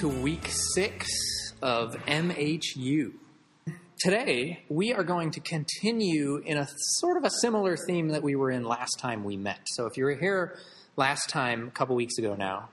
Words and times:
To 0.00 0.08
week 0.08 0.48
six 0.48 1.06
of 1.60 1.94
MHU. 2.06 3.12
Today, 3.98 4.64
we 4.70 4.94
are 4.94 5.02
going 5.02 5.30
to 5.32 5.40
continue 5.40 6.38
in 6.38 6.56
a 6.56 6.66
sort 6.96 7.18
of 7.18 7.24
a 7.24 7.30
similar 7.42 7.76
theme 7.76 8.08
that 8.08 8.22
we 8.22 8.34
were 8.34 8.50
in 8.50 8.64
last 8.64 8.98
time 8.98 9.24
we 9.24 9.36
met. 9.36 9.60
So, 9.66 9.84
if 9.84 9.98
you 9.98 10.04
were 10.04 10.14
here 10.14 10.56
last 10.96 11.28
time, 11.28 11.68
a 11.68 11.70
couple 11.72 11.96
weeks 11.96 12.16
ago 12.16 12.34
now, 12.34 12.70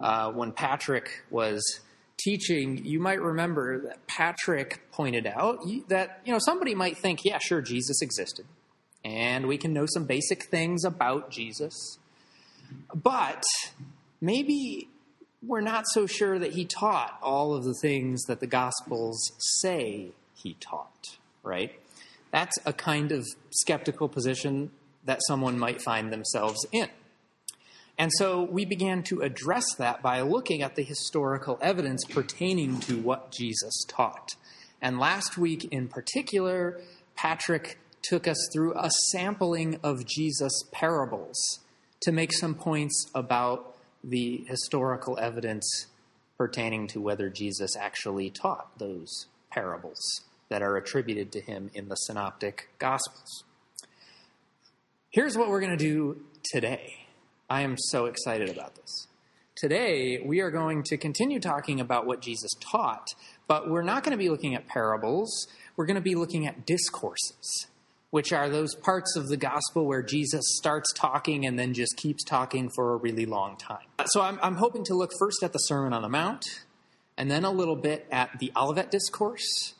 uh, 0.00 0.30
when 0.32 0.52
Patrick 0.52 1.24
was 1.30 1.80
teaching, 2.18 2.84
you 2.84 3.00
might 3.00 3.22
remember 3.22 3.80
that 3.80 4.06
Patrick 4.06 4.82
pointed 4.92 5.26
out 5.26 5.60
that 5.88 6.20
you 6.26 6.32
know 6.34 6.38
somebody 6.38 6.74
might 6.74 6.98
think, 6.98 7.24
yeah, 7.24 7.38
sure, 7.38 7.62
Jesus 7.62 8.02
existed, 8.02 8.44
and 9.02 9.46
we 9.46 9.56
can 9.56 9.72
know 9.72 9.86
some 9.86 10.04
basic 10.04 10.44
things 10.50 10.84
about 10.84 11.30
Jesus, 11.30 11.96
but 12.94 13.44
maybe 14.20 14.90
we're 15.46 15.60
not 15.60 15.84
so 15.92 16.06
sure 16.06 16.38
that 16.38 16.52
he 16.52 16.64
taught 16.64 17.18
all 17.22 17.54
of 17.54 17.64
the 17.64 17.74
things 17.74 18.24
that 18.24 18.40
the 18.40 18.46
Gospels 18.46 19.32
say 19.60 20.12
he 20.34 20.54
taught, 20.60 21.16
right? 21.42 21.78
That's 22.30 22.58
a 22.64 22.72
kind 22.72 23.12
of 23.12 23.24
skeptical 23.50 24.08
position 24.08 24.70
that 25.04 25.20
someone 25.26 25.58
might 25.58 25.80
find 25.80 26.12
themselves 26.12 26.66
in. 26.72 26.88
And 27.98 28.10
so 28.18 28.42
we 28.42 28.64
began 28.64 29.02
to 29.04 29.22
address 29.22 29.74
that 29.76 30.02
by 30.02 30.20
looking 30.20 30.62
at 30.62 30.74
the 30.74 30.82
historical 30.82 31.58
evidence 31.62 32.04
pertaining 32.04 32.80
to 32.80 32.98
what 32.98 33.32
Jesus 33.32 33.84
taught. 33.88 34.34
And 34.82 34.98
last 34.98 35.38
week 35.38 35.64
in 35.70 35.88
particular, 35.88 36.80
Patrick 37.14 37.78
took 38.02 38.28
us 38.28 38.36
through 38.52 38.74
a 38.76 38.90
sampling 39.10 39.80
of 39.82 40.04
Jesus' 40.04 40.64
parables 40.72 41.60
to 42.02 42.12
make 42.12 42.32
some 42.32 42.54
points 42.54 43.10
about 43.14 43.75
the 44.06 44.44
historical 44.48 45.18
evidence 45.18 45.86
pertaining 46.38 46.86
to 46.86 47.00
whether 47.00 47.28
Jesus 47.28 47.76
actually 47.76 48.30
taught 48.30 48.78
those 48.78 49.26
parables 49.50 50.00
that 50.48 50.62
are 50.62 50.76
attributed 50.76 51.32
to 51.32 51.40
him 51.40 51.70
in 51.74 51.88
the 51.88 51.96
synoptic 51.96 52.68
gospels. 52.78 53.44
Here's 55.10 55.36
what 55.36 55.48
we're 55.48 55.60
going 55.60 55.76
to 55.76 55.84
do 55.84 56.20
today. 56.44 57.06
I 57.50 57.62
am 57.62 57.76
so 57.78 58.06
excited 58.06 58.48
about 58.48 58.76
this. 58.76 59.08
Today, 59.56 60.20
we 60.22 60.40
are 60.40 60.50
going 60.50 60.82
to 60.84 60.96
continue 60.96 61.40
talking 61.40 61.80
about 61.80 62.06
what 62.06 62.20
Jesus 62.20 62.52
taught, 62.60 63.08
but 63.48 63.70
we're 63.70 63.82
not 63.82 64.04
going 64.04 64.12
to 64.12 64.18
be 64.18 64.28
looking 64.28 64.54
at 64.54 64.66
parables. 64.66 65.48
We're 65.76 65.86
going 65.86 65.96
to 65.96 66.02
be 66.02 66.14
looking 66.14 66.46
at 66.46 66.66
discourses 66.66 67.66
which 68.16 68.32
are 68.32 68.48
those 68.48 68.74
parts 68.74 69.14
of 69.14 69.28
the 69.28 69.36
gospel 69.36 69.84
where 69.84 70.00
Jesus 70.00 70.42
starts 70.56 70.90
talking 70.94 71.44
and 71.44 71.58
then 71.58 71.74
just 71.74 71.98
keeps 71.98 72.24
talking 72.24 72.70
for 72.74 72.94
a 72.94 72.96
really 72.96 73.26
long 73.26 73.58
time. 73.58 73.84
So 74.06 74.22
I'm, 74.22 74.38
I'm 74.42 74.54
hoping 74.54 74.84
to 74.84 74.94
look 74.94 75.10
first 75.18 75.42
at 75.42 75.52
the 75.52 75.58
Sermon 75.58 75.92
on 75.92 76.00
the 76.00 76.08
Mount, 76.08 76.46
and 77.18 77.30
then 77.30 77.44
a 77.44 77.50
little 77.50 77.76
bit 77.76 78.06
at 78.10 78.38
the 78.38 78.52
Olivet 78.56 78.90
Discourse, 78.90 79.74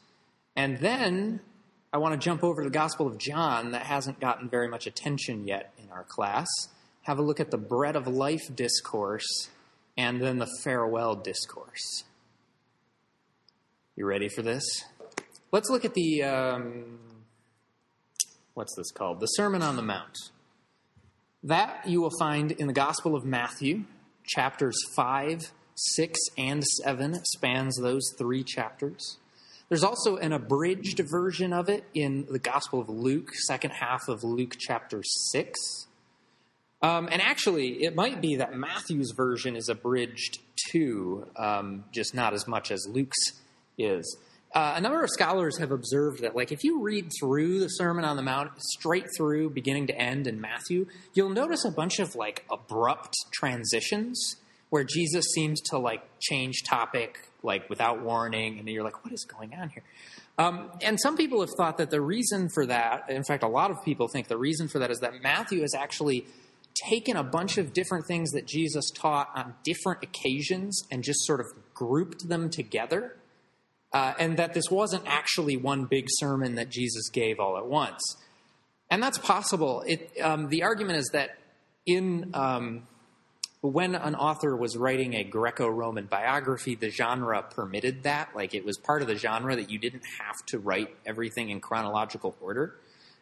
and 0.54 0.76
then 0.80 1.40
I 1.94 1.96
want 1.96 2.12
to 2.12 2.22
jump 2.22 2.44
over 2.44 2.62
to 2.62 2.68
the 2.68 2.74
Gospel 2.74 3.06
of 3.06 3.16
John 3.16 3.70
that 3.70 3.84
hasn't 3.86 4.20
gotten 4.20 4.50
very 4.50 4.68
much 4.68 4.86
attention 4.86 5.48
yet 5.48 5.72
in 5.82 5.90
our 5.90 6.04
class, 6.04 6.46
have 7.04 7.18
a 7.18 7.22
look 7.22 7.40
at 7.40 7.50
the 7.50 7.56
Bread 7.56 7.96
of 7.96 8.06
Life 8.06 8.54
Discourse, 8.54 9.48
and 9.96 10.20
then 10.20 10.36
the 10.36 10.48
Farewell 10.62 11.14
Discourse. 11.14 12.04
You 13.96 14.04
ready 14.04 14.28
for 14.28 14.42
this? 14.42 14.62
Let's 15.52 15.70
look 15.70 15.86
at 15.86 15.94
the. 15.94 16.22
Um, 16.22 16.98
what's 18.56 18.74
this 18.74 18.90
called? 18.90 19.20
The 19.20 19.26
Sermon 19.26 19.62
on 19.62 19.76
the 19.76 19.82
Mount. 19.82 20.16
That 21.42 21.86
you 21.86 22.00
will 22.00 22.18
find 22.18 22.52
in 22.52 22.66
the 22.66 22.72
Gospel 22.72 23.14
of 23.14 23.22
Matthew, 23.22 23.84
chapters 24.24 24.74
5, 24.96 25.52
6, 25.74 26.18
and 26.38 26.64
7 26.64 27.22
spans 27.26 27.76
those 27.76 28.14
three 28.16 28.42
chapters. 28.42 29.18
There's 29.68 29.84
also 29.84 30.16
an 30.16 30.32
abridged 30.32 31.00
version 31.00 31.52
of 31.52 31.68
it 31.68 31.84
in 31.92 32.26
the 32.30 32.38
Gospel 32.38 32.80
of 32.80 32.88
Luke, 32.88 33.34
second 33.46 33.72
half 33.72 34.08
of 34.08 34.24
Luke 34.24 34.56
chapter 34.58 35.02
6. 35.02 35.86
Um, 36.80 37.08
and 37.12 37.20
actually, 37.20 37.84
it 37.84 37.94
might 37.94 38.22
be 38.22 38.36
that 38.36 38.54
Matthew's 38.56 39.12
version 39.14 39.54
is 39.54 39.68
abridged 39.68 40.38
too, 40.70 41.26
um, 41.36 41.84
just 41.92 42.14
not 42.14 42.32
as 42.32 42.48
much 42.48 42.70
as 42.70 42.86
Luke's 42.88 43.18
is. 43.76 44.16
Uh, 44.56 44.72
a 44.76 44.80
number 44.80 45.04
of 45.04 45.10
scholars 45.10 45.58
have 45.58 45.70
observed 45.70 46.22
that, 46.22 46.34
like, 46.34 46.50
if 46.50 46.64
you 46.64 46.80
read 46.80 47.10
through 47.20 47.60
the 47.60 47.68
Sermon 47.68 48.06
on 48.06 48.16
the 48.16 48.22
Mount 48.22 48.52
straight 48.58 49.04
through, 49.14 49.50
beginning 49.50 49.86
to 49.88 49.94
end 49.94 50.26
in 50.26 50.40
Matthew, 50.40 50.86
you'll 51.12 51.28
notice 51.28 51.66
a 51.66 51.70
bunch 51.70 51.98
of 51.98 52.14
like 52.16 52.46
abrupt 52.50 53.14
transitions 53.34 54.36
where 54.70 54.82
Jesus 54.82 55.26
seems 55.34 55.60
to 55.60 55.78
like 55.78 56.00
change 56.20 56.62
topic 56.66 57.28
like 57.42 57.68
without 57.68 58.00
warning, 58.00 58.58
and 58.58 58.66
then 58.66 58.72
you're 58.72 58.82
like, 58.82 59.04
what 59.04 59.12
is 59.12 59.26
going 59.26 59.52
on 59.52 59.68
here? 59.68 59.82
Um, 60.38 60.70
and 60.80 60.98
some 60.98 61.18
people 61.18 61.40
have 61.40 61.50
thought 61.58 61.76
that 61.76 61.90
the 61.90 62.00
reason 62.00 62.48
for 62.48 62.64
that, 62.64 63.10
in 63.10 63.24
fact, 63.24 63.42
a 63.42 63.48
lot 63.48 63.70
of 63.70 63.84
people 63.84 64.08
think 64.08 64.28
the 64.28 64.38
reason 64.38 64.68
for 64.68 64.78
that 64.78 64.90
is 64.90 65.00
that 65.00 65.22
Matthew 65.22 65.60
has 65.60 65.74
actually 65.74 66.24
taken 66.88 67.14
a 67.14 67.22
bunch 67.22 67.58
of 67.58 67.74
different 67.74 68.06
things 68.06 68.30
that 68.30 68.46
Jesus 68.46 68.90
taught 68.90 69.28
on 69.34 69.52
different 69.64 70.02
occasions 70.02 70.82
and 70.90 71.04
just 71.04 71.26
sort 71.26 71.40
of 71.40 71.46
grouped 71.74 72.30
them 72.30 72.48
together 72.48 73.16
uh, 73.96 74.12
and 74.18 74.36
that 74.36 74.52
this 74.52 74.70
wasn't 74.70 75.02
actually 75.06 75.56
one 75.56 75.86
big 75.86 76.04
sermon 76.06 76.56
that 76.56 76.68
Jesus 76.68 77.08
gave 77.08 77.40
all 77.40 77.56
at 77.56 77.64
once. 77.66 78.02
And 78.90 79.02
that's 79.02 79.16
possible. 79.16 79.82
It, 79.86 80.10
um, 80.22 80.50
the 80.50 80.64
argument 80.64 80.98
is 80.98 81.08
that 81.14 81.30
in 81.86 82.30
um, 82.34 82.86
when 83.62 83.94
an 83.94 84.14
author 84.14 84.54
was 84.54 84.76
writing 84.76 85.14
a 85.14 85.24
Greco-Roman 85.24 86.04
biography, 86.04 86.74
the 86.74 86.90
genre 86.90 87.42
permitted 87.42 88.02
that. 88.02 88.36
Like 88.36 88.54
it 88.54 88.66
was 88.66 88.76
part 88.76 89.00
of 89.00 89.08
the 89.08 89.16
genre 89.16 89.56
that 89.56 89.70
you 89.70 89.78
didn't 89.78 90.04
have 90.20 90.36
to 90.48 90.58
write 90.58 90.94
everything 91.06 91.48
in 91.48 91.62
chronological 91.62 92.36
order. 92.42 92.76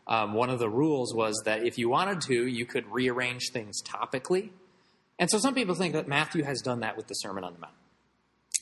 Um, 0.08 0.34
one 0.34 0.50
of 0.50 0.58
the 0.58 0.68
rules 0.68 1.14
was 1.14 1.41
that 1.44 1.64
if 1.64 1.78
you 1.78 1.88
wanted 1.88 2.20
to, 2.22 2.48
you 2.48 2.66
could 2.66 2.84
rearrange 2.88 3.50
things 3.52 3.80
topically. 3.80 4.50
And 5.20 5.30
so 5.30 5.38
some 5.38 5.54
people 5.54 5.76
think 5.76 5.92
that 5.92 6.08
Matthew 6.08 6.42
has 6.42 6.60
done 6.62 6.80
that 6.80 6.96
with 6.96 7.06
the 7.06 7.14
Sermon 7.14 7.44
on 7.44 7.52
the 7.52 7.60
Mount. 7.60 7.74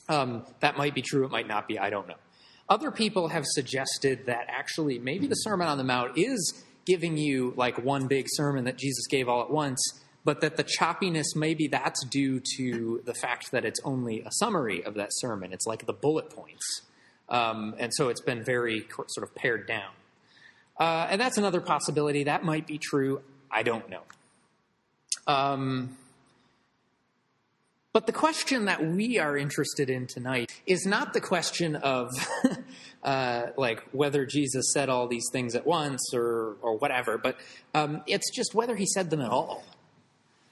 Um, 0.09 0.45
that 0.59 0.77
might 0.77 0.93
be 0.93 1.01
true, 1.01 1.25
it 1.25 1.31
might 1.31 1.47
not 1.47 1.67
be, 1.67 1.79
I 1.79 1.89
don't 1.89 2.07
know. 2.07 2.15
Other 2.69 2.91
people 2.91 3.29
have 3.29 3.45
suggested 3.45 4.25
that 4.25 4.45
actually 4.47 4.99
maybe 4.99 5.27
the 5.27 5.35
Sermon 5.35 5.67
on 5.67 5.77
the 5.77 5.83
Mount 5.83 6.17
is 6.17 6.63
giving 6.85 7.17
you 7.17 7.53
like 7.55 7.83
one 7.83 8.07
big 8.07 8.25
sermon 8.29 8.65
that 8.65 8.77
Jesus 8.77 9.05
gave 9.07 9.29
all 9.29 9.41
at 9.41 9.49
once, 9.49 9.81
but 10.25 10.41
that 10.41 10.57
the 10.57 10.63
choppiness 10.63 11.35
maybe 11.35 11.67
that's 11.67 12.05
due 12.05 12.41
to 12.57 13.01
the 13.05 13.13
fact 13.13 13.51
that 13.51 13.65
it's 13.65 13.79
only 13.83 14.21
a 14.21 14.31
summary 14.31 14.83
of 14.83 14.95
that 14.95 15.09
sermon. 15.11 15.53
It's 15.53 15.65
like 15.65 15.85
the 15.85 15.93
bullet 15.93 16.29
points. 16.29 16.81
Um, 17.29 17.75
and 17.79 17.93
so 17.93 18.09
it's 18.09 18.21
been 18.21 18.43
very 18.43 18.85
sort 19.07 19.27
of 19.27 19.35
pared 19.35 19.67
down. 19.67 19.91
Uh, 20.79 21.07
and 21.09 21.19
that's 21.21 21.37
another 21.37 21.61
possibility. 21.61 22.23
That 22.23 22.43
might 22.43 22.67
be 22.67 22.77
true. 22.77 23.21
I 23.51 23.63
don't 23.63 23.89
know. 23.89 24.01
Um, 25.27 25.97
but 27.93 28.07
the 28.07 28.11
question 28.11 28.65
that 28.65 28.83
we 28.83 29.19
are 29.19 29.37
interested 29.37 29.89
in 29.89 30.07
tonight 30.07 30.51
is 30.65 30.85
not 30.85 31.13
the 31.13 31.21
question 31.21 31.75
of 31.75 32.09
uh, 33.03 33.43
like 33.55 33.83
whether 33.91 34.25
Jesus 34.25 34.73
said 34.73 34.89
all 34.89 35.07
these 35.07 35.27
things 35.31 35.53
at 35.55 35.65
once 35.65 36.11
or 36.13 36.57
or 36.61 36.75
whatever, 36.77 37.19
but 37.19 37.37
um, 37.75 38.01
it's 38.07 38.31
just 38.35 38.55
whether 38.55 38.75
he 38.75 38.87
said 38.87 39.11
them 39.11 39.21
at 39.21 39.29
all. 39.29 39.63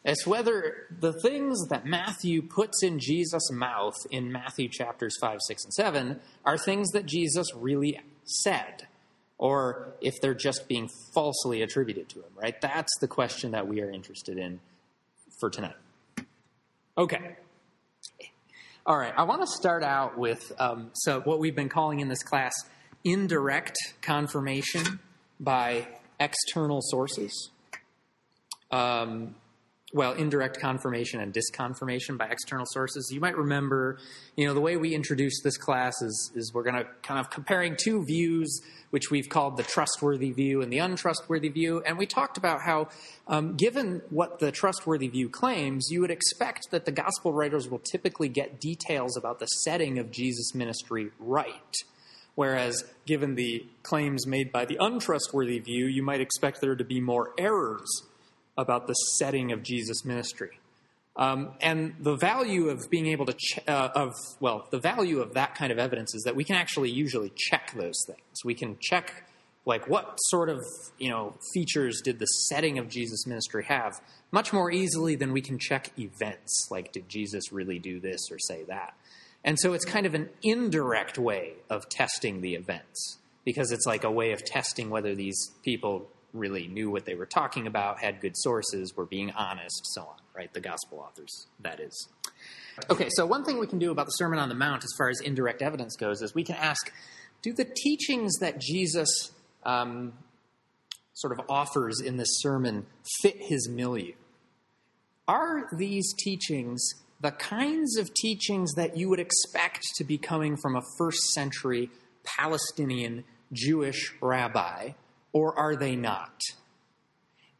It's 0.04 0.26
whether 0.26 0.88
the 1.00 1.14
things 1.14 1.68
that 1.70 1.86
Matthew 1.86 2.42
puts 2.42 2.84
in 2.84 3.00
Jesus' 3.00 3.52
mouth 3.52 3.96
in 4.10 4.32
Matthew 4.32 4.68
chapters 4.68 5.16
5, 5.22 5.40
6, 5.46 5.64
and 5.66 5.74
7 5.74 6.20
are 6.44 6.58
things 6.58 6.90
that 6.92 7.06
Jesus 7.06 7.54
really 7.56 8.00
said, 8.24 8.88
or 9.38 9.94
if 10.02 10.20
they're 10.20 10.34
just 10.34 10.68
being 10.68 10.90
falsely 11.14 11.62
attributed 11.62 12.10
to 12.10 12.20
him, 12.20 12.32
right? 12.36 12.60
That's 12.62 12.92
the 13.00 13.08
question 13.08 13.52
that 13.52 13.68
we 13.68 13.82
are 13.82 13.92
interested 13.92 14.40
in 14.40 14.60
for 15.40 15.52
tonight. 15.52 15.76
Okay. 16.98 17.36
All 18.86 18.98
right. 18.98 19.14
I 19.16 19.24
want 19.24 19.42
to 19.42 19.48
start 19.48 19.84
out 19.84 20.18
with 20.18 20.52
um, 20.60 20.90
so 20.94 21.22
what 21.22 21.40
we've 21.40 21.56
been 21.56 21.70
calling 21.70 22.00
in 22.00 22.10
this 22.10 22.24
class 22.24 22.54
indirect 23.04 23.78
confirmation 24.02 25.00
by 25.40 25.88
external 26.20 26.80
sources. 26.82 27.50
Um, 28.72 29.36
well, 29.94 30.14
indirect 30.14 30.60
confirmation 30.60 31.20
and 31.20 31.34
disconfirmation 31.34 32.18
by 32.18 32.26
external 32.28 32.66
sources. 32.66 33.10
You 33.12 33.20
might 33.20 33.36
remember, 33.36 33.98
you 34.38 34.48
know, 34.48 34.54
the 34.54 34.62
way 34.62 34.78
we 34.78 34.96
introduced 34.96 35.44
this 35.44 35.58
class 35.58 36.02
is, 36.02 36.32
is 36.34 36.54
we're 36.54 36.64
going 36.64 36.76
to 36.76 36.88
kind 37.04 37.20
of 37.20 37.30
comparing 37.30 37.76
two 37.76 38.06
views, 38.06 38.62
which 38.92 39.12
we've 39.12 39.28
called 39.28 39.58
the 39.58 39.64
trustworthy 39.64 40.32
view 40.32 40.62
and 40.62 40.72
the 40.72 40.78
untrustworthy 40.78 41.50
view. 41.50 41.82
And 41.86 41.98
we 41.98 42.06
talked 42.06 42.38
about 42.38 42.62
how, 42.62 42.88
um, 43.28 43.58
given 43.58 44.02
what 44.10 44.40
the 44.40 44.52
trustworthy 44.52 45.10
view 45.10 45.28
claims, 45.28 45.88
you 45.92 46.00
would 46.02 46.12
expect 46.12 46.72
that 46.72 46.86
the 46.86 46.92
gospel 46.92 47.34
writers 47.34 47.70
will 47.70 47.80
typically 47.80 48.30
get 48.30 48.62
details 48.62 49.18
about 49.18 49.40
the 49.40 49.48
setting 49.48 50.00
of 50.00 50.10
Jesus' 50.10 50.56
ministry 50.56 51.12
right. 51.20 51.76
Whereas, 52.36 52.86
given 53.06 53.36
the 53.36 53.66
claims 53.84 54.26
made 54.26 54.54
by 54.54 54.64
the 54.64 54.78
untrustworthy 54.80 55.60
view, 55.60 55.86
you 55.86 56.02
might 56.02 56.22
expect 56.22 56.62
there 56.62 56.78
to 56.78 56.86
be 56.86 57.02
more 57.02 57.34
errors 57.38 58.04
about 58.58 58.88
the 58.88 58.94
setting 58.94 59.52
of 59.52 59.64
Jesus' 59.64 60.06
ministry. 60.06 60.60
Um, 61.16 61.52
and 61.60 61.96
the 62.00 62.16
value 62.16 62.70
of 62.70 62.90
being 62.90 63.08
able 63.08 63.26
to, 63.26 63.34
ch- 63.34 63.60
uh, 63.68 63.90
of, 63.94 64.14
well, 64.40 64.68
the 64.72 64.80
value 64.80 65.20
of 65.20 65.34
that 65.34 65.56
kind 65.56 65.72
of 65.72 65.78
evidence 65.78 66.16
is 66.16 66.24
that 66.24 66.36
we 66.36 66.44
can 66.44 66.56
actually 66.56 66.90
usually 66.90 67.32
check 67.36 67.74
those 67.76 68.02
things. 68.08 68.46
We 68.46 68.54
can 68.54 68.78
check, 68.80 69.26
like, 69.66 69.90
what 69.90 70.16
sort 70.28 70.48
of, 70.48 70.64
you 70.98 71.10
know, 71.10 71.36
features 71.54 72.02
did 72.02 72.20
the 72.20 72.26
setting 72.26 72.78
of 72.78 72.88
Jesus' 72.88 73.28
ministry 73.28 73.66
have 73.66 74.00
much 74.32 74.54
more 74.54 74.72
easily 74.72 75.16
than 75.16 75.34
we 75.34 75.42
can 75.42 75.60
check 75.60 75.92
events. 76.00 76.70
Like, 76.72 76.94
did 76.94 77.10
Jesus 77.10 77.52
really 77.52 77.78
do 77.78 78.00
this 78.00 78.32
or 78.32 78.40
say 78.40 78.64
that? 78.64 78.94
And 79.44 79.60
so 79.60 79.74
it's 79.74 79.86
kind 79.86 80.06
of 80.06 80.14
an 80.14 80.30
indirect 80.44 81.18
way 81.18 81.56
of 81.70 81.90
testing 81.90 82.42
the 82.42 82.56
events 82.56 83.18
because 83.44 83.72
it's 83.72 83.86
like 83.86 84.04
a 84.04 84.12
way 84.12 84.32
of 84.32 84.46
testing 84.46 84.90
whether 84.90 85.16
these 85.16 85.52
people 85.64 86.08
really 86.34 86.68
knew 86.68 86.90
what 86.90 87.06
they 87.06 87.16
were 87.16 87.26
talking 87.26 87.68
about, 87.68 88.00
had 88.00 88.22
good 88.22 88.38
sources, 88.38 88.96
were 88.96 89.06
being 89.06 89.32
honest, 89.32 89.82
so 89.94 90.02
on, 90.02 90.16
right? 90.36 90.54
The 90.54 90.62
gospel 90.62 91.00
authors, 91.00 91.48
that 91.60 91.80
is. 91.80 92.08
Okay, 92.90 93.10
so 93.12 93.26
one 93.26 93.44
thing 93.44 93.60
we 93.60 93.68
can 93.68 93.80
do 93.80 93.92
about 93.92 94.06
the 94.06 94.12
Sermon 94.12 94.40
on 94.40 94.50
the 94.50 94.56
Mount 94.56 94.84
as 94.84 94.90
far 94.98 95.10
as 95.10 95.20
indirect 95.20 95.62
evidence 95.62 95.96
goes 95.96 96.22
is 96.22 96.34
we 96.34 96.44
can 96.44 96.56
ask 96.56 96.92
do 97.42 97.54
the 97.54 97.66
teachings 97.66 98.38
that 98.40 98.60
Jesus 98.60 99.32
um, 99.64 100.14
sort 101.14 101.38
of 101.38 101.46
offers 101.50 102.00
in 102.00 102.18
this 102.18 102.30
sermon 102.40 102.86
fit 103.22 103.36
his 103.38 103.68
milieu? 103.68 104.14
Are 105.28 105.68
these 105.74 106.14
teachings 106.14 106.94
the 107.22 107.32
kinds 107.32 107.98
of 107.98 108.12
teachings 108.16 108.74
that 108.74 108.98
you 108.98 109.08
would 109.08 109.20
expect 109.20 109.84
to 109.96 110.04
be 110.04 110.18
coming 110.18 110.58
from 110.58 110.76
a 110.76 110.82
first 110.98 111.22
century 111.34 111.92
Palestinian 112.24 113.24
Jewish 113.54 114.14
rabbi 114.22 114.92
or 115.34 115.58
are 115.58 115.76
they 115.76 115.96
not? 115.96 116.42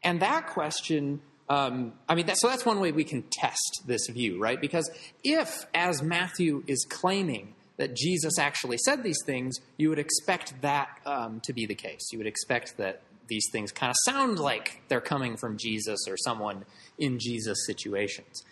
And 0.02 0.20
that 0.20 0.48
question, 0.48 1.20
um, 1.48 1.92
I 2.08 2.14
mean, 2.14 2.26
that, 2.26 2.38
so 2.38 2.48
that's 2.48 2.66
one 2.66 2.80
way 2.80 2.92
we 2.92 3.04
can 3.04 3.24
test 3.30 3.82
this 3.86 4.08
view, 4.08 4.40
right? 4.40 4.60
Because 4.60 4.90
if, 5.22 5.66
as 5.74 6.02
Matthew 6.02 6.64
is 6.66 6.84
claiming, 6.88 7.54
that 7.76 7.96
Jesus 7.96 8.38
actually 8.38 8.78
said 8.78 9.02
these 9.02 9.18
things, 9.24 9.56
you 9.76 9.88
would 9.88 9.98
expect 9.98 10.60
that 10.62 10.88
um, 11.06 11.40
to 11.44 11.52
be 11.52 11.66
the 11.66 11.74
case. 11.74 12.00
You 12.12 12.18
would 12.18 12.26
expect 12.26 12.76
that 12.76 13.02
these 13.28 13.46
things 13.50 13.72
kind 13.72 13.90
of 13.90 13.96
sound 14.04 14.38
like 14.38 14.82
they're 14.88 15.00
coming 15.00 15.36
from 15.36 15.56
Jesus 15.56 16.00
or 16.08 16.16
someone 16.16 16.64
in 16.98 17.18
Jesus' 17.18 17.66
situations. 17.66 18.42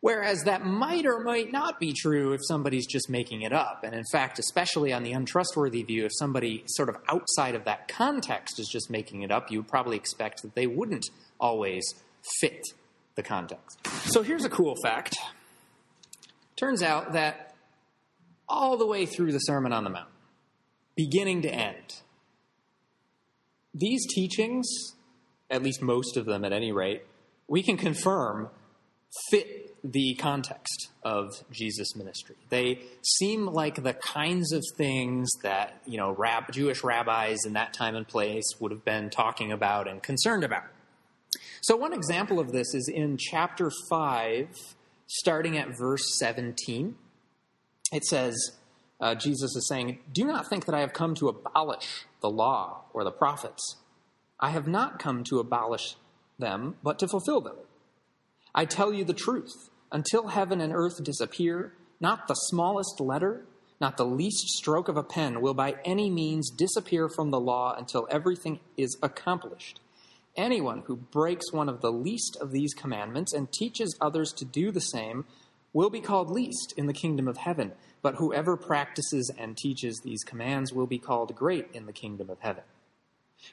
Whereas 0.00 0.44
that 0.44 0.64
might 0.64 1.06
or 1.06 1.24
might 1.24 1.50
not 1.50 1.80
be 1.80 1.92
true 1.92 2.32
if 2.32 2.40
somebody's 2.46 2.86
just 2.86 3.10
making 3.10 3.42
it 3.42 3.52
up. 3.52 3.82
And 3.82 3.94
in 3.94 4.04
fact, 4.12 4.38
especially 4.38 4.92
on 4.92 5.02
the 5.02 5.12
untrustworthy 5.12 5.82
view, 5.82 6.04
if 6.04 6.12
somebody 6.14 6.62
sort 6.66 6.88
of 6.88 6.96
outside 7.08 7.56
of 7.56 7.64
that 7.64 7.88
context 7.88 8.60
is 8.60 8.68
just 8.68 8.90
making 8.90 9.22
it 9.22 9.32
up, 9.32 9.50
you 9.50 9.62
probably 9.64 9.96
expect 9.96 10.42
that 10.42 10.54
they 10.54 10.68
wouldn't 10.68 11.06
always 11.40 11.84
fit 12.40 12.62
the 13.16 13.24
context. 13.24 13.84
So 14.04 14.22
here's 14.22 14.44
a 14.44 14.48
cool 14.48 14.76
fact. 14.84 15.16
Turns 16.56 16.82
out 16.82 17.12
that 17.14 17.56
all 18.48 18.76
the 18.76 18.86
way 18.86 19.04
through 19.04 19.32
the 19.32 19.38
Sermon 19.38 19.72
on 19.72 19.82
the 19.82 19.90
Mount, 19.90 20.08
beginning 20.94 21.42
to 21.42 21.52
end, 21.52 22.02
these 23.74 24.06
teachings, 24.14 24.68
at 25.50 25.62
least 25.62 25.82
most 25.82 26.16
of 26.16 26.24
them 26.24 26.44
at 26.44 26.52
any 26.52 26.70
rate, 26.70 27.02
we 27.48 27.62
can 27.62 27.76
confirm 27.76 28.48
fit 29.30 29.67
the 29.84 30.14
context 30.14 30.88
of 31.02 31.44
Jesus' 31.50 31.94
ministry. 31.94 32.36
They 32.48 32.80
seem 33.02 33.46
like 33.46 33.82
the 33.82 33.94
kinds 33.94 34.52
of 34.52 34.64
things 34.76 35.28
that 35.42 35.80
you 35.86 35.96
know 35.96 36.10
rab- 36.10 36.52
Jewish 36.52 36.82
rabbis 36.82 37.44
in 37.46 37.52
that 37.52 37.72
time 37.72 37.94
and 37.94 38.06
place 38.06 38.44
would 38.60 38.72
have 38.72 38.84
been 38.84 39.10
talking 39.10 39.52
about 39.52 39.86
and 39.88 40.02
concerned 40.02 40.44
about. 40.44 40.64
So 41.60 41.76
one 41.76 41.92
example 41.92 42.40
of 42.40 42.52
this 42.52 42.74
is 42.74 42.88
in 42.88 43.16
chapter 43.18 43.70
five, 43.88 44.48
starting 45.06 45.56
at 45.56 45.76
verse 45.78 46.18
seventeen. 46.18 46.96
It 47.92 48.04
says, 48.04 48.36
uh, 49.00 49.14
Jesus 49.14 49.54
is 49.56 49.68
saying, 49.68 50.00
"Do 50.12 50.24
not 50.24 50.48
think 50.48 50.66
that 50.66 50.74
I 50.74 50.80
have 50.80 50.92
come 50.92 51.14
to 51.16 51.28
abolish 51.28 52.04
the 52.20 52.30
law 52.30 52.84
or 52.92 53.04
the 53.04 53.12
prophets. 53.12 53.76
I 54.40 54.50
have 54.50 54.66
not 54.66 54.98
come 54.98 55.24
to 55.24 55.38
abolish 55.38 55.96
them, 56.38 56.76
but 56.82 56.98
to 56.98 57.08
fulfill 57.08 57.40
them." 57.40 57.56
I 58.54 58.64
tell 58.64 58.92
you 58.92 59.04
the 59.04 59.14
truth. 59.14 59.67
Until 59.90 60.28
heaven 60.28 60.60
and 60.60 60.72
earth 60.72 61.02
disappear, 61.02 61.72
not 62.00 62.28
the 62.28 62.34
smallest 62.34 63.00
letter, 63.00 63.46
not 63.80 63.96
the 63.96 64.04
least 64.04 64.48
stroke 64.48 64.88
of 64.88 64.96
a 64.96 65.02
pen 65.02 65.40
will 65.40 65.54
by 65.54 65.76
any 65.84 66.10
means 66.10 66.50
disappear 66.50 67.08
from 67.08 67.30
the 67.30 67.40
law 67.40 67.74
until 67.76 68.06
everything 68.10 68.60
is 68.76 68.96
accomplished. 69.02 69.80
Anyone 70.36 70.82
who 70.86 70.96
breaks 70.96 71.52
one 71.52 71.68
of 71.68 71.80
the 71.80 71.92
least 71.92 72.36
of 72.40 72.52
these 72.52 72.74
commandments 72.74 73.32
and 73.32 73.50
teaches 73.50 73.96
others 74.00 74.32
to 74.34 74.44
do 74.44 74.70
the 74.70 74.80
same 74.80 75.24
will 75.72 75.90
be 75.90 76.00
called 76.00 76.30
least 76.30 76.74
in 76.76 76.86
the 76.86 76.92
kingdom 76.92 77.26
of 77.26 77.38
heaven, 77.38 77.72
but 78.02 78.16
whoever 78.16 78.56
practices 78.56 79.30
and 79.38 79.56
teaches 79.56 80.00
these 80.04 80.22
commands 80.22 80.72
will 80.72 80.86
be 80.86 80.98
called 80.98 81.34
great 81.34 81.68
in 81.72 81.86
the 81.86 81.92
kingdom 81.92 82.30
of 82.30 82.40
heaven. 82.40 82.64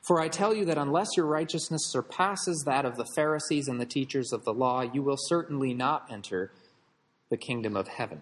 For 0.01 0.19
I 0.19 0.27
tell 0.27 0.53
you 0.53 0.65
that 0.65 0.77
unless 0.77 1.09
your 1.15 1.25
righteousness 1.25 1.81
surpasses 1.85 2.63
that 2.65 2.85
of 2.85 2.97
the 2.97 3.07
Pharisees 3.15 3.67
and 3.67 3.79
the 3.79 3.85
teachers 3.85 4.33
of 4.33 4.43
the 4.43 4.53
law, 4.53 4.81
you 4.81 5.03
will 5.03 5.17
certainly 5.17 5.73
not 5.73 6.07
enter 6.11 6.51
the 7.29 7.37
kingdom 7.37 7.75
of 7.75 7.87
heaven. 7.87 8.21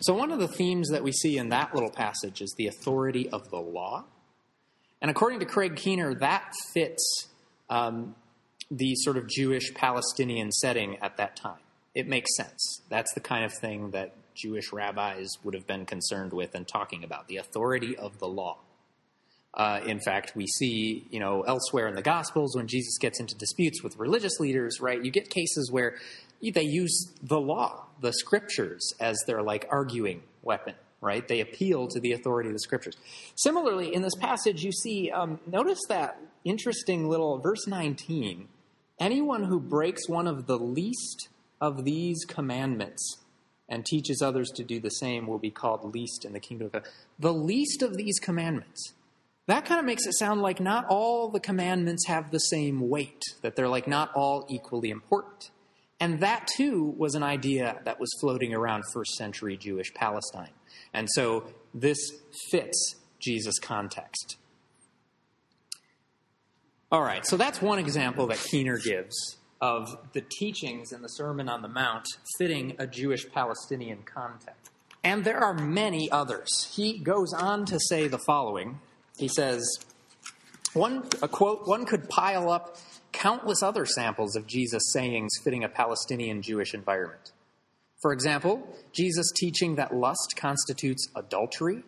So, 0.00 0.14
one 0.14 0.30
of 0.30 0.38
the 0.38 0.48
themes 0.48 0.90
that 0.90 1.02
we 1.02 1.12
see 1.12 1.38
in 1.38 1.48
that 1.48 1.74
little 1.74 1.90
passage 1.90 2.42
is 2.42 2.54
the 2.56 2.66
authority 2.66 3.28
of 3.30 3.50
the 3.50 3.60
law. 3.60 4.04
And 5.00 5.10
according 5.10 5.40
to 5.40 5.46
Craig 5.46 5.76
Keener, 5.76 6.14
that 6.14 6.52
fits 6.74 7.28
um, 7.70 8.14
the 8.70 8.94
sort 8.96 9.16
of 9.16 9.28
Jewish 9.28 9.72
Palestinian 9.74 10.52
setting 10.52 10.96
at 10.98 11.16
that 11.16 11.36
time. 11.36 11.60
It 11.94 12.06
makes 12.06 12.36
sense. 12.36 12.82
That's 12.90 13.12
the 13.14 13.20
kind 13.20 13.44
of 13.44 13.52
thing 13.54 13.90
that 13.92 14.14
Jewish 14.34 14.72
rabbis 14.72 15.28
would 15.44 15.54
have 15.54 15.66
been 15.66 15.86
concerned 15.86 16.32
with 16.32 16.54
and 16.54 16.68
talking 16.68 17.02
about 17.02 17.28
the 17.28 17.38
authority 17.38 17.96
of 17.96 18.18
the 18.18 18.28
law. 18.28 18.58
Uh, 19.56 19.80
in 19.86 19.98
fact, 20.00 20.36
we 20.36 20.46
see, 20.46 21.06
you 21.10 21.18
know, 21.18 21.40
elsewhere 21.42 21.88
in 21.88 21.94
the 21.94 22.02
Gospels 22.02 22.54
when 22.54 22.66
Jesus 22.66 22.98
gets 22.98 23.18
into 23.20 23.34
disputes 23.34 23.82
with 23.82 23.96
religious 23.96 24.38
leaders, 24.38 24.80
right? 24.80 25.02
You 25.02 25.10
get 25.10 25.30
cases 25.30 25.70
where 25.70 25.96
they 26.42 26.62
use 26.62 27.10
the 27.22 27.40
law, 27.40 27.86
the 28.00 28.12
scriptures, 28.12 28.92
as 29.00 29.16
their 29.26 29.42
like 29.42 29.66
arguing 29.70 30.22
weapon, 30.42 30.74
right? 31.00 31.26
They 31.26 31.40
appeal 31.40 31.88
to 31.88 32.00
the 32.00 32.12
authority 32.12 32.50
of 32.50 32.54
the 32.54 32.60
scriptures. 32.60 32.96
Similarly, 33.34 33.94
in 33.94 34.02
this 34.02 34.14
passage, 34.14 34.62
you 34.62 34.72
see, 34.72 35.10
um, 35.10 35.40
notice 35.46 35.80
that 35.88 36.20
interesting 36.44 37.08
little 37.08 37.38
verse 37.38 37.66
19. 37.66 38.48
Anyone 39.00 39.44
who 39.44 39.58
breaks 39.58 40.06
one 40.06 40.26
of 40.26 40.46
the 40.46 40.58
least 40.58 41.28
of 41.62 41.84
these 41.84 42.26
commandments 42.26 43.18
and 43.68 43.84
teaches 43.84 44.20
others 44.20 44.50
to 44.50 44.62
do 44.62 44.80
the 44.80 44.90
same 44.90 45.26
will 45.26 45.38
be 45.38 45.50
called 45.50 45.94
least 45.94 46.24
in 46.26 46.34
the 46.34 46.40
kingdom 46.40 46.66
of 46.66 46.72
God. 46.72 46.84
The 47.18 47.32
least 47.32 47.82
of 47.82 47.96
these 47.96 48.18
commandments 48.18 48.92
that 49.46 49.64
kind 49.64 49.78
of 49.78 49.86
makes 49.86 50.06
it 50.06 50.14
sound 50.14 50.42
like 50.42 50.60
not 50.60 50.86
all 50.88 51.28
the 51.28 51.40
commandments 51.40 52.06
have 52.06 52.30
the 52.30 52.38
same 52.38 52.88
weight, 52.88 53.22
that 53.42 53.56
they're 53.56 53.68
like 53.68 53.86
not 53.86 54.12
all 54.14 54.46
equally 54.48 54.90
important. 54.90 55.50
And 56.00 56.20
that 56.20 56.48
too 56.56 56.94
was 56.96 57.14
an 57.14 57.22
idea 57.22 57.80
that 57.84 57.98
was 57.98 58.10
floating 58.20 58.52
around 58.52 58.84
first 58.92 59.14
century 59.14 59.56
Jewish 59.56 59.94
Palestine. 59.94 60.50
And 60.92 61.08
so 61.10 61.44
this 61.72 61.98
fits 62.50 62.96
Jesus' 63.18 63.58
context. 63.58 64.36
All 66.92 67.02
right, 67.02 67.26
so 67.26 67.36
that's 67.36 67.60
one 67.62 67.78
example 67.78 68.26
that 68.28 68.38
Keener 68.38 68.78
gives 68.78 69.38
of 69.60 69.96
the 70.12 70.20
teachings 70.20 70.92
in 70.92 71.02
the 71.02 71.08
Sermon 71.08 71.48
on 71.48 71.62
the 71.62 71.68
Mount 71.68 72.06
fitting 72.38 72.76
a 72.78 72.86
Jewish 72.86 73.28
Palestinian 73.30 74.02
context. 74.02 74.70
And 75.02 75.24
there 75.24 75.38
are 75.38 75.54
many 75.54 76.10
others. 76.10 76.72
He 76.74 76.98
goes 76.98 77.32
on 77.32 77.64
to 77.66 77.78
say 77.80 78.06
the 78.06 78.18
following 78.18 78.80
he 79.18 79.28
says, 79.28 79.78
one, 80.72 81.08
a 81.22 81.28
quote, 81.28 81.66
one 81.66 81.86
could 81.86 82.08
pile 82.08 82.50
up 82.50 82.76
countless 83.12 83.62
other 83.62 83.86
samples 83.86 84.36
of 84.36 84.46
Jesus' 84.46 84.92
sayings 84.92 85.32
fitting 85.42 85.64
a 85.64 85.68
Palestinian 85.68 86.42
Jewish 86.42 86.74
environment. 86.74 87.32
For 88.02 88.12
example, 88.12 88.76
Jesus' 88.92 89.32
teaching 89.34 89.76
that 89.76 89.94
lust 89.94 90.34
constitutes 90.36 91.08
adultery, 91.16 91.82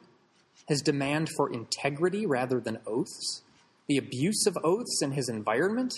his 0.66 0.80
demand 0.80 1.28
for 1.36 1.52
integrity 1.52 2.24
rather 2.24 2.60
than 2.60 2.78
oaths, 2.86 3.42
the 3.88 3.98
abuse 3.98 4.46
of 4.46 4.56
oaths 4.64 5.02
in 5.02 5.12
his 5.12 5.28
environment, 5.28 5.92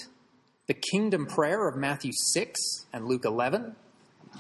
the 0.67 0.75
kingdom 0.75 1.27
prayer 1.27 1.69
of 1.69 1.77
Matthew 1.77 2.13
6 2.33 2.87
and 2.93 3.07
Luke 3.07 3.25
11, 3.25 3.77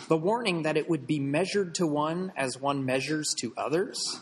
the 0.09 0.16
warning 0.16 0.62
that 0.62 0.76
it 0.76 0.88
would 0.88 1.06
be 1.06 1.18
measured 1.18 1.75
to 1.76 1.87
one 1.87 2.32
as 2.37 2.61
one 2.61 2.85
measures 2.85 3.35
to 3.38 3.52
others, 3.56 4.20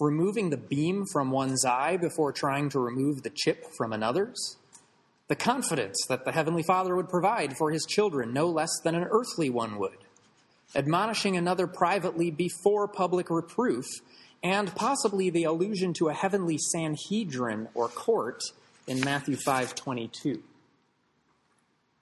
removing 0.00 0.50
the 0.50 0.56
beam 0.56 1.04
from 1.12 1.30
one's 1.30 1.64
eye 1.64 1.96
before 1.96 2.32
trying 2.32 2.68
to 2.70 2.78
remove 2.78 3.22
the 3.22 3.30
chip 3.30 3.64
from 3.76 3.92
another's, 3.92 4.56
the 5.28 5.36
confidence 5.36 5.96
that 6.08 6.24
the 6.24 6.32
Heavenly 6.32 6.62
Father 6.62 6.96
would 6.96 7.08
provide 7.08 7.56
for 7.56 7.70
his 7.70 7.84
children 7.84 8.32
no 8.32 8.48
less 8.48 8.70
than 8.82 8.94
an 8.94 9.06
earthly 9.10 9.50
one 9.50 9.78
would, 9.78 9.98
admonishing 10.74 11.36
another 11.36 11.66
privately 11.66 12.30
before 12.30 12.88
public 12.88 13.28
reproof, 13.28 13.84
and 14.42 14.74
possibly 14.74 15.30
the 15.30 15.44
allusion 15.44 15.92
to 15.94 16.08
a 16.08 16.14
heavenly 16.14 16.58
Sanhedrin 16.58 17.68
or 17.74 17.88
court 17.88 18.42
in 18.86 19.00
Matthew 19.00 19.36
5:22. 19.36 20.42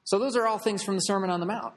So 0.05 0.19
those 0.19 0.37
are 0.37 0.47
all 0.47 0.59
things 0.59 0.83
from 0.85 0.95
the 0.95 1.01
Sermon 1.01 1.31
on 1.31 1.41
the 1.41 1.47
Mount 1.47 1.75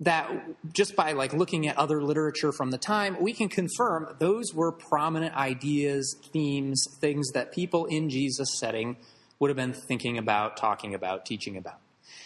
that 0.00 0.30
just 0.72 0.94
by 0.94 1.12
like 1.12 1.32
looking 1.32 1.66
at 1.66 1.76
other 1.78 2.02
literature 2.02 2.52
from 2.52 2.70
the 2.70 2.78
time, 2.78 3.16
we 3.20 3.32
can 3.32 3.48
confirm 3.48 4.14
those 4.18 4.52
were 4.52 4.72
prominent 4.72 5.34
ideas, 5.34 6.16
themes, 6.32 6.86
things 7.00 7.30
that 7.32 7.52
people 7.52 7.86
in 7.86 8.10
Jesus' 8.10 8.58
setting 8.58 8.96
would 9.38 9.48
have 9.48 9.56
been 9.56 9.72
thinking 9.72 10.18
about, 10.18 10.56
talking 10.56 10.94
about, 10.94 11.24
teaching 11.24 11.56
about. 11.56 11.78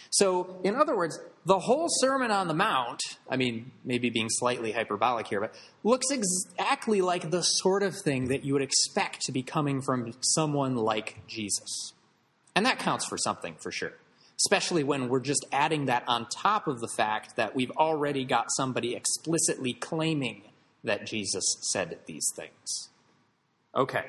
So, 0.09 0.59
in 0.63 0.75
other 0.75 0.95
words, 0.95 1.17
the 1.45 1.59
whole 1.59 1.87
Sermon 1.89 2.31
on 2.31 2.49
the 2.49 2.53
Mount, 2.53 3.01
I 3.29 3.37
mean, 3.37 3.71
maybe 3.85 4.09
being 4.09 4.27
slightly 4.29 4.73
hyperbolic 4.73 5.27
here, 5.27 5.39
but 5.39 5.55
looks 5.83 6.11
exactly 6.11 7.01
like 7.01 7.31
the 7.31 7.41
sort 7.41 7.81
of 7.81 7.95
thing 7.95 8.27
that 8.27 8.43
you 8.43 8.53
would 8.53 8.61
expect 8.61 9.21
to 9.21 9.31
be 9.31 9.41
coming 9.41 9.81
from 9.81 10.13
someone 10.19 10.75
like 10.75 11.25
Jesus. 11.27 11.93
And 12.53 12.65
that 12.65 12.79
counts 12.79 13.05
for 13.05 13.17
something, 13.17 13.55
for 13.61 13.71
sure 13.71 13.93
especially 14.45 14.83
when 14.83 15.09
we're 15.09 15.19
just 15.19 15.45
adding 15.51 15.85
that 15.85 16.03
on 16.07 16.27
top 16.29 16.67
of 16.67 16.79
the 16.79 16.87
fact 16.97 17.35
that 17.35 17.55
we've 17.55 17.71
already 17.71 18.25
got 18.25 18.45
somebody 18.55 18.95
explicitly 18.95 19.73
claiming 19.73 20.41
that 20.83 21.05
Jesus 21.05 21.43
said 21.71 21.99
these 22.07 22.25
things. 22.35 22.89
Okay. 23.75 24.05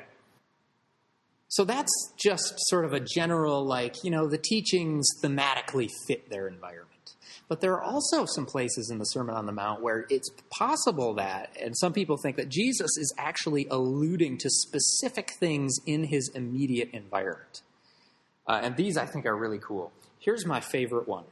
So 1.48 1.64
that's 1.64 2.12
just 2.16 2.54
sort 2.68 2.86
of 2.86 2.94
a 2.94 3.00
general, 3.00 3.64
like, 3.64 4.04
you 4.04 4.10
know, 4.10 4.26
the 4.26 4.38
teachings 4.38 5.06
thematically 5.22 5.88
fit 6.06 6.30
their 6.30 6.48
environment. 6.48 6.88
But 7.46 7.60
there 7.60 7.74
are 7.74 7.82
also 7.82 8.24
some 8.24 8.46
places 8.46 8.88
in 8.90 8.98
the 8.98 9.04
Sermon 9.04 9.34
on 9.34 9.44
the 9.44 9.52
Mount 9.52 9.82
where 9.82 10.06
it's 10.08 10.30
possible 10.48 11.12
that, 11.14 11.54
and 11.60 11.76
some 11.76 11.92
people 11.92 12.16
think 12.16 12.36
that 12.36 12.48
Jesus 12.48 12.96
is 12.96 13.14
actually 13.18 13.66
alluding 13.70 14.38
to 14.38 14.48
specific 14.48 15.32
things 15.38 15.76
in 15.84 16.04
his 16.04 16.30
immediate 16.34 16.88
environment. 16.94 17.60
Uh, 18.46 18.60
and 18.62 18.76
these 18.76 18.96
I 18.96 19.04
think 19.04 19.26
are 19.26 19.36
really 19.36 19.58
cool. 19.58 19.92
Here's 20.22 20.46
my 20.46 20.60
favorite 20.60 21.08
one. 21.08 21.24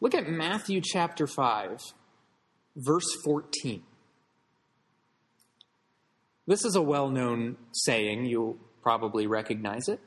Look 0.00 0.14
at 0.14 0.28
Matthew 0.28 0.80
chapter 0.80 1.26
5, 1.26 1.82
verse 2.76 3.16
14. 3.24 3.82
This 6.46 6.64
is 6.64 6.76
a 6.76 6.82
well 6.82 7.10
known 7.10 7.56
saying. 7.72 8.26
You'll 8.26 8.56
probably 8.82 9.26
recognize 9.26 9.88
it. 9.88 9.98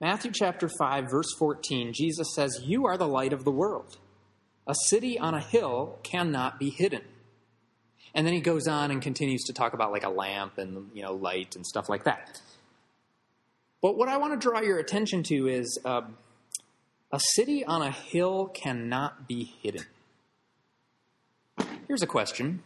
Matthew 0.00 0.30
chapter 0.32 0.68
5, 0.68 1.10
verse 1.10 1.34
14, 1.36 1.92
Jesus 1.92 2.28
says, 2.32 2.60
You 2.64 2.86
are 2.86 2.96
the 2.96 3.08
light 3.08 3.32
of 3.32 3.44
the 3.44 3.50
world. 3.50 3.98
A 4.68 4.74
city 4.86 5.18
on 5.18 5.34
a 5.34 5.40
hill 5.40 5.98
cannot 6.04 6.60
be 6.60 6.70
hidden. 6.70 7.02
And 8.14 8.24
then 8.24 8.34
he 8.34 8.40
goes 8.40 8.68
on 8.68 8.92
and 8.92 9.02
continues 9.02 9.42
to 9.44 9.52
talk 9.52 9.72
about 9.72 9.90
like 9.90 10.04
a 10.04 10.10
lamp 10.10 10.58
and 10.58 10.90
you 10.94 11.02
know 11.02 11.12
light 11.12 11.56
and 11.56 11.66
stuff 11.66 11.88
like 11.88 12.04
that. 12.04 12.40
But 13.82 13.96
what 13.98 14.08
I 14.08 14.16
want 14.16 14.32
to 14.32 14.38
draw 14.38 14.60
your 14.60 14.78
attention 14.78 15.24
to 15.24 15.48
is 15.48 15.78
um, 15.84 16.16
a 17.16 17.20
city 17.34 17.64
on 17.64 17.80
a 17.80 17.90
hill 17.90 18.46
cannot 18.48 19.26
be 19.26 19.44
hidden. 19.62 19.86
Here's 21.88 22.02
a 22.02 22.06
question 22.06 22.62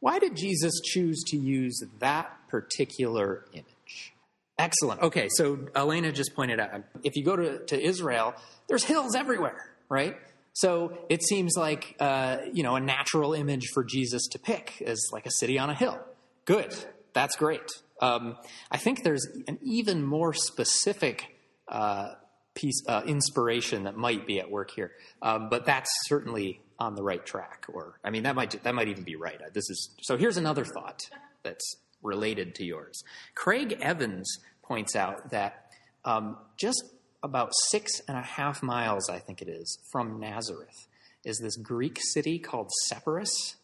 Why 0.00 0.18
did 0.18 0.36
Jesus 0.36 0.72
choose 0.84 1.24
to 1.28 1.38
use 1.38 1.82
that 2.00 2.30
particular 2.48 3.46
image? 3.54 4.12
Excellent. 4.58 5.00
Okay, 5.00 5.30
so 5.30 5.58
Elena 5.74 6.12
just 6.12 6.34
pointed 6.34 6.60
out 6.60 6.84
if 7.02 7.16
you 7.16 7.24
go 7.24 7.36
to, 7.36 7.64
to 7.64 7.82
Israel, 7.82 8.34
there's 8.68 8.84
hills 8.84 9.14
everywhere, 9.14 9.70
right? 9.88 10.18
So 10.52 10.98
it 11.08 11.22
seems 11.22 11.54
like 11.56 11.96
uh, 12.00 12.38
you 12.52 12.62
know 12.62 12.76
a 12.76 12.80
natural 12.80 13.32
image 13.32 13.68
for 13.72 13.82
Jesus 13.82 14.26
to 14.32 14.38
pick 14.38 14.74
is 14.80 15.08
like 15.10 15.24
a 15.24 15.30
city 15.30 15.58
on 15.58 15.70
a 15.70 15.74
hill. 15.74 15.98
Good, 16.44 16.74
that's 17.14 17.34
great. 17.36 17.66
Um, 18.02 18.36
I 18.70 18.76
think 18.76 19.04
there's 19.04 19.26
an 19.48 19.58
even 19.62 20.02
more 20.02 20.34
specific 20.34 21.34
uh, 21.66 22.10
piece 22.60 22.82
uh, 22.86 23.02
inspiration 23.06 23.84
that 23.84 23.96
might 23.96 24.26
be 24.26 24.40
at 24.40 24.50
work 24.50 24.70
here. 24.70 24.92
Um, 25.22 25.48
but 25.48 25.64
that's 25.64 25.90
certainly 26.04 26.60
on 26.78 26.94
the 26.94 27.02
right 27.02 27.24
track. 27.24 27.66
Or 27.72 27.98
I 28.04 28.10
mean, 28.10 28.24
that 28.24 28.34
might 28.34 28.62
that 28.62 28.74
might 28.74 28.88
even 28.88 29.04
be 29.04 29.16
right. 29.16 29.40
This 29.52 29.68
is 29.70 29.90
so. 30.02 30.16
Here's 30.16 30.36
another 30.36 30.64
thought 30.64 31.00
that's 31.42 31.76
related 32.02 32.54
to 32.56 32.64
yours. 32.64 33.02
Craig 33.34 33.78
Evans 33.80 34.30
points 34.62 34.96
out 34.96 35.30
that 35.30 35.66
um, 36.04 36.36
just 36.58 36.82
about 37.22 37.50
six 37.68 38.00
and 38.08 38.16
a 38.16 38.22
half 38.22 38.62
miles, 38.62 39.10
I 39.10 39.18
think 39.18 39.42
it 39.42 39.48
is, 39.48 39.78
from 39.92 40.18
Nazareth 40.18 40.86
is 41.24 41.38
this 41.38 41.56
Greek 41.56 41.98
city 42.00 42.38
called 42.38 42.70
Sepphoris, 42.88 43.56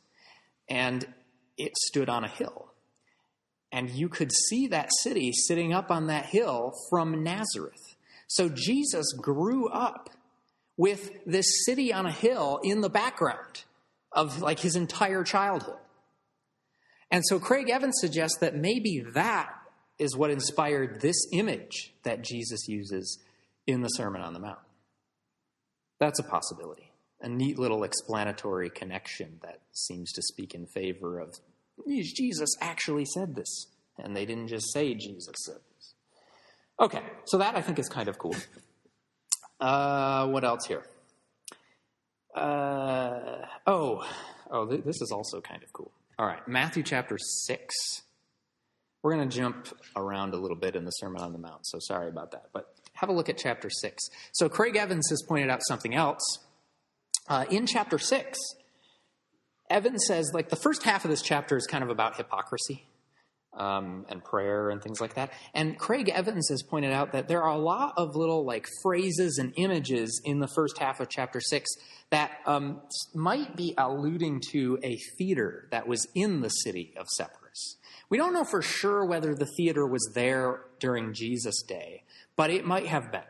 and 0.68 1.06
it 1.56 1.76
stood 1.88 2.08
on 2.08 2.24
a 2.24 2.28
hill. 2.28 2.72
And 3.72 3.90
you 3.90 4.08
could 4.08 4.30
see 4.32 4.68
that 4.68 4.90
city 5.02 5.32
sitting 5.32 5.72
up 5.72 5.90
on 5.90 6.06
that 6.06 6.26
hill 6.26 6.72
from 6.90 7.22
Nazareth. 7.22 7.95
So 8.26 8.49
Jesus 8.49 9.12
grew 9.12 9.68
up 9.68 10.11
with 10.76 11.11
this 11.25 11.64
city 11.64 11.92
on 11.92 12.06
a 12.06 12.12
hill 12.12 12.61
in 12.62 12.80
the 12.80 12.90
background 12.90 13.64
of 14.12 14.42
like 14.42 14.61
his 14.61 14.76
entire 14.76 15.25
childhood. 15.25 15.78
And 17.11 17.23
so 17.25 17.38
Craig 17.38 17.71
Evans 17.71 17.97
suggests 18.00 18.38
that 18.38 18.56
maybe 18.56 19.04
that 19.14 19.50
is 19.99 20.16
what 20.16 20.30
inspired 20.30 21.00
this 21.00 21.16
image 21.33 21.95
that 22.02 22.23
Jesus 22.23 22.68
uses 22.68 23.18
in 23.66 23.83
the 23.83 23.88
Sermon 23.88 24.23
on 24.23 24.35
the 24.35 24.40
Mount. 24.40 24.59
That's 25.99 26.18
a 26.18 26.25
possibility. 26.25 26.92
A 27.21 27.28
neat 27.28 27.59
little 27.59 27.85
explanatory 27.85 28.68
connection 28.68 29.38
that 29.42 29.61
seems 29.73 30.12
to 30.12 30.23
speak 30.23 30.54
in 30.54 30.66
favor 30.66 31.18
of 31.18 31.35
Jesus 31.88 32.54
actually 32.61 33.06
said 33.06 33.35
this. 33.35 33.68
And 33.99 34.14
they 34.14 34.26
didn't 34.26 34.49
just 34.49 34.73
say 34.73 34.95
Jesus 34.95 35.35
said 35.47 35.61
Okay, 36.78 37.02
so 37.25 37.38
that 37.38 37.56
I 37.56 37.62
think 37.62 37.78
is 37.78 37.88
kind 37.88 38.09
of 38.09 38.18
cool. 38.18 38.37
Uh, 39.59 40.26
what 40.26 40.45
else 40.45 40.66
here? 40.66 40.83
Uh, 42.35 43.47
oh, 43.66 44.06
oh, 44.50 44.66
th- 44.66 44.85
this 44.85 45.00
is 45.00 45.11
also 45.11 45.40
kind 45.40 45.62
of 45.62 45.73
cool. 45.73 45.90
All 46.18 46.26
right, 46.26 46.47
Matthew 46.47 46.83
chapter 46.83 47.16
6. 47.18 47.75
We're 49.02 49.14
going 49.14 49.28
to 49.28 49.35
jump 49.37 49.68
around 49.95 50.35
a 50.35 50.37
little 50.37 50.56
bit 50.56 50.76
in 50.76 50.85
the 50.85 50.90
Sermon 50.90 51.23
on 51.23 51.33
the 51.33 51.38
Mount, 51.38 51.66
so 51.66 51.78
sorry 51.80 52.09
about 52.09 52.33
that. 52.33 52.47
But 52.52 52.66
have 52.95 53.09
a 53.09 53.12
look 53.12 53.30
at 53.30 53.38
chapter 53.38 53.71
6. 53.71 54.02
So 54.33 54.49
Craig 54.49 54.76
Evans 54.76 55.09
has 55.09 55.23
pointed 55.26 55.49
out 55.49 55.61
something 55.66 55.95
else. 55.95 56.23
Uh, 57.28 57.47
in 57.50 57.66
chapter 57.66 57.99
6, 57.99 58.38
Evans 59.71 60.04
says, 60.06 60.30
like, 60.35 60.50
the 60.50 60.56
first 60.56 60.83
half 60.83 61.04
of 61.04 61.11
this 61.11 61.23
chapter 61.23 61.56
is 61.56 61.66
kind 61.66 61.83
of 61.83 61.88
about 61.88 62.16
hypocrisy 62.16 62.87
um, 63.56 64.06
and 64.08 64.22
prayer 64.22 64.70
and 64.70 64.82
things 64.82 65.00
like 65.00 65.14
that. 65.14 65.32
And 65.54 65.78
Craig 65.78 66.08
Evans 66.08 66.48
has 66.50 66.62
pointed 66.62 66.92
out 66.92 67.12
that 67.12 67.28
there 67.28 67.42
are 67.42 67.52
a 67.52 67.58
lot 67.58 67.94
of 67.96 68.14
little 68.14 68.44
like 68.44 68.66
phrases 68.82 69.38
and 69.38 69.52
images 69.56 70.20
in 70.25 70.40
the 70.40 70.48
first 70.48 70.78
half 70.78 71.00
of 71.00 71.08
chapter 71.08 71.40
six 71.40 71.70
that 72.10 72.30
um, 72.46 72.80
might 73.14 73.56
be 73.56 73.75
alluding 73.76 74.42
to 74.52 74.78
a 74.82 74.96
theater 75.18 75.68
that 75.70 75.88
was 75.88 76.06
in 76.14 76.40
the 76.40 76.48
city 76.48 76.94
of 76.96 77.06
Sepphoris. 77.08 77.76
We 78.08 78.18
don't 78.18 78.32
know 78.32 78.44
for 78.44 78.62
sure 78.62 79.04
whether 79.04 79.34
the 79.34 79.48
theater 79.56 79.86
was 79.86 80.12
there 80.14 80.60
during 80.78 81.12
Jesus' 81.12 81.62
day, 81.62 82.04
but 82.36 82.50
it 82.50 82.64
might 82.64 82.86
have 82.86 83.10
been. 83.10 83.22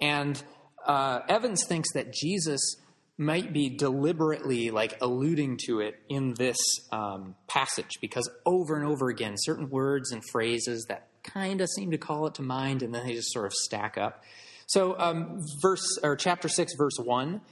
And 0.00 0.42
uh, 0.84 1.20
Evans 1.28 1.64
thinks 1.64 1.92
that 1.92 2.12
Jesus 2.12 2.76
might 3.18 3.52
be 3.52 3.68
deliberately 3.68 4.70
like 4.70 4.96
alluding 5.00 5.58
to 5.66 5.80
it 5.80 5.94
in 6.08 6.34
this 6.34 6.56
um, 6.90 7.34
passage 7.46 7.98
because 8.00 8.28
over 8.46 8.76
and 8.76 8.86
over 8.86 9.08
again, 9.08 9.34
certain 9.36 9.68
words 9.68 10.12
and 10.12 10.22
phrases 10.30 10.86
that 10.88 11.08
kind 11.22 11.60
of 11.60 11.68
seem 11.68 11.90
to 11.90 11.98
call 11.98 12.26
it 12.26 12.34
to 12.34 12.42
mind, 12.42 12.82
and 12.82 12.94
then 12.94 13.06
they 13.06 13.14
just 13.14 13.32
sort 13.32 13.46
of 13.46 13.52
stack 13.52 13.96
up. 13.96 14.24
So, 14.66 14.98
um, 14.98 15.38
verse 15.60 15.98
or 16.02 16.16
chapter 16.16 16.48
six, 16.48 16.72
verse 16.76 16.96
one, 16.98 17.42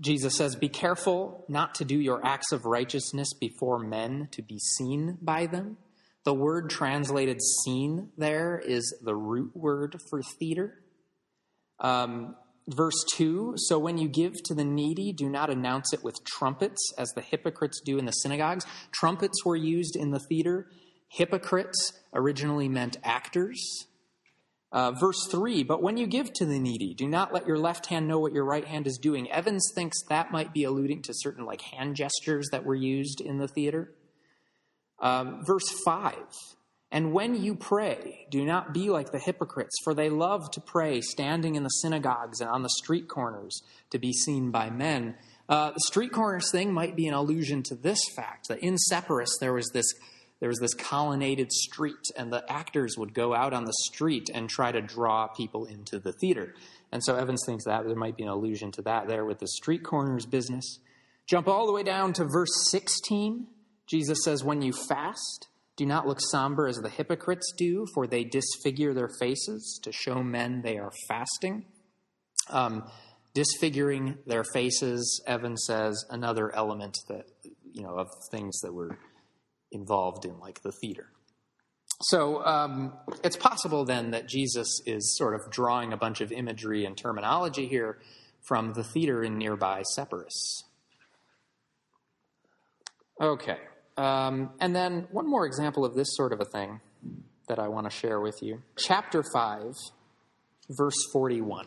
Jesus 0.00 0.36
says, 0.36 0.56
"Be 0.56 0.68
careful 0.68 1.44
not 1.48 1.74
to 1.76 1.84
do 1.84 1.98
your 2.00 2.24
acts 2.24 2.50
of 2.50 2.64
righteousness 2.64 3.32
before 3.34 3.78
men 3.78 4.28
to 4.32 4.42
be 4.42 4.58
seen 4.58 5.18
by 5.20 5.46
them." 5.46 5.76
The 6.24 6.34
word 6.34 6.70
translated 6.70 7.40
"seen" 7.64 8.10
there 8.16 8.58
is 8.58 8.96
the 9.02 9.14
root 9.14 9.54
word 9.54 10.00
for 10.08 10.22
theater. 10.38 10.82
Um, 11.78 12.36
Verse 12.68 13.04
2 13.14 13.54
So 13.56 13.78
when 13.78 13.98
you 13.98 14.08
give 14.08 14.42
to 14.44 14.54
the 14.54 14.64
needy, 14.64 15.12
do 15.12 15.28
not 15.28 15.50
announce 15.50 15.92
it 15.92 16.04
with 16.04 16.24
trumpets, 16.24 16.92
as 16.96 17.10
the 17.10 17.20
hypocrites 17.20 17.80
do 17.84 17.98
in 17.98 18.04
the 18.04 18.12
synagogues. 18.12 18.66
Trumpets 18.92 19.44
were 19.44 19.56
used 19.56 19.96
in 19.96 20.10
the 20.10 20.20
theater. 20.20 20.68
Hypocrites 21.08 21.92
originally 22.14 22.68
meant 22.68 22.98
actors. 23.02 23.86
Uh, 24.70 24.92
verse 24.92 25.26
3 25.30 25.64
But 25.64 25.82
when 25.82 25.96
you 25.96 26.06
give 26.06 26.32
to 26.34 26.46
the 26.46 26.58
needy, 26.58 26.94
do 26.94 27.06
not 27.06 27.34
let 27.34 27.46
your 27.46 27.58
left 27.58 27.86
hand 27.86 28.08
know 28.08 28.18
what 28.18 28.32
your 28.32 28.44
right 28.44 28.64
hand 28.64 28.86
is 28.86 28.96
doing. 28.96 29.30
Evans 29.30 29.70
thinks 29.74 30.02
that 30.08 30.32
might 30.32 30.54
be 30.54 30.64
alluding 30.64 31.02
to 31.02 31.12
certain 31.14 31.44
like 31.44 31.60
hand 31.60 31.96
gestures 31.96 32.48
that 32.52 32.64
were 32.64 32.74
used 32.74 33.20
in 33.20 33.38
the 33.38 33.48
theater. 33.48 33.92
Um, 35.00 35.44
verse 35.44 35.68
5 35.84 36.14
and 36.92 37.14
when 37.14 37.42
you 37.42 37.54
pray, 37.54 38.26
do 38.30 38.44
not 38.44 38.74
be 38.74 38.90
like 38.90 39.12
the 39.12 39.18
hypocrites, 39.18 39.74
for 39.82 39.94
they 39.94 40.10
love 40.10 40.50
to 40.50 40.60
pray 40.60 41.00
standing 41.00 41.54
in 41.54 41.62
the 41.62 41.70
synagogues 41.70 42.42
and 42.42 42.50
on 42.50 42.62
the 42.62 42.68
street 42.68 43.08
corners 43.08 43.62
to 43.90 43.98
be 43.98 44.12
seen 44.12 44.50
by 44.50 44.68
men. 44.68 45.14
Uh, 45.48 45.70
the 45.70 45.80
street 45.86 46.12
corners 46.12 46.50
thing 46.52 46.70
might 46.70 46.94
be 46.94 47.08
an 47.08 47.14
allusion 47.14 47.62
to 47.62 47.74
this 47.74 47.98
fact 48.14 48.48
that 48.48 48.58
in 48.58 48.76
Sepphoris 48.76 49.38
there 49.40 49.54
was 49.54 49.70
this, 49.72 49.86
there 50.40 50.50
was 50.50 50.58
this 50.58 50.74
colonnaded 50.74 51.50
street, 51.50 52.10
and 52.14 52.30
the 52.30 52.44
actors 52.52 52.98
would 52.98 53.14
go 53.14 53.34
out 53.34 53.54
on 53.54 53.64
the 53.64 53.74
street 53.84 54.28
and 54.32 54.50
try 54.50 54.70
to 54.70 54.82
draw 54.82 55.28
people 55.28 55.64
into 55.64 55.98
the 55.98 56.12
theater. 56.12 56.54
And 56.92 57.02
so 57.02 57.16
Evans 57.16 57.42
thinks 57.46 57.64
that 57.64 57.86
there 57.86 57.96
might 57.96 58.18
be 58.18 58.24
an 58.24 58.28
allusion 58.28 58.70
to 58.72 58.82
that 58.82 59.08
there 59.08 59.24
with 59.24 59.38
the 59.38 59.48
street 59.48 59.82
corners 59.82 60.26
business. 60.26 60.78
Jump 61.26 61.48
all 61.48 61.66
the 61.66 61.72
way 61.72 61.84
down 61.84 62.12
to 62.12 62.26
verse 62.26 62.70
16. 62.70 63.46
Jesus 63.86 64.18
says, 64.24 64.44
When 64.44 64.60
you 64.60 64.74
fast, 64.74 65.48
do 65.76 65.86
not 65.86 66.06
look 66.06 66.20
somber 66.20 66.66
as 66.66 66.76
the 66.76 66.90
hypocrites 66.90 67.52
do, 67.56 67.86
for 67.94 68.06
they 68.06 68.24
disfigure 68.24 68.92
their 68.92 69.08
faces 69.08 69.80
to 69.82 69.92
show 69.92 70.22
men 70.22 70.62
they 70.62 70.78
are 70.78 70.92
fasting. 71.08 71.64
Um, 72.50 72.84
disfiguring 73.34 74.18
their 74.26 74.44
faces, 74.52 75.22
Evan 75.26 75.56
says, 75.56 76.04
another 76.10 76.54
element 76.54 76.98
that, 77.08 77.24
you 77.72 77.82
know, 77.82 77.96
of 77.96 78.08
things 78.30 78.60
that 78.60 78.74
were 78.74 78.98
involved 79.70 80.26
in 80.26 80.38
like 80.38 80.62
the 80.62 80.72
theater. 80.72 81.08
So 82.02 82.44
um, 82.44 82.92
it's 83.22 83.36
possible 83.36 83.84
then 83.84 84.10
that 84.10 84.28
Jesus 84.28 84.80
is 84.84 85.16
sort 85.16 85.34
of 85.34 85.50
drawing 85.50 85.92
a 85.92 85.96
bunch 85.96 86.20
of 86.20 86.32
imagery 86.32 86.84
and 86.84 86.96
terminology 86.96 87.68
here 87.68 87.98
from 88.42 88.74
the 88.74 88.82
theater 88.82 89.22
in 89.22 89.38
nearby 89.38 89.82
Sepphoris. 89.94 90.64
Okay. 93.20 93.58
Um, 93.96 94.50
and 94.60 94.74
then 94.74 95.06
one 95.10 95.28
more 95.28 95.46
example 95.46 95.84
of 95.84 95.94
this 95.94 96.08
sort 96.16 96.32
of 96.32 96.40
a 96.40 96.44
thing 96.44 96.80
that 97.48 97.58
I 97.58 97.68
want 97.68 97.90
to 97.90 97.90
share 97.90 98.20
with 98.20 98.42
you. 98.42 98.62
Chapter 98.76 99.22
5, 99.22 99.74
verse 100.70 100.96
41. 101.12 101.66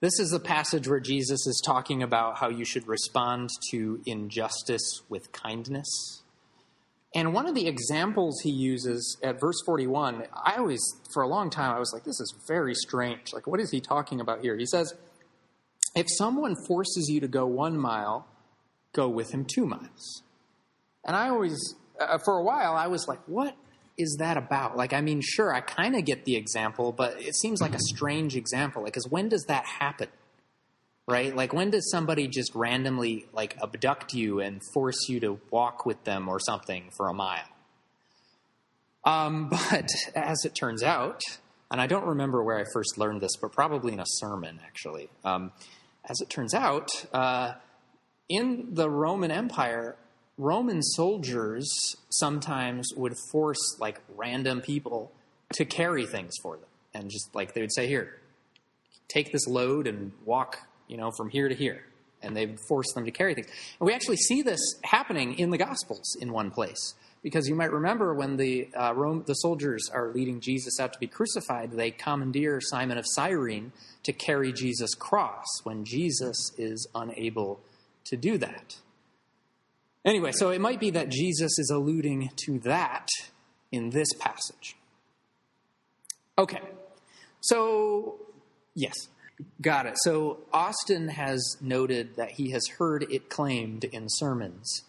This 0.00 0.20
is 0.20 0.30
the 0.30 0.38
passage 0.38 0.86
where 0.86 1.00
Jesus 1.00 1.44
is 1.46 1.60
talking 1.64 2.02
about 2.02 2.38
how 2.38 2.48
you 2.48 2.64
should 2.64 2.86
respond 2.86 3.50
to 3.70 4.00
injustice 4.06 5.02
with 5.08 5.32
kindness. 5.32 6.22
And 7.14 7.32
one 7.32 7.46
of 7.46 7.54
the 7.54 7.66
examples 7.66 8.40
he 8.42 8.50
uses 8.50 9.16
at 9.22 9.40
verse 9.40 9.60
41, 9.64 10.24
I 10.32 10.56
always, 10.56 10.80
for 11.12 11.22
a 11.22 11.26
long 11.26 11.50
time, 11.50 11.74
I 11.74 11.78
was 11.78 11.90
like, 11.92 12.04
this 12.04 12.20
is 12.20 12.34
very 12.46 12.74
strange. 12.74 13.32
Like, 13.32 13.46
what 13.46 13.60
is 13.60 13.70
he 13.70 13.80
talking 13.80 14.20
about 14.20 14.40
here? 14.42 14.56
He 14.56 14.66
says, 14.66 14.94
if 15.96 16.06
someone 16.16 16.54
forces 16.68 17.08
you 17.08 17.20
to 17.20 17.28
go 17.28 17.46
one 17.46 17.78
mile, 17.78 18.28
go 18.98 19.08
with 19.08 19.30
him 19.30 19.44
two 19.44 19.64
miles. 19.64 20.22
And 21.04 21.14
I 21.14 21.28
always, 21.28 21.76
uh, 22.00 22.18
for 22.24 22.36
a 22.36 22.42
while, 22.42 22.74
I 22.74 22.88
was 22.88 23.06
like, 23.06 23.20
what 23.26 23.54
is 23.96 24.16
that 24.18 24.36
about? 24.36 24.76
Like, 24.76 24.92
I 24.92 25.00
mean, 25.00 25.20
sure, 25.22 25.54
I 25.54 25.60
kind 25.60 25.94
of 25.94 26.04
get 26.04 26.24
the 26.24 26.34
example, 26.34 26.90
but 26.90 27.22
it 27.22 27.36
seems 27.36 27.60
like 27.60 27.74
a 27.74 27.80
strange 27.80 28.34
example. 28.34 28.82
Like, 28.82 28.92
because 28.92 29.08
when 29.08 29.28
does 29.28 29.44
that 29.46 29.64
happen? 29.64 30.08
Right? 31.06 31.34
Like, 31.34 31.52
when 31.52 31.70
does 31.70 31.88
somebody 31.90 32.26
just 32.26 32.54
randomly, 32.54 33.26
like, 33.32 33.56
abduct 33.62 34.14
you 34.14 34.40
and 34.40 34.60
force 34.74 35.08
you 35.08 35.20
to 35.20 35.40
walk 35.50 35.86
with 35.86 36.02
them 36.04 36.28
or 36.28 36.40
something 36.40 36.90
for 36.96 37.08
a 37.08 37.14
mile? 37.14 37.48
Um, 39.04 39.48
but 39.70 39.88
as 40.16 40.44
it 40.44 40.56
turns 40.56 40.82
out, 40.82 41.22
and 41.70 41.80
I 41.80 41.86
don't 41.86 42.04
remember 42.04 42.42
where 42.42 42.58
I 42.58 42.64
first 42.72 42.98
learned 42.98 43.20
this, 43.20 43.36
but 43.40 43.52
probably 43.52 43.92
in 43.92 44.00
a 44.00 44.06
sermon, 44.06 44.58
actually. 44.66 45.08
Um, 45.24 45.52
as 46.04 46.20
it 46.20 46.28
turns 46.28 46.54
out, 46.54 46.90
uh, 47.12 47.54
in 48.28 48.74
the 48.74 48.90
Roman 48.90 49.30
Empire, 49.30 49.96
Roman 50.36 50.82
soldiers 50.82 51.96
sometimes 52.10 52.92
would 52.96 53.14
force 53.32 53.76
like 53.80 54.00
random 54.16 54.60
people 54.60 55.10
to 55.54 55.64
carry 55.64 56.06
things 56.06 56.34
for 56.42 56.56
them. 56.56 56.66
And 56.94 57.10
just 57.10 57.34
like 57.34 57.54
they 57.54 57.60
would 57.60 57.72
say, 57.72 57.86
here, 57.86 58.20
take 59.08 59.32
this 59.32 59.46
load 59.46 59.86
and 59.86 60.12
walk, 60.24 60.58
you 60.86 60.96
know, 60.96 61.10
from 61.16 61.28
here 61.28 61.48
to 61.48 61.54
here. 61.54 61.84
And 62.22 62.36
they 62.36 62.46
would 62.46 62.60
force 62.68 62.92
them 62.94 63.04
to 63.04 63.10
carry 63.10 63.34
things. 63.34 63.48
And 63.80 63.86
we 63.86 63.92
actually 63.92 64.16
see 64.16 64.42
this 64.42 64.60
happening 64.82 65.38
in 65.38 65.50
the 65.50 65.58
Gospels 65.58 66.16
in 66.20 66.32
one 66.32 66.50
place. 66.50 66.94
Because 67.22 67.48
you 67.48 67.54
might 67.54 67.72
remember 67.72 68.14
when 68.14 68.36
the, 68.36 68.68
uh, 68.74 68.94
Rome, 68.94 69.24
the 69.26 69.34
soldiers 69.34 69.90
are 69.92 70.12
leading 70.12 70.40
Jesus 70.40 70.78
out 70.78 70.92
to 70.92 70.98
be 70.98 71.08
crucified, 71.08 71.72
they 71.72 71.90
commandeer 71.90 72.60
Simon 72.60 72.96
of 72.96 73.04
Cyrene 73.08 73.72
to 74.04 74.12
carry 74.12 74.52
Jesus' 74.52 74.94
cross 74.94 75.46
when 75.64 75.84
Jesus 75.84 76.52
is 76.56 76.86
unable 76.94 77.60
to 78.08 78.16
do 78.16 78.38
that. 78.38 78.76
Anyway, 80.04 80.32
so 80.32 80.50
it 80.50 80.60
might 80.60 80.80
be 80.80 80.90
that 80.90 81.08
Jesus 81.08 81.58
is 81.58 81.70
alluding 81.70 82.30
to 82.46 82.58
that 82.60 83.08
in 83.70 83.90
this 83.90 84.08
passage. 84.18 84.76
Okay, 86.38 86.60
so 87.40 88.16
yes, 88.74 88.94
got 89.60 89.86
it. 89.86 89.94
So 89.98 90.38
Austin 90.52 91.08
has 91.08 91.56
noted 91.60 92.16
that 92.16 92.30
he 92.30 92.50
has 92.52 92.66
heard 92.78 93.04
it 93.10 93.28
claimed 93.28 93.84
in 93.84 94.06
sermons. 94.08 94.82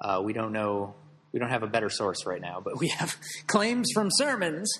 Uh, 0.00 0.20
we 0.24 0.32
don't 0.32 0.52
know, 0.52 0.94
we 1.32 1.38
don't 1.38 1.50
have 1.50 1.62
a 1.62 1.68
better 1.68 1.88
source 1.88 2.26
right 2.26 2.40
now, 2.40 2.60
but 2.62 2.78
we 2.78 2.88
have 2.88 3.16
claims 3.46 3.88
from 3.94 4.10
sermons 4.10 4.70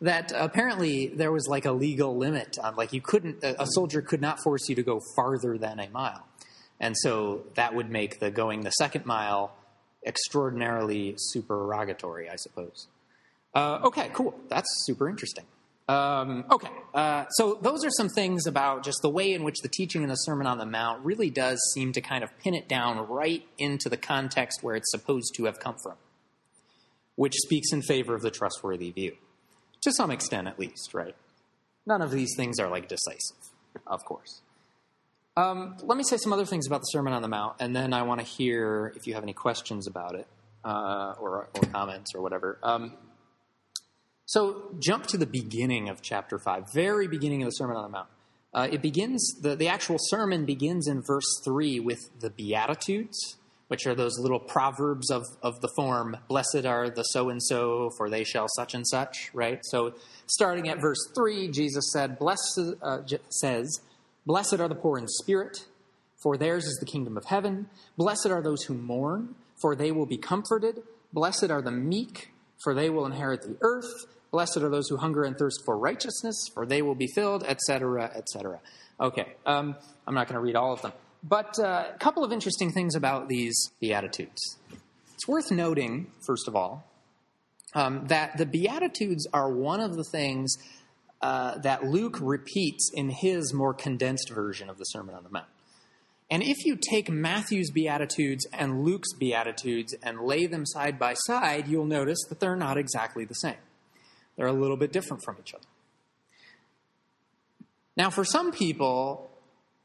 that 0.00 0.32
apparently 0.34 1.08
there 1.08 1.32
was 1.32 1.48
like 1.48 1.64
a 1.64 1.72
legal 1.72 2.16
limit 2.16 2.58
on, 2.62 2.76
like 2.76 2.92
you 2.92 3.00
couldn't, 3.00 3.42
a 3.42 3.66
soldier 3.66 4.02
could 4.02 4.20
not 4.20 4.38
force 4.42 4.68
you 4.68 4.74
to 4.74 4.82
go 4.82 5.00
farther 5.16 5.56
than 5.56 5.80
a 5.80 5.88
mile. 5.88 6.27
And 6.80 6.96
so 6.96 7.44
that 7.54 7.74
would 7.74 7.90
make 7.90 8.20
the 8.20 8.30
going 8.30 8.62
the 8.62 8.70
second 8.70 9.04
mile 9.04 9.52
extraordinarily 10.06 11.14
supererogatory, 11.16 12.30
I 12.30 12.36
suppose. 12.36 12.86
Uh, 13.54 13.80
okay, 13.84 14.10
cool. 14.12 14.38
That's 14.48 14.68
super 14.84 15.08
interesting. 15.08 15.44
Um, 15.88 16.44
okay, 16.50 16.68
uh, 16.92 17.24
so 17.30 17.58
those 17.62 17.82
are 17.82 17.90
some 17.90 18.10
things 18.10 18.46
about 18.46 18.84
just 18.84 18.98
the 19.00 19.08
way 19.08 19.32
in 19.32 19.42
which 19.42 19.56
the 19.62 19.70
teaching 19.70 20.02
in 20.02 20.10
the 20.10 20.16
Sermon 20.16 20.46
on 20.46 20.58
the 20.58 20.66
Mount 20.66 21.02
really 21.02 21.30
does 21.30 21.58
seem 21.72 21.92
to 21.92 22.02
kind 22.02 22.22
of 22.22 22.30
pin 22.40 22.54
it 22.54 22.68
down 22.68 23.08
right 23.08 23.42
into 23.56 23.88
the 23.88 23.96
context 23.96 24.62
where 24.62 24.76
it's 24.76 24.90
supposed 24.90 25.34
to 25.36 25.46
have 25.46 25.58
come 25.58 25.76
from, 25.82 25.94
which 27.16 27.34
speaks 27.36 27.72
in 27.72 27.80
favor 27.80 28.14
of 28.14 28.20
the 28.20 28.30
trustworthy 28.30 28.90
view, 28.90 29.16
to 29.80 29.90
some 29.92 30.10
extent 30.10 30.46
at 30.46 30.58
least, 30.58 30.92
right? 30.92 31.16
None 31.86 32.02
of 32.02 32.10
these 32.10 32.34
things 32.36 32.60
are 32.60 32.68
like 32.68 32.86
decisive, 32.86 33.38
of 33.86 34.04
course. 34.04 34.42
Um, 35.38 35.76
let 35.84 35.96
me 35.96 36.02
say 36.02 36.16
some 36.16 36.32
other 36.32 36.44
things 36.44 36.66
about 36.66 36.80
the 36.80 36.86
Sermon 36.86 37.12
on 37.12 37.22
the 37.22 37.28
Mount, 37.28 37.54
and 37.60 37.74
then 37.74 37.92
I 37.92 38.02
want 38.02 38.20
to 38.20 38.26
hear 38.26 38.92
if 38.96 39.06
you 39.06 39.14
have 39.14 39.22
any 39.22 39.34
questions 39.34 39.86
about 39.86 40.16
it 40.16 40.26
uh, 40.64 41.14
or, 41.20 41.48
or, 41.54 41.60
comments 41.72 42.12
or 42.12 42.22
whatever. 42.22 42.58
Um, 42.60 42.94
so, 44.26 44.74
jump 44.80 45.06
to 45.06 45.16
the 45.16 45.26
beginning 45.26 45.90
of 45.90 46.02
chapter 46.02 46.40
5, 46.40 46.72
very 46.74 47.06
beginning 47.06 47.42
of 47.42 47.46
the 47.46 47.52
Sermon 47.52 47.76
on 47.76 47.84
the 47.84 47.88
Mount. 47.88 48.08
Uh, 48.52 48.66
it 48.72 48.82
begins, 48.82 49.36
the, 49.40 49.54
the 49.54 49.68
actual 49.68 49.98
sermon 50.00 50.44
begins 50.44 50.88
in 50.88 51.02
verse 51.02 51.40
3 51.44 51.78
with 51.78 52.00
the 52.18 52.30
Beatitudes, 52.30 53.36
which 53.68 53.86
are 53.86 53.94
those 53.94 54.18
little 54.18 54.40
proverbs 54.40 55.08
of, 55.08 55.22
of 55.40 55.60
the 55.60 55.68
form, 55.76 56.16
blessed 56.26 56.66
are 56.66 56.90
the 56.90 57.04
so 57.04 57.28
and 57.28 57.40
so, 57.40 57.90
for 57.96 58.10
they 58.10 58.24
shall 58.24 58.48
such 58.56 58.74
and 58.74 58.84
such, 58.88 59.30
right? 59.32 59.60
So, 59.66 59.94
starting 60.26 60.68
at 60.68 60.80
verse 60.80 61.08
3, 61.14 61.46
Jesus 61.52 61.92
said, 61.92 62.18
blessed, 62.18 62.74
uh, 62.82 63.02
says, 63.28 63.82
Blessed 64.28 64.60
are 64.60 64.68
the 64.68 64.74
poor 64.74 64.98
in 64.98 65.08
spirit, 65.08 65.64
for 66.22 66.36
theirs 66.36 66.66
is 66.66 66.76
the 66.80 66.84
kingdom 66.84 67.16
of 67.16 67.24
heaven. 67.24 67.70
Blessed 67.96 68.26
are 68.26 68.42
those 68.42 68.64
who 68.64 68.74
mourn, 68.74 69.34
for 69.56 69.74
they 69.74 69.90
will 69.90 70.04
be 70.04 70.18
comforted. 70.18 70.82
Blessed 71.14 71.50
are 71.50 71.62
the 71.62 71.70
meek, 71.70 72.28
for 72.62 72.74
they 72.74 72.90
will 72.90 73.06
inherit 73.06 73.40
the 73.40 73.56
earth. 73.62 74.04
Blessed 74.30 74.58
are 74.58 74.68
those 74.68 74.90
who 74.90 74.98
hunger 74.98 75.24
and 75.24 75.38
thirst 75.38 75.62
for 75.64 75.78
righteousness, 75.78 76.36
for 76.52 76.66
they 76.66 76.82
will 76.82 76.94
be 76.94 77.06
filled, 77.06 77.42
etc., 77.42 78.12
etc. 78.14 78.60
Okay, 79.00 79.32
um, 79.46 79.74
I'm 80.06 80.14
not 80.14 80.26
going 80.26 80.34
to 80.34 80.44
read 80.44 80.56
all 80.56 80.74
of 80.74 80.82
them. 80.82 80.92
But 81.24 81.58
uh, 81.58 81.86
a 81.94 81.98
couple 81.98 82.22
of 82.22 82.30
interesting 82.30 82.70
things 82.70 82.94
about 82.94 83.30
these 83.30 83.70
Beatitudes. 83.80 84.58
It's 85.14 85.26
worth 85.26 85.50
noting, 85.50 86.12
first 86.26 86.48
of 86.48 86.54
all, 86.54 86.84
um, 87.74 88.06
that 88.08 88.36
the 88.36 88.44
Beatitudes 88.44 89.26
are 89.32 89.50
one 89.50 89.80
of 89.80 89.96
the 89.96 90.04
things 90.04 90.58
uh, 91.20 91.58
that 91.58 91.84
Luke 91.84 92.18
repeats 92.20 92.90
in 92.94 93.10
his 93.10 93.52
more 93.52 93.74
condensed 93.74 94.30
version 94.30 94.70
of 94.70 94.78
the 94.78 94.84
Sermon 94.84 95.14
on 95.14 95.24
the 95.24 95.30
Mount. 95.30 95.46
And 96.30 96.42
if 96.42 96.64
you 96.64 96.76
take 96.76 97.10
Matthew's 97.10 97.70
Beatitudes 97.70 98.46
and 98.52 98.84
Luke's 98.84 99.14
Beatitudes 99.14 99.94
and 100.02 100.20
lay 100.20 100.46
them 100.46 100.66
side 100.66 100.98
by 100.98 101.14
side, 101.14 101.68
you'll 101.68 101.86
notice 101.86 102.18
that 102.28 102.38
they're 102.38 102.56
not 102.56 102.76
exactly 102.76 103.24
the 103.24 103.34
same. 103.34 103.56
They're 104.36 104.46
a 104.46 104.52
little 104.52 104.76
bit 104.76 104.92
different 104.92 105.24
from 105.24 105.36
each 105.40 105.54
other. 105.54 105.64
Now, 107.96 108.10
for 108.10 108.24
some 108.24 108.52
people, 108.52 109.30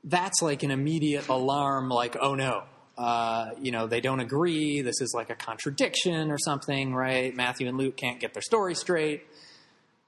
that's 0.04 0.42
like 0.42 0.64
an 0.64 0.70
immediate 0.70 1.30
alarm, 1.30 1.90
like, 1.90 2.16
oh 2.20 2.36
no, 2.36 2.64
uh, 2.98 3.52
you 3.60 3.72
know, 3.72 3.88
they 3.88 4.02
don't 4.02 4.20
agree. 4.20 4.82
This 4.82 5.02
is 5.02 5.14
like 5.16 5.30
a 5.32 5.36
contradiction 5.36 6.30
or 6.30 6.38
something, 6.38 6.94
right? 6.94 7.36
Matthew 7.36 7.68
and 7.68 7.78
Luke 7.78 7.98
can't 7.98 8.20
get 8.20 8.34
their 8.34 8.44
story 8.44 8.76
straight. 8.76 9.26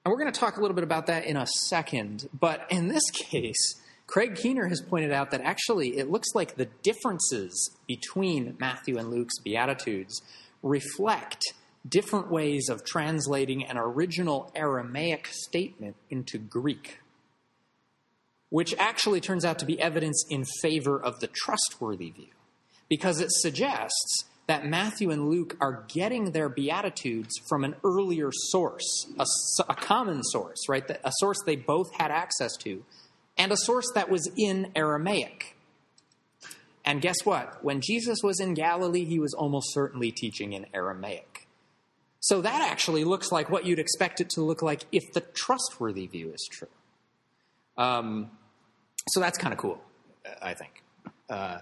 And 0.05 0.11
we're 0.11 0.19
going 0.19 0.31
to 0.31 0.39
talk 0.39 0.57
a 0.57 0.61
little 0.61 0.75
bit 0.75 0.83
about 0.83 1.07
that 1.07 1.25
in 1.25 1.35
a 1.35 1.47
second. 1.67 2.29
But 2.31 2.67
in 2.69 2.89
this 2.89 3.09
case, 3.11 3.81
Craig 4.05 4.35
Keener 4.35 4.67
has 4.67 4.79
pointed 4.79 5.11
out 5.11 5.31
that 5.31 5.41
actually 5.41 5.97
it 5.97 6.11
looks 6.11 6.27
like 6.35 6.55
the 6.55 6.67
differences 6.83 7.75
between 7.87 8.55
Matthew 8.59 8.99
and 8.99 9.09
Luke's 9.09 9.39
Beatitudes 9.39 10.21
reflect 10.61 11.41
different 11.87 12.29
ways 12.29 12.69
of 12.69 12.85
translating 12.85 13.65
an 13.65 13.77
original 13.77 14.51
Aramaic 14.55 15.27
statement 15.31 15.95
into 16.11 16.37
Greek, 16.37 16.99
which 18.49 18.75
actually 18.77 19.21
turns 19.21 19.43
out 19.43 19.57
to 19.57 19.65
be 19.65 19.81
evidence 19.81 20.23
in 20.29 20.45
favor 20.61 21.01
of 21.01 21.19
the 21.19 21.27
trustworthy 21.27 22.11
view, 22.11 22.33
because 22.89 23.19
it 23.19 23.31
suggests 23.31 24.25
that 24.47 24.65
Matthew 24.65 25.09
and 25.09 25.29
Luke 25.29 25.57
are 25.59 25.85
getting 25.87 26.31
their 26.31 26.49
Beatitudes 26.49 27.33
from 27.49 27.63
an 27.63 27.75
earlier 27.83 28.29
source, 28.31 29.07
a, 29.17 29.25
a 29.67 29.75
common 29.75 30.23
source, 30.23 30.69
right? 30.69 30.87
A 30.89 31.11
source 31.19 31.37
they 31.45 31.55
both 31.55 31.91
had 31.95 32.11
access 32.11 32.55
to, 32.57 32.83
and 33.37 33.51
a 33.51 33.57
source 33.57 33.91
that 33.95 34.09
was 34.09 34.29
in 34.37 34.71
Aramaic. 34.75 35.55
And 36.85 37.01
guess 37.01 37.15
what? 37.23 37.63
When 37.63 37.81
Jesus 37.81 38.19
was 38.23 38.39
in 38.39 38.53
Galilee, 38.53 39.05
he 39.05 39.19
was 39.19 39.33
almost 39.33 39.73
certainly 39.73 40.11
teaching 40.11 40.53
in 40.53 40.67
Aramaic. 40.73 41.47
So 42.19 42.41
that 42.41 42.69
actually 42.71 43.03
looks 43.03 43.31
like 43.31 43.49
what 43.49 43.65
you'd 43.65 43.79
expect 43.79 44.21
it 44.21 44.29
to 44.31 44.41
look 44.41 44.61
like 44.61 44.83
if 44.91 45.03
the 45.13 45.21
trustworthy 45.21 46.07
view 46.07 46.31
is 46.31 46.47
true. 46.51 46.67
Um, 47.77 48.31
so 49.09 49.19
that's 49.19 49.37
kind 49.37 49.53
of 49.53 49.59
cool, 49.59 49.81
I 50.41 50.53
think. 50.53 50.83
Uh, 51.29 51.59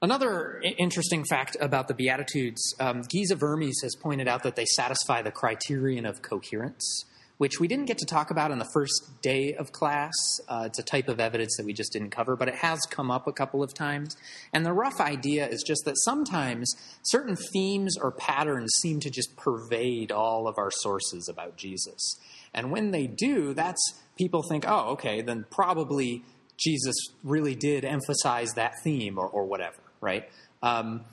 Another 0.00 0.62
interesting 0.78 1.24
fact 1.24 1.56
about 1.58 1.88
the 1.88 1.94
Beatitudes, 1.94 2.72
um, 2.78 3.02
Geza 3.08 3.34
Vermes 3.34 3.80
has 3.82 3.96
pointed 3.96 4.28
out 4.28 4.44
that 4.44 4.54
they 4.54 4.64
satisfy 4.64 5.22
the 5.22 5.32
criterion 5.32 6.06
of 6.06 6.22
coherence, 6.22 7.04
which 7.38 7.58
we 7.58 7.66
didn't 7.66 7.86
get 7.86 7.98
to 7.98 8.06
talk 8.06 8.30
about 8.30 8.52
in 8.52 8.60
the 8.60 8.70
first 8.72 9.20
day 9.22 9.54
of 9.54 9.72
class. 9.72 10.14
Uh, 10.48 10.62
it's 10.66 10.78
a 10.78 10.84
type 10.84 11.08
of 11.08 11.18
evidence 11.18 11.56
that 11.56 11.66
we 11.66 11.72
just 11.72 11.92
didn't 11.92 12.10
cover, 12.10 12.36
but 12.36 12.46
it 12.46 12.54
has 12.54 12.78
come 12.88 13.10
up 13.10 13.26
a 13.26 13.32
couple 13.32 13.60
of 13.60 13.74
times. 13.74 14.16
And 14.52 14.64
the 14.64 14.72
rough 14.72 15.00
idea 15.00 15.48
is 15.48 15.64
just 15.66 15.84
that 15.84 15.98
sometimes 16.04 16.72
certain 17.02 17.34
themes 17.52 17.96
or 18.00 18.12
patterns 18.12 18.70
seem 18.80 19.00
to 19.00 19.10
just 19.10 19.34
pervade 19.34 20.12
all 20.12 20.46
of 20.46 20.58
our 20.58 20.70
sources 20.70 21.28
about 21.28 21.56
Jesus. 21.56 22.20
And 22.54 22.70
when 22.70 22.92
they 22.92 23.08
do, 23.08 23.52
that's 23.52 23.94
people 24.16 24.44
think, 24.48 24.64
oh, 24.64 24.90
okay, 24.90 25.22
then 25.22 25.44
probably 25.50 26.22
Jesus 26.56 26.94
really 27.24 27.56
did 27.56 27.84
emphasize 27.84 28.52
that 28.54 28.74
theme 28.84 29.18
or, 29.18 29.26
or 29.26 29.44
whatever 29.44 29.78
right? 30.00 30.28
Um, 30.62 31.04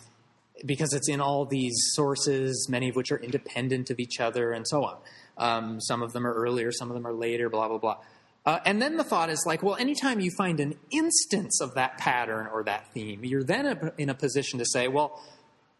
because 0.66 0.94
it's 0.94 1.10
in 1.10 1.22
all 1.22 1.46
these 1.46 1.76
sources, 1.94 2.68
many 2.70 2.90
of 2.90 2.96
which 2.96 3.12
are 3.12 3.18
independent 3.18 3.90
of 3.90 4.00
each 4.00 4.20
other, 4.20 4.52
and 4.52 4.68
so 4.68 4.84
on. 4.84 4.98
Um, 5.38 5.82
some 5.82 6.02
of 6.02 6.14
them 6.14 6.26
are 6.26 6.34
earlier, 6.34 6.72
some 6.72 6.90
of 6.90 6.96
them 6.96 7.06
are 7.06 7.14
later, 7.14 7.50
blah, 7.50 7.68
blah, 7.68 7.78
blah. 7.78 7.98
Uh, 8.46 8.60
and 8.64 8.82
then 8.82 8.96
the 8.96 9.04
thought 9.04 9.30
is 9.30 9.44
like, 9.46 9.64
well, 9.64 9.76
anytime 9.76 10.20
you 10.20 10.32
find 10.38 10.60
an 10.60 10.76
instance 10.92 11.60
of 11.62 11.74
that 11.74 11.98
pattern 11.98 12.48
or 12.48 12.64
that 12.64 12.92
theme, 12.94 13.26
you're 13.26 13.44
then 13.44 13.92
in 13.98 14.10
a 14.10 14.14
position 14.14 14.60
to 14.60 14.66
say, 14.66 14.88
well, 14.88 15.20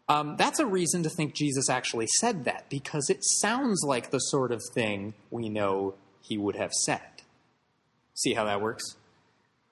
um, 0.08 0.36
that's 0.36 0.58
a 0.58 0.66
reason 0.66 1.02
to 1.04 1.08
think 1.08 1.34
Jesus 1.34 1.70
actually 1.70 2.06
said 2.18 2.44
that 2.44 2.68
because 2.68 3.08
it 3.08 3.18
sounds 3.22 3.82
like 3.86 4.10
the 4.10 4.18
sort 4.18 4.52
of 4.52 4.62
thing 4.74 5.14
we 5.30 5.48
know 5.48 5.94
he 6.22 6.36
would 6.36 6.56
have 6.56 6.72
said. 6.72 7.00
See 8.14 8.34
how 8.34 8.44
that 8.44 8.60
works? 8.60 8.84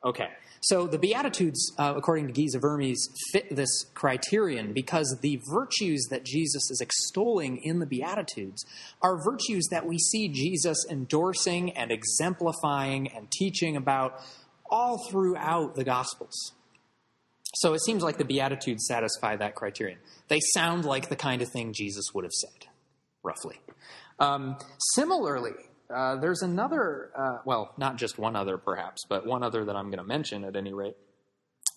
Okay. 0.05 0.29
So 0.69 0.87
the 0.87 0.99
Beatitudes, 0.99 1.75
uh, 1.79 1.93
according 1.95 2.27
to 2.27 2.33
Geza 2.33 2.59
Vermes, 2.59 3.07
fit 3.33 3.55
this 3.55 3.85
criterion 3.93 4.73
because 4.73 5.19
the 5.21 5.39
virtues 5.53 6.07
that 6.09 6.25
Jesus 6.25 6.71
is 6.71 6.81
extolling 6.81 7.59
in 7.59 7.81
the 7.81 7.87
Beatitudes 7.87 8.65
are 9.03 9.23
virtues 9.23 9.69
that 9.71 9.85
we 9.85 9.99
see 9.99 10.29
Jesus 10.29 10.87
endorsing 10.91 11.73
and 11.73 11.93
exemplifying 11.93 13.09
and 13.09 13.31
teaching 13.31 13.77
about 13.77 14.23
all 14.71 15.07
throughout 15.11 15.75
the 15.75 15.85
Gospels. 15.85 16.53
So 17.57 17.75
it 17.75 17.83
seems 17.83 18.03
like 18.03 18.17
the 18.17 18.25
Beatitudes 18.25 18.87
satisfy 18.89 19.37
that 19.37 19.55
criterion. 19.55 19.99
They 20.29 20.41
sound 20.55 20.87
like 20.87 21.11
the 21.11 21.17
kind 21.17 21.43
of 21.43 21.51
thing 21.51 21.75
Jesus 21.75 22.07
would 22.15 22.25
have 22.25 22.33
said, 22.33 22.69
roughly. 23.23 23.61
Um, 24.19 24.57
similarly, 24.95 25.53
uh, 25.91 26.17
there's 26.17 26.43
another, 26.43 27.11
uh, 27.17 27.39
well, 27.45 27.73
not 27.77 27.97
just 27.97 28.19
one 28.19 28.37
other 28.37 28.59
perhaps, 28.59 29.05
but 29.09 29.27
one 29.27 29.43
other 29.43 29.65
that 29.65 29.77
I'm 29.77 29.87
going 29.87 29.99
to 29.99 30.05
mention 30.05 30.45
at 30.45 30.57
any 30.57 30.73
rate. 30.73 30.97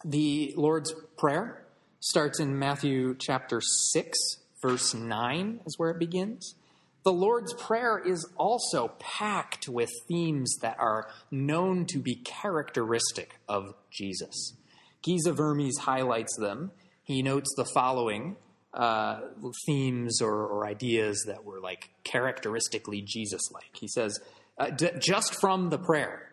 The 0.06 0.54
Lord's 0.56 0.94
Prayer 1.18 1.66
starts 2.00 2.40
in 2.40 2.58
Matthew 2.58 3.16
chapter 3.20 3.62
6, 3.62 4.18
verse 4.62 4.94
9 4.94 5.62
is 5.66 5.78
where 5.78 5.90
it 5.90 6.00
begins. 6.00 6.56
The 7.04 7.14
Lord's 7.14 7.54
Prayer 7.54 7.98
is 7.98 8.28
also 8.38 8.90
packed 9.00 9.68
with 9.68 9.90
themes 10.08 10.58
that 10.62 10.78
are 10.80 11.10
known 11.32 11.86
to 11.88 12.00
be 12.00 12.16
characteristic 12.16 13.40
of 13.48 13.74
Jesus. 13.90 14.54
Geza 15.02 15.32
Vermes 15.32 15.78
highlights 15.80 16.36
them. 16.38 16.72
He 17.04 17.22
notes 17.22 17.54
the 17.56 17.66
following 17.66 18.36
uh, 18.78 19.22
themes 19.66 20.22
or, 20.22 20.46
or, 20.46 20.68
ideas 20.68 21.24
that 21.26 21.44
were 21.44 21.60
like 21.60 21.90
characteristically 22.04 23.02
Jesus 23.02 23.42
like. 23.52 23.76
He 23.76 23.88
says, 23.88 24.20
uh, 24.60 24.70
d- 24.70 24.92
just 25.00 25.42
from 25.42 25.72
the 25.72 25.80
prayer, 25.80 26.32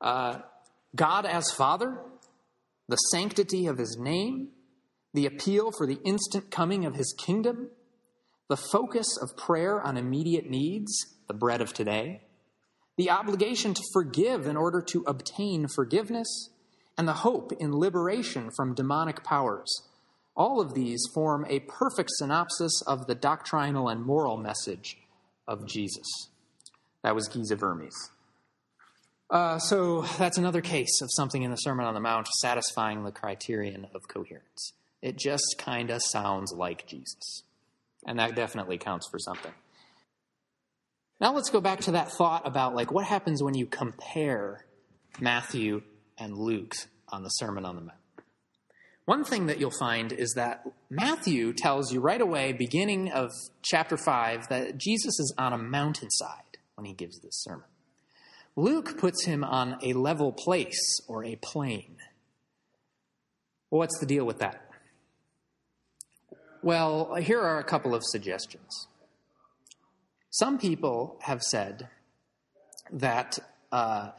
uh, 0.00 0.38
God 0.96 1.26
as 1.26 1.50
Father, 1.50 1.98
the 2.88 2.96
sanctity 2.96 3.66
of 3.66 3.76
his 3.76 3.98
name, 4.00 4.48
the 5.12 5.26
appeal 5.26 5.70
for 5.70 5.86
the 5.86 5.98
instant 6.02 6.50
coming 6.50 6.86
of 6.86 6.94
his 6.94 7.14
kingdom, 7.18 7.68
the 8.48 8.56
focus 8.56 9.18
of 9.20 9.36
prayer 9.36 9.82
on 9.82 9.98
immediate 9.98 10.48
needs, 10.48 11.14
the 11.28 11.34
bread 11.34 11.60
of 11.60 11.74
today, 11.74 12.22
the 12.96 13.10
obligation 13.10 13.74
to 13.74 13.82
forgive 13.92 14.46
in 14.46 14.56
order 14.56 14.80
to 14.80 15.04
obtain 15.06 15.66
forgiveness, 15.68 16.48
and 16.96 17.06
the 17.06 17.12
hope 17.12 17.52
in 17.60 17.78
liberation 17.78 18.50
from 18.56 18.74
demonic 18.74 19.22
powers 19.22 19.82
all 20.34 20.60
of 20.60 20.74
these 20.74 21.02
form 21.14 21.46
a 21.48 21.60
perfect 21.60 22.10
synopsis 22.12 22.82
of 22.86 23.06
the 23.06 23.14
doctrinal 23.14 23.88
and 23.88 24.04
moral 24.04 24.36
message 24.36 24.98
of 25.46 25.66
Jesus. 25.66 26.06
That 27.02 27.14
was 27.14 27.28
Geza 27.28 27.56
Vermes. 27.56 28.10
Uh, 29.28 29.58
so 29.58 30.02
that's 30.18 30.38
another 30.38 30.60
case 30.60 31.00
of 31.00 31.08
something 31.10 31.42
in 31.42 31.50
the 31.50 31.56
Sermon 31.56 31.86
on 31.86 31.94
the 31.94 32.00
Mount 32.00 32.28
satisfying 32.40 33.02
the 33.02 33.10
criterion 33.10 33.86
of 33.94 34.06
coherence. 34.06 34.74
It 35.00 35.18
just 35.18 35.56
kind 35.58 35.90
of 35.90 36.02
sounds 36.02 36.52
like 36.52 36.86
Jesus. 36.86 37.42
And 38.06 38.18
that 38.18 38.36
definitely 38.36 38.78
counts 38.78 39.08
for 39.10 39.18
something. 39.18 39.52
Now 41.20 41.32
let's 41.32 41.50
go 41.50 41.60
back 41.60 41.80
to 41.82 41.92
that 41.92 42.12
thought 42.12 42.46
about 42.46 42.74
like 42.74 42.90
what 42.90 43.04
happens 43.04 43.42
when 43.42 43.54
you 43.54 43.66
compare 43.66 44.66
Matthew 45.20 45.82
and 46.18 46.36
Luke 46.36 46.74
on 47.08 47.22
the 47.22 47.28
Sermon 47.28 47.64
on 47.64 47.76
the 47.76 47.82
Mount. 47.82 48.01
One 49.04 49.24
thing 49.24 49.46
that 49.46 49.58
you'll 49.58 49.72
find 49.72 50.12
is 50.12 50.34
that 50.34 50.64
Matthew 50.88 51.52
tells 51.52 51.92
you 51.92 52.00
right 52.00 52.20
away, 52.20 52.52
beginning 52.52 53.10
of 53.10 53.32
chapter 53.62 53.96
5, 53.96 54.48
that 54.48 54.78
Jesus 54.78 55.18
is 55.18 55.34
on 55.36 55.52
a 55.52 55.58
mountainside 55.58 56.58
when 56.76 56.84
he 56.84 56.92
gives 56.92 57.18
this 57.20 57.42
sermon. 57.42 57.64
Luke 58.54 58.98
puts 58.98 59.24
him 59.24 59.42
on 59.42 59.78
a 59.82 59.92
level 59.94 60.30
place 60.30 61.00
or 61.08 61.24
a 61.24 61.36
plain. 61.36 61.96
What's 63.70 63.98
the 63.98 64.06
deal 64.06 64.24
with 64.24 64.38
that? 64.38 64.68
Well, 66.62 67.16
here 67.16 67.40
are 67.40 67.58
a 67.58 67.64
couple 67.64 67.94
of 67.94 68.04
suggestions. 68.04 68.86
Some 70.30 70.58
people 70.58 71.18
have 71.22 71.42
said 71.42 71.88
that 72.92 73.38
uh, 73.72 74.10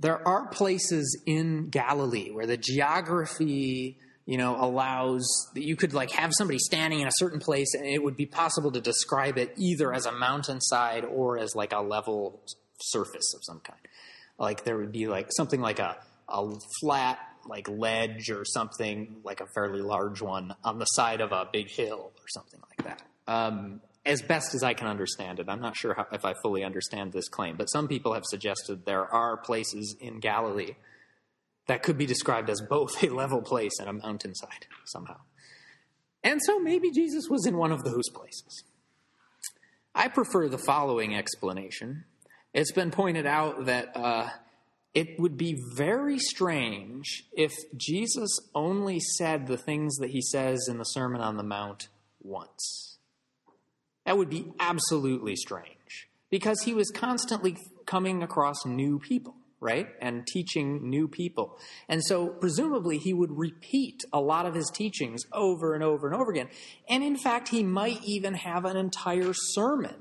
there 0.00 0.26
are 0.26 0.48
places 0.48 1.22
in 1.26 1.68
Galilee 1.68 2.30
where 2.30 2.46
the 2.46 2.56
geography 2.56 3.98
you 4.26 4.36
know, 4.36 4.56
allows 4.60 5.24
that 5.54 5.64
you 5.64 5.76
could 5.76 5.94
like 5.94 6.10
have 6.10 6.32
somebody 6.36 6.58
standing 6.58 7.00
in 7.00 7.06
a 7.06 7.12
certain 7.14 7.38
place 7.38 7.74
and 7.74 7.86
it 7.86 8.02
would 8.02 8.16
be 8.16 8.26
possible 8.26 8.72
to 8.72 8.80
describe 8.80 9.38
it 9.38 9.54
either 9.56 9.94
as 9.94 10.04
a 10.04 10.12
mountainside 10.12 11.04
or 11.04 11.38
as 11.38 11.54
like 11.54 11.72
a 11.72 11.80
level 11.80 12.42
surface 12.80 13.32
of 13.34 13.40
some 13.44 13.60
kind. 13.60 13.78
Like 14.38 14.64
there 14.64 14.76
would 14.76 14.92
be 14.92 15.06
like 15.06 15.28
something 15.30 15.60
like 15.60 15.78
a, 15.78 15.96
a 16.28 16.50
flat 16.80 17.20
like 17.48 17.68
ledge 17.68 18.28
or 18.28 18.44
something 18.44 19.16
like 19.22 19.40
a 19.40 19.46
fairly 19.54 19.80
large 19.80 20.20
one 20.20 20.54
on 20.64 20.80
the 20.80 20.86
side 20.86 21.20
of 21.20 21.30
a 21.30 21.48
big 21.52 21.70
hill 21.70 22.10
or 22.12 22.28
something 22.28 22.60
like 22.68 22.86
that. 22.88 23.02
Um, 23.28 23.80
as 24.04 24.22
best 24.22 24.54
as 24.54 24.64
I 24.64 24.74
can 24.74 24.88
understand 24.88 25.38
it, 25.38 25.48
I'm 25.48 25.60
not 25.60 25.76
sure 25.76 25.94
how, 25.94 26.06
if 26.12 26.24
I 26.24 26.34
fully 26.42 26.64
understand 26.64 27.12
this 27.12 27.28
claim, 27.28 27.56
but 27.56 27.66
some 27.66 27.86
people 27.86 28.14
have 28.14 28.24
suggested 28.24 28.84
there 28.86 29.06
are 29.06 29.36
places 29.36 29.96
in 30.00 30.18
Galilee 30.18 30.74
that 31.66 31.82
could 31.82 31.98
be 31.98 32.06
described 32.06 32.48
as 32.48 32.60
both 32.60 33.02
a 33.02 33.08
level 33.08 33.42
place 33.42 33.78
and 33.78 33.88
a 33.88 33.92
mountainside 33.92 34.66
somehow. 34.84 35.18
And 36.22 36.40
so 36.42 36.58
maybe 36.58 36.90
Jesus 36.90 37.28
was 37.28 37.46
in 37.46 37.56
one 37.56 37.72
of 37.72 37.84
those 37.84 38.08
places. 38.12 38.64
I 39.94 40.08
prefer 40.08 40.48
the 40.48 40.58
following 40.58 41.14
explanation. 41.14 42.04
It's 42.52 42.72
been 42.72 42.90
pointed 42.90 43.26
out 43.26 43.66
that 43.66 43.96
uh, 43.96 44.28
it 44.94 45.18
would 45.18 45.36
be 45.36 45.56
very 45.74 46.18
strange 46.18 47.24
if 47.32 47.52
Jesus 47.76 48.38
only 48.54 49.00
said 49.00 49.46
the 49.46 49.56
things 49.56 49.96
that 49.96 50.10
he 50.10 50.20
says 50.20 50.66
in 50.68 50.78
the 50.78 50.84
Sermon 50.84 51.20
on 51.20 51.36
the 51.36 51.42
Mount 51.42 51.88
once. 52.22 52.98
That 54.04 54.16
would 54.16 54.30
be 54.30 54.52
absolutely 54.60 55.36
strange 55.36 56.08
because 56.30 56.62
he 56.62 56.74
was 56.74 56.90
constantly 56.90 57.56
coming 57.86 58.22
across 58.22 58.64
new 58.64 58.98
people 58.98 59.34
right? 59.66 59.88
And 60.00 60.24
teaching 60.26 60.88
new 60.88 61.08
people. 61.08 61.58
And 61.88 62.02
so 62.04 62.28
presumably 62.28 62.98
he 62.98 63.12
would 63.12 63.36
repeat 63.36 64.04
a 64.12 64.20
lot 64.20 64.46
of 64.46 64.54
his 64.54 64.70
teachings 64.72 65.24
over 65.32 65.74
and 65.74 65.82
over 65.82 66.06
and 66.06 66.14
over 66.14 66.30
again. 66.30 66.48
And 66.88 67.02
in 67.02 67.16
fact, 67.16 67.48
he 67.48 67.64
might 67.64 68.02
even 68.04 68.34
have 68.34 68.64
an 68.64 68.76
entire 68.76 69.32
sermon 69.34 69.96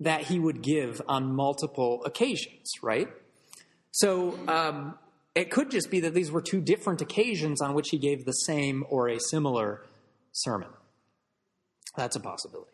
that 0.00 0.22
he 0.22 0.38
would 0.38 0.62
give 0.62 1.00
on 1.08 1.32
multiple 1.34 2.02
occasions, 2.04 2.72
right? 2.82 3.08
So 3.92 4.38
um, 4.48 4.98
it 5.34 5.50
could 5.50 5.70
just 5.70 5.90
be 5.90 6.00
that 6.00 6.14
these 6.14 6.32
were 6.32 6.42
two 6.42 6.60
different 6.60 7.00
occasions 7.00 7.62
on 7.62 7.74
which 7.74 7.88
he 7.90 7.98
gave 7.98 8.24
the 8.24 8.32
same 8.32 8.84
or 8.90 9.08
a 9.08 9.18
similar 9.30 9.86
sermon. 10.32 10.68
That's 11.96 12.16
a 12.16 12.20
possibility. 12.20 12.72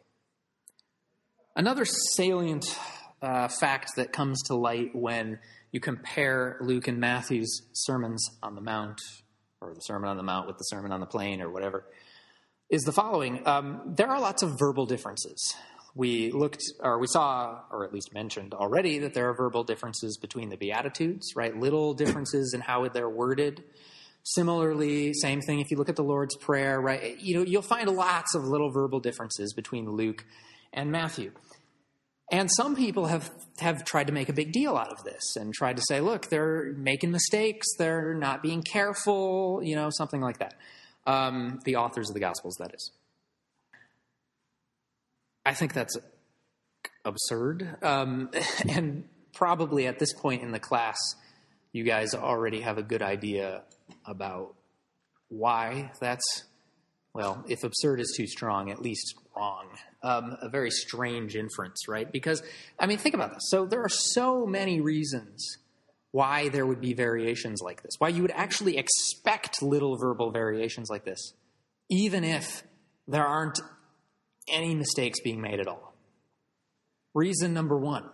Another 1.56 1.84
salient 1.84 2.66
uh, 3.22 3.48
fact 3.48 3.92
that 3.96 4.12
comes 4.12 4.42
to 4.44 4.54
light 4.54 4.94
when 4.94 5.38
you 5.74 5.80
compare 5.80 6.56
Luke 6.60 6.87
and 6.87 7.00
Matthew's 7.00 7.62
sermons 7.72 8.30
on 8.44 8.54
the 8.54 8.60
Mount, 8.60 9.00
or 9.60 9.74
the 9.74 9.80
Sermon 9.80 10.08
on 10.08 10.16
the 10.16 10.22
Mount 10.22 10.46
with 10.46 10.56
the 10.56 10.62
Sermon 10.62 10.92
on 10.92 11.00
the 11.00 11.06
Plain, 11.06 11.42
or 11.42 11.50
whatever, 11.50 11.84
is 12.70 12.82
the 12.82 12.92
following. 12.92 13.44
Um, 13.44 13.80
there 13.96 14.08
are 14.08 14.20
lots 14.20 14.44
of 14.44 14.56
verbal 14.56 14.87
differences. 14.87 15.56
We 15.96 16.30
looked, 16.30 16.62
or 16.78 17.00
we 17.00 17.08
saw, 17.08 17.62
or 17.72 17.84
at 17.84 17.92
least 17.92 18.14
mentioned 18.14 18.54
already, 18.54 19.00
that 19.00 19.14
there 19.14 19.28
are 19.28 19.34
verbal 19.34 19.64
differences 19.64 20.16
between 20.16 20.48
the 20.48 20.56
Beatitudes, 20.56 21.34
right? 21.34 21.56
Little 21.56 21.92
differences 21.92 22.54
in 22.54 22.60
how 22.60 22.87
they're 22.87 23.10
worded. 23.10 23.64
Similarly, 24.22 25.12
same 25.12 25.40
thing 25.40 25.58
if 25.58 25.72
you 25.72 25.76
look 25.76 25.88
at 25.88 25.96
the 25.96 26.04
Lord's 26.04 26.37
Prayer, 26.37 26.80
right? 26.80 27.18
You 27.18 27.38
know, 27.38 27.44
you'll 27.44 27.62
find 27.62 27.90
lots 27.90 28.37
of 28.37 28.44
little 28.44 28.70
verbal 28.70 29.00
differences 29.00 29.52
between 29.52 29.90
Luke 29.90 30.24
and 30.72 30.92
Matthew. 30.92 31.32
And 32.32 32.48
some 32.56 32.74
people 32.74 33.06
have, 33.06 33.30
have 33.58 33.84
tried 33.84 34.06
to 34.06 34.12
make 34.12 34.28
a 34.28 34.32
big 34.32 34.52
deal 34.52 34.76
out 34.76 34.90
of 34.90 35.04
this 35.04 35.37
and 35.37 35.52
tried 35.52 35.76
to 35.76 35.82
say, 35.87 36.00
look, 36.00 36.30
they're 36.30 36.72
making 36.76 37.10
mistakes, 37.10 37.66
they're 37.78 38.14
not 38.14 38.42
being 38.42 38.62
careful, 38.62 39.60
you 39.62 39.76
know, 39.76 39.90
something 39.90 40.20
like 40.20 40.38
that. 40.38 40.54
Um, 41.06 41.60
the 41.64 41.76
authors 41.76 42.08
of 42.08 42.14
the 42.14 42.20
Gospels, 42.20 42.56
that 42.60 42.74
is. 42.74 42.92
I 45.44 45.52
think 45.52 45.74
that's 45.74 45.96
absurd. 47.04 47.76
Um, 47.82 48.30
and 48.68 49.04
probably 49.34 49.87
at 49.87 49.98
this 49.98 50.14
point 50.14 50.42
in 50.42 50.52
the 50.52 50.60
class, 50.60 50.98
you 51.72 51.84
guys 51.84 52.14
already 52.14 52.60
have 52.60 52.78
a 52.78 52.82
good 52.82 53.02
idea 53.02 53.64
about 54.06 54.54
why 55.28 55.90
that's, 56.00 56.44
well, 57.14 57.44
if 57.48 57.62
absurd 57.62 58.00
is 58.00 58.12
too 58.16 58.27
strong, 58.27 58.70
at 58.70 58.83
least 58.83 59.14
wrong. 59.37 59.66
Um, 60.03 60.37
a 60.42 60.48
very 60.48 60.70
strange 60.70 61.37
inference, 61.37 61.88
right? 61.88 62.11
Because, 62.11 62.42
I 62.79 62.87
mean, 62.87 62.98
think 62.98 63.14
about 63.14 63.33
this. 63.33 63.44
So 63.48 63.66
there 63.66 63.83
are 63.83 63.88
so 63.88 64.44
many 64.44 64.81
reasons 64.81 65.59
why 66.11 66.48
there 66.48 66.66
would 66.66 66.81
be 66.81 66.92
variations 66.92 67.61
like 67.62 67.83
this, 67.83 67.92
why 67.98 68.09
you 68.09 68.22
would 68.22 68.33
actually 68.33 68.77
expect 68.79 69.62
little 69.62 69.96
verbal 69.96 70.31
variations 70.31 70.90
like 70.90 71.05
this, 71.05 71.35
even 71.88 72.24
if 72.24 72.64
there 73.09 73.24
aren't 73.24 73.61
any 74.48 74.74
mistakes 74.74 75.20
being 75.20 75.40
made 75.40 75.61
at 75.61 75.68
all. 75.68 75.94
Reason 77.14 77.55
number 77.55 77.79
one 77.79 78.05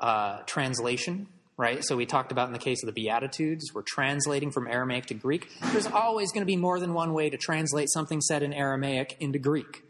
uh, 0.00 0.38
translation 0.46 1.28
right? 1.56 1.84
So 1.84 1.96
we 1.96 2.06
talked 2.06 2.32
about 2.32 2.46
in 2.46 2.52
the 2.52 2.58
case 2.58 2.82
of 2.82 2.86
the 2.86 2.92
Beatitudes, 2.92 3.72
we're 3.74 3.82
translating 3.82 4.50
from 4.50 4.66
Aramaic 4.66 5.06
to 5.06 5.14
Greek. 5.14 5.50
There's 5.72 5.86
always 5.86 6.32
going 6.32 6.42
to 6.42 6.46
be 6.46 6.56
more 6.56 6.80
than 6.80 6.94
one 6.94 7.12
way 7.12 7.30
to 7.30 7.36
translate 7.36 7.88
something 7.90 8.20
said 8.20 8.42
in 8.42 8.52
Aramaic 8.52 9.16
into 9.20 9.38
Greek. 9.38 9.84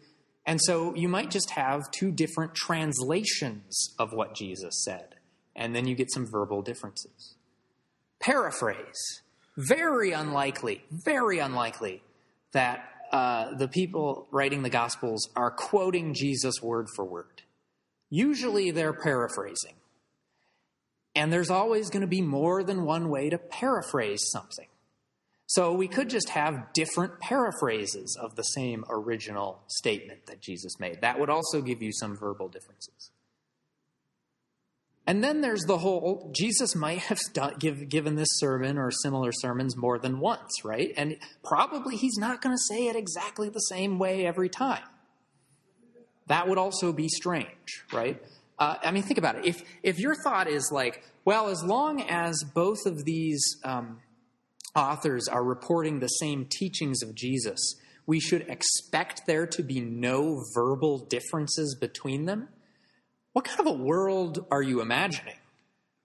And 0.45 0.61
so 0.61 0.95
you 0.95 1.09
might 1.09 1.31
just 1.31 1.51
have 1.51 1.83
two 1.93 2.11
different 2.11 2.55
translations 2.55 3.95
of 3.99 4.13
what 4.13 4.35
Jesus 4.35 4.83
said, 4.85 5.15
and 5.55 5.75
then 5.75 5.87
you 5.87 5.95
get 5.95 6.11
some 6.11 6.27
verbal 6.27 6.63
differences. 6.63 7.37
Paraphrase. 8.21 9.23
Very 9.57 10.13
unlikely, 10.13 10.83
very 10.91 11.39
unlikely 11.39 12.03
that 12.53 12.89
uh, 13.13 13.55
the 13.55 13.69
people 13.69 14.27
writing 14.31 14.63
the 14.63 14.71
Gospels 14.71 15.29
are 15.37 15.51
quoting 15.51 16.15
Jesus 16.15 16.63
word 16.63 16.89
for 16.97 17.05
word. 17.05 17.43
Usually 18.09 18.71
they're 18.71 18.95
paraphrasing. 18.95 19.75
And 21.15 21.33
there's 21.33 21.51
always 21.51 21.91
going 21.91 22.01
to 22.01 22.07
be 22.07 22.23
more 22.23 22.63
than 22.63 22.85
one 22.85 23.11
way 23.11 23.29
to 23.31 23.39
paraphrase 23.39 24.31
something. 24.31 24.69
So 25.47 25.75
we 25.75 25.87
could 25.87 26.09
just 26.09 26.31
have 26.31 26.73
different 26.73 27.21
paraphrases 27.21 28.17
of 28.19 28.37
the 28.37 28.43
same 28.43 28.87
original 28.89 29.61
statement 29.67 30.25
that 30.27 30.41
Jesus 30.41 30.81
made. 30.81 31.03
That 31.03 31.21
would 31.21 31.29
also 31.29 31.61
give 31.61 31.83
you 31.83 31.93
some 31.93 32.17
verbal 32.17 32.49
differences. 32.49 33.11
And 35.07 35.23
then 35.23 35.41
there's 35.41 35.65
the 35.65 35.79
whole 35.79 36.31
Jesus 36.35 36.75
might 36.75 37.01
have 37.01 37.21
done, 37.35 37.57
give, 37.59 37.89
given 37.89 38.15
this 38.15 38.29
sermon 38.33 38.79
or 38.79 38.91
similar 38.91 39.33
sermons 39.33 39.77
more 39.77 39.99
than 39.99 40.21
once, 40.21 40.65
right? 40.65 40.93
And 40.97 41.19
probably 41.45 41.97
he's 41.97 42.17
not 42.17 42.41
going 42.41 42.55
to 42.57 42.75
say 42.75 42.87
it 42.87 42.97
exactly 42.97 43.51
the 43.51 43.59
same 43.59 43.99
way 43.99 44.25
every 44.25 44.49
time. 44.49 44.85
That 46.29 46.49
would 46.49 46.59
also 46.59 46.93
be 46.93 47.09
strange, 47.09 47.85
right? 47.93 48.23
Uh, 48.63 48.77
I 48.85 48.93
mean, 48.93 49.03
think 49.03 49.19
about 49.19 49.35
it. 49.35 49.45
If 49.45 49.65
if 49.83 49.99
your 49.99 50.15
thought 50.15 50.47
is 50.47 50.71
like, 50.71 51.03
well, 51.25 51.49
as 51.49 51.65
long 51.65 52.01
as 52.03 52.45
both 52.45 52.87
of 52.87 53.05
these 53.05 53.43
um, 53.65 53.99
authors 54.77 55.27
are 55.27 55.43
reporting 55.43 55.99
the 55.99 56.07
same 56.07 56.47
teachings 56.49 57.03
of 57.03 57.13
Jesus, 57.13 57.59
we 58.07 58.21
should 58.21 58.43
expect 58.43 59.23
there 59.27 59.49
to 59.49 59.65
be 59.65 59.81
no 59.81 60.45
verbal 60.55 60.99
differences 60.99 61.75
between 61.75 62.27
them. 62.27 62.51
What 63.33 63.47
kind 63.47 63.59
of 63.59 63.67
a 63.67 63.73
world 63.73 64.47
are 64.53 64.63
you 64.63 64.81
imagining? 64.81 65.41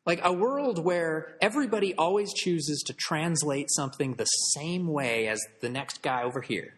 Like 0.08 0.22
a 0.24 0.34
world 0.34 0.84
where 0.84 1.38
everybody 1.40 1.94
always 1.94 2.34
chooses 2.34 2.82
to 2.88 2.94
translate 2.94 3.70
something 3.70 4.16
the 4.16 4.26
same 4.26 4.88
way 4.88 5.28
as 5.28 5.40
the 5.62 5.70
next 5.70 6.02
guy 6.02 6.24
over 6.24 6.42
here 6.42 6.74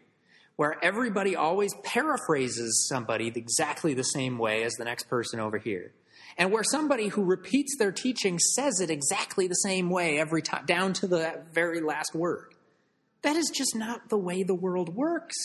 where 0.60 0.76
everybody 0.84 1.38
always 1.38 1.74
paraphrases 1.86 2.86
somebody 2.90 3.32
exactly 3.34 3.94
the 3.94 4.04
same 4.04 4.38
way 4.38 4.64
as 4.64 4.74
the 4.74 4.84
next 4.84 5.08
person 5.08 5.40
over 5.40 5.58
here. 5.58 5.94
And 6.38 6.52
where 6.52 6.66
somebody 6.66 7.08
who 7.08 7.24
repeats 7.24 7.78
their 7.80 7.94
teaching 7.94 8.38
says 8.40 8.82
it 8.82 8.90
exactly 8.90 9.48
the 9.48 9.54
same 9.54 9.90
way 9.90 10.20
every 10.20 10.42
time, 10.42 10.66
down 10.66 10.92
to 10.96 11.08
the 11.08 11.46
very 11.54 11.80
last 11.80 12.14
word. 12.14 12.54
That 13.22 13.38
is 13.38 13.50
just 13.56 13.74
not 13.74 14.10
the 14.10 14.18
way 14.18 14.44
the 14.44 14.54
world 14.54 14.94
works. 14.94 15.38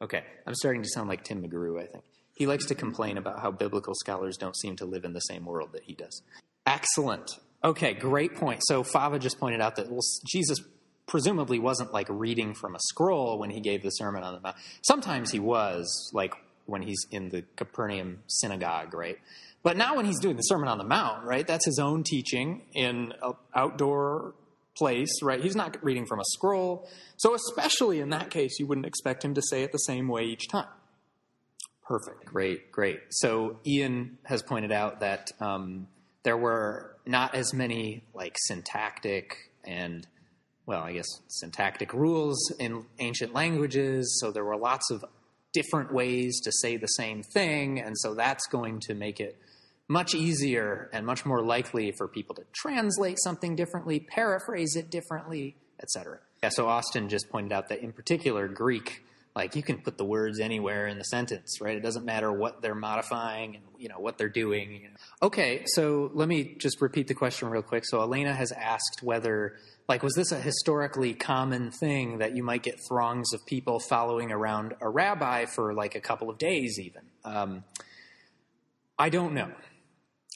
Okay, 0.00 0.22
I'm 0.46 0.54
starting 0.54 0.84
to 0.84 0.88
sound 0.88 1.08
like 1.08 1.24
Tim 1.24 1.42
McGrew, 1.42 1.82
I 1.82 1.86
think. 1.86 2.04
He 2.36 2.46
likes 2.46 2.66
to 2.66 2.76
complain 2.76 3.18
about 3.18 3.40
how 3.40 3.50
biblical 3.50 3.94
scholars 3.96 4.36
don't 4.36 4.56
seem 4.56 4.76
to 4.76 4.84
live 4.84 5.04
in 5.04 5.14
the 5.14 5.20
same 5.20 5.44
world 5.44 5.70
that 5.72 5.82
he 5.82 5.94
does. 5.94 6.22
Excellent. 6.64 7.28
Okay, 7.64 7.94
great 7.94 8.36
point. 8.36 8.60
So 8.64 8.84
Fava 8.84 9.18
just 9.18 9.40
pointed 9.40 9.60
out 9.60 9.74
that 9.74 9.90
well, 9.90 9.98
Jesus 10.30 10.60
presumably 11.08 11.58
wasn't 11.58 11.92
like 11.92 12.06
reading 12.08 12.54
from 12.54 12.76
a 12.76 12.78
scroll 12.80 13.38
when 13.38 13.50
he 13.50 13.60
gave 13.60 13.82
the 13.82 13.90
Sermon 13.90 14.22
on 14.22 14.34
the 14.34 14.40
Mount. 14.40 14.56
Sometimes 14.82 15.32
he 15.32 15.40
was, 15.40 16.10
like 16.12 16.34
when 16.66 16.82
he's 16.82 17.00
in 17.10 17.30
the 17.30 17.42
Capernaum 17.56 18.22
synagogue, 18.26 18.94
right? 18.94 19.18
But 19.62 19.76
now 19.76 19.96
when 19.96 20.04
he's 20.04 20.20
doing 20.20 20.36
the 20.36 20.42
Sermon 20.42 20.68
on 20.68 20.78
the 20.78 20.84
Mount, 20.84 21.24
right, 21.24 21.46
that's 21.46 21.64
his 21.64 21.78
own 21.78 22.04
teaching 22.04 22.62
in 22.74 23.14
an 23.22 23.32
outdoor 23.54 24.34
place, 24.76 25.22
right? 25.22 25.40
He's 25.40 25.56
not 25.56 25.82
reading 25.82 26.06
from 26.06 26.20
a 26.20 26.24
scroll. 26.24 26.88
So, 27.16 27.34
especially 27.34 28.00
in 28.00 28.10
that 28.10 28.30
case, 28.30 28.58
you 28.60 28.66
wouldn't 28.66 28.86
expect 28.86 29.24
him 29.24 29.34
to 29.34 29.42
say 29.42 29.62
it 29.62 29.72
the 29.72 29.78
same 29.78 30.08
way 30.08 30.24
each 30.24 30.48
time. 30.48 30.68
Perfect. 31.86 32.26
Great, 32.26 32.70
great. 32.70 33.00
So, 33.10 33.58
Ian 33.66 34.18
has 34.24 34.42
pointed 34.42 34.70
out 34.70 35.00
that 35.00 35.32
um, 35.40 35.88
there 36.22 36.36
were 36.36 36.96
not 37.04 37.34
as 37.34 37.52
many 37.52 38.04
like 38.14 38.36
syntactic 38.38 39.50
and 39.64 40.06
well, 40.68 40.82
I 40.82 40.92
guess 40.92 41.08
syntactic 41.28 41.94
rules 41.94 42.52
in 42.58 42.84
ancient 42.98 43.32
languages. 43.32 44.18
So 44.20 44.30
there 44.30 44.44
were 44.44 44.58
lots 44.58 44.90
of 44.90 45.02
different 45.54 45.94
ways 45.94 46.42
to 46.42 46.52
say 46.52 46.76
the 46.76 46.88
same 46.88 47.22
thing. 47.22 47.80
And 47.80 47.96
so 47.98 48.14
that's 48.14 48.46
going 48.48 48.80
to 48.80 48.94
make 48.94 49.18
it 49.18 49.38
much 49.88 50.14
easier 50.14 50.90
and 50.92 51.06
much 51.06 51.24
more 51.24 51.42
likely 51.42 51.90
for 51.92 52.06
people 52.06 52.34
to 52.34 52.44
translate 52.52 53.16
something 53.18 53.56
differently, 53.56 53.98
paraphrase 53.98 54.76
it 54.76 54.90
differently, 54.90 55.56
etc. 55.82 56.18
Yeah, 56.42 56.50
so 56.50 56.68
Austin 56.68 57.08
just 57.08 57.30
pointed 57.30 57.50
out 57.50 57.70
that 57.70 57.78
in 57.78 57.92
particular, 57.92 58.46
Greek, 58.46 59.06
like 59.34 59.56
you 59.56 59.62
can 59.62 59.78
put 59.78 59.96
the 59.96 60.04
words 60.04 60.38
anywhere 60.38 60.86
in 60.86 60.98
the 60.98 61.04
sentence, 61.04 61.62
right? 61.62 61.78
It 61.78 61.82
doesn't 61.82 62.04
matter 62.04 62.30
what 62.30 62.60
they're 62.60 62.74
modifying 62.74 63.56
and 63.56 63.64
you 63.78 63.88
know 63.88 64.00
what 64.00 64.18
they're 64.18 64.28
doing. 64.28 64.72
You 64.72 64.88
know. 64.90 64.96
Okay, 65.22 65.62
so 65.64 66.10
let 66.12 66.28
me 66.28 66.56
just 66.58 66.82
repeat 66.82 67.08
the 67.08 67.14
question 67.14 67.48
real 67.48 67.62
quick. 67.62 67.86
So 67.86 68.02
Elena 68.02 68.34
has 68.34 68.52
asked 68.52 69.00
whether 69.02 69.56
like, 69.88 70.02
was 70.02 70.14
this 70.14 70.32
a 70.32 70.40
historically 70.40 71.14
common 71.14 71.70
thing 71.70 72.18
that 72.18 72.36
you 72.36 72.42
might 72.42 72.62
get 72.62 72.78
throngs 72.88 73.32
of 73.32 73.44
people 73.46 73.80
following 73.80 74.30
around 74.30 74.74
a 74.82 74.88
rabbi 74.88 75.46
for 75.46 75.72
like 75.72 75.94
a 75.94 76.00
couple 76.00 76.28
of 76.28 76.36
days, 76.36 76.78
even? 76.78 77.02
Um, 77.24 77.64
I 78.98 79.08
don't 79.08 79.32
know. 79.32 79.50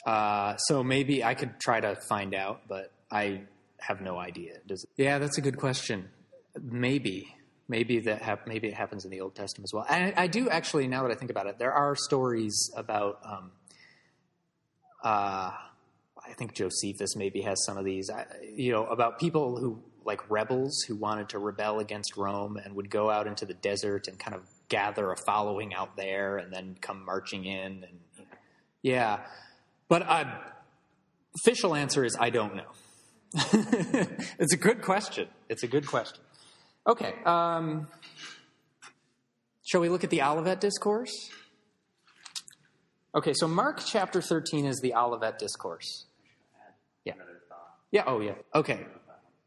Uh, 0.06 0.56
so 0.56 0.82
maybe 0.82 1.22
I 1.22 1.34
could 1.34 1.60
try 1.60 1.80
to 1.80 1.96
find 2.08 2.34
out, 2.34 2.62
but 2.66 2.92
I 3.10 3.42
have 3.78 4.00
no 4.00 4.16
idea. 4.18 4.54
Does 4.66 4.84
it? 4.84 4.90
Yeah, 5.02 5.18
that's 5.18 5.36
a 5.36 5.42
good 5.42 5.58
question. 5.58 6.08
Maybe, 6.60 7.34
maybe 7.68 8.00
that 8.00 8.22
hap- 8.22 8.46
maybe 8.46 8.68
it 8.68 8.74
happens 8.74 9.04
in 9.04 9.10
the 9.10 9.20
Old 9.20 9.34
Testament 9.34 9.66
as 9.68 9.74
well. 9.74 9.86
I, 9.88 10.14
I 10.16 10.26
do 10.28 10.48
actually, 10.48 10.88
now 10.88 11.02
that 11.02 11.12
I 11.12 11.14
think 11.14 11.30
about 11.30 11.46
it, 11.46 11.58
there 11.58 11.72
are 11.72 11.94
stories 11.94 12.70
about. 12.74 13.20
Um, 13.24 13.50
uh, 15.04 15.50
I 16.32 16.34
think 16.34 16.54
Josephus 16.54 17.14
maybe 17.14 17.42
has 17.42 17.62
some 17.66 17.76
of 17.76 17.84
these, 17.84 18.10
you 18.54 18.72
know, 18.72 18.86
about 18.86 19.18
people 19.18 19.58
who 19.58 19.82
like 20.04 20.28
rebels 20.30 20.82
who 20.88 20.96
wanted 20.96 21.28
to 21.28 21.38
rebel 21.38 21.78
against 21.78 22.16
Rome 22.16 22.56
and 22.56 22.74
would 22.74 22.90
go 22.90 23.10
out 23.10 23.26
into 23.26 23.44
the 23.44 23.54
desert 23.54 24.08
and 24.08 24.18
kind 24.18 24.34
of 24.34 24.42
gather 24.68 25.12
a 25.12 25.16
following 25.26 25.74
out 25.74 25.94
there 25.96 26.38
and 26.38 26.50
then 26.50 26.76
come 26.80 27.04
marching 27.04 27.44
in 27.44 27.84
and 27.84 28.26
yeah. 28.80 29.20
But 29.88 30.08
official 31.44 31.74
answer 31.74 32.02
is 32.02 32.16
I 32.18 32.30
don't 32.30 32.56
know. 32.56 32.70
it's 33.34 34.54
a 34.54 34.58
good 34.58 34.80
question. 34.80 35.28
It's 35.50 35.62
a 35.62 35.68
good 35.68 35.86
question. 35.86 36.22
Okay. 36.88 37.14
Um, 37.24 37.88
Shall 39.64 39.80
we 39.80 39.88
look 39.88 40.02
at 40.02 40.10
the 40.10 40.22
Olivet 40.22 40.60
Discourse? 40.60 41.30
Okay, 43.14 43.32
so 43.34 43.46
Mark 43.46 43.80
chapter 43.84 44.20
13 44.20 44.66
is 44.66 44.80
the 44.80 44.94
Olivet 44.94 45.38
Discourse. 45.38 46.06
Yeah. 47.92 48.04
Oh 48.06 48.20
yeah. 48.20 48.34
Okay. 48.54 48.80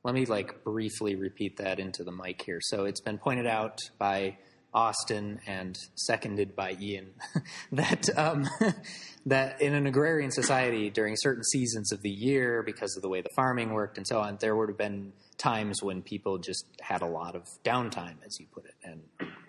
Let 0.03 0.13
me 0.13 0.25
like 0.25 0.63
briefly 0.63 1.15
repeat 1.15 1.57
that 1.57 1.79
into 1.79 2.03
the 2.03 2.11
mic 2.11 2.43
here. 2.43 2.59
So 2.61 2.85
it's 2.85 3.01
been 3.01 3.17
pointed 3.17 3.47
out 3.47 3.79
by 3.97 4.37
Austin 4.71 5.39
and 5.47 5.75
seconded 5.95 6.55
by 6.55 6.77
Ian 6.79 7.07
that 7.71 8.07
um, 8.15 8.47
that 9.25 9.61
in 9.61 9.73
an 9.73 9.87
agrarian 9.87 10.31
society 10.31 10.91
during 10.91 11.15
certain 11.17 11.43
seasons 11.43 11.91
of 11.91 12.03
the 12.03 12.09
year, 12.09 12.61
because 12.61 12.95
of 12.95 13.01
the 13.01 13.09
way 13.09 13.21
the 13.21 13.29
farming 13.35 13.73
worked 13.73 13.97
and 13.97 14.05
so 14.05 14.19
on, 14.19 14.37
there 14.41 14.55
would 14.55 14.69
have 14.69 14.77
been 14.77 15.11
times 15.37 15.81
when 15.81 16.03
people 16.03 16.37
just 16.37 16.65
had 16.81 17.01
a 17.01 17.07
lot 17.07 17.35
of 17.35 17.47
downtime, 17.63 18.15
as 18.25 18.37
you 18.39 18.45
put 18.53 18.65
it, 18.65 18.75
and 18.83 19.01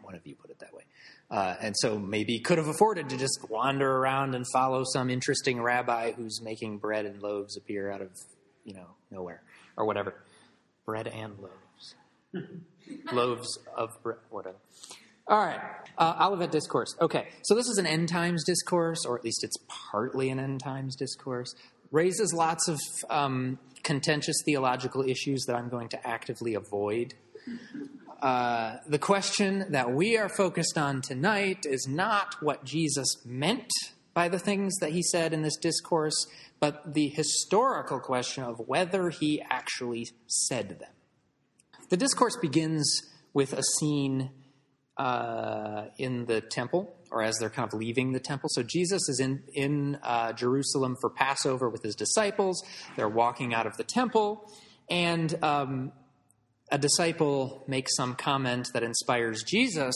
one 0.03 0.15
of 0.15 0.27
you 0.27 0.35
put 0.37 0.51
it 0.51 0.59
that 0.61 0.73
way. 0.73 0.85
Uh, 1.31 1.55
and 1.61 1.75
so 1.77 1.99
maybe 1.99 2.39
could 2.39 2.57
have 2.57 2.69
afforded 2.69 3.09
to 3.11 3.17
just 3.17 3.39
wander 3.51 3.99
around 3.99 4.35
and 4.35 4.47
follow 4.53 4.85
some 4.85 5.11
interesting 5.11 5.61
rabbi 5.61 6.13
who's 6.13 6.41
making 6.41 6.79
bread 6.79 7.05
and 7.05 7.21
loaves 7.21 7.57
appear 7.57 7.91
out 7.91 8.01
of 8.01 8.11
you 8.67 8.75
know 8.75 8.89
nowhere 9.11 9.43
or 9.77 9.87
whatever, 9.87 10.15
bread 10.85 11.07
and 11.07 11.35
loaves, 11.39 11.95
loaves 13.13 13.59
of 13.75 13.91
bread, 14.03 14.19
whatever. 14.29 14.57
All 15.29 15.45
right, 15.45 15.61
uh, 15.97 16.17
Olivet 16.21 16.53
Discourse. 16.53 16.95
Okay, 17.01 17.29
so 17.43 17.55
this 17.55 17.67
is 17.67 17.79
an 17.79 17.87
end 17.87 18.09
times 18.09 18.45
discourse, 18.45 19.05
or 19.07 19.17
at 19.19 19.25
least 19.25 19.43
it's 19.43 19.57
partly 19.67 20.29
an 20.31 20.39
end 20.39 20.61
times 20.61 20.95
discourse. 20.95 21.55
Raises 21.91 22.33
lots 22.35 22.69
of 22.69 22.79
um, 23.09 23.59
contentious 23.83 24.37
theological 24.45 25.03
issues 25.03 25.45
that 25.47 25.57
I'm 25.57 25.69
going 25.69 25.89
to 25.91 26.07
actively 26.07 26.55
avoid. 26.55 27.15
Uh, 28.21 28.77
the 28.89 28.99
question 28.99 29.67
that 29.71 29.93
we 29.93 30.17
are 30.17 30.29
focused 30.29 30.79
on 30.79 31.01
tonight 31.01 31.65
is 31.65 31.87
not 31.89 32.37
what 32.41 32.65
Jesus 32.65 33.07
meant 33.25 33.71
by 34.15 34.29
the 34.29 34.39
things 34.39 34.75
that 34.81 34.91
he 34.91 35.03
said 35.03 35.33
in 35.33 35.43
this 35.43 35.57
discourse, 35.57 36.27
but 36.61 36.95
the 36.95 37.09
historical 37.09 38.01
question 38.01 38.45
of 38.45 38.59
whether 38.67 39.11
he 39.11 39.43
actually 39.51 40.09
said 40.27 40.79
them. 40.81 40.91
The 41.89 41.97
discourse 41.97 42.37
begins 42.41 43.03
with 43.33 43.53
a 43.53 43.63
scene 43.79 44.31
uh, 44.97 45.87
in 45.99 46.25
the 46.25 46.41
temple, 46.41 46.95
or 47.11 47.23
as 47.23 47.37
they're 47.39 47.51
kind 47.51 47.69
of 47.73 47.79
leaving 47.79 48.13
the 48.13 48.21
temple. 48.21 48.49
So 48.53 48.63
Jesus 48.63 49.09
is 49.09 49.21
in 49.21 49.43
in 49.53 49.99
uh, 50.03 50.33
Jerusalem 50.33 50.97
for 51.01 51.11
Passover 51.11 51.69
with 51.69 51.83
his 51.83 51.95
disciples. 51.95 52.65
They're 52.97 53.09
walking 53.09 53.53
out 53.55 53.67
of 53.67 53.77
the 53.77 53.85
temple, 53.85 54.51
and 54.89 55.37
um, 55.45 55.93
a 56.73 56.79
disciple 56.79 57.63
makes 57.69 57.95
some 57.95 58.15
comment 58.15 58.69
that 58.73 58.83
inspires 58.83 59.45
Jesus 59.45 59.95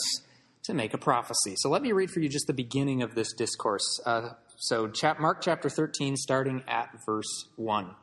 to 0.65 0.75
make 0.75 0.93
a 0.93 0.99
prophecy. 0.99 1.55
So 1.57 1.71
let 1.71 1.83
me 1.83 1.93
read 1.93 2.11
for 2.11 2.21
you 2.21 2.29
just 2.29 2.47
the 2.47 2.53
beginning 2.53 3.03
of 3.03 3.15
this 3.15 3.33
discourse. 3.33 4.01
Uh, 4.05 4.31
so 4.63 4.89
chap- 4.89 5.19
Mark 5.19 5.41
chapter 5.41 5.71
13, 5.71 6.17
starting 6.19 6.63
at 6.69 6.91
verse 7.07 7.49
1. 7.57 7.95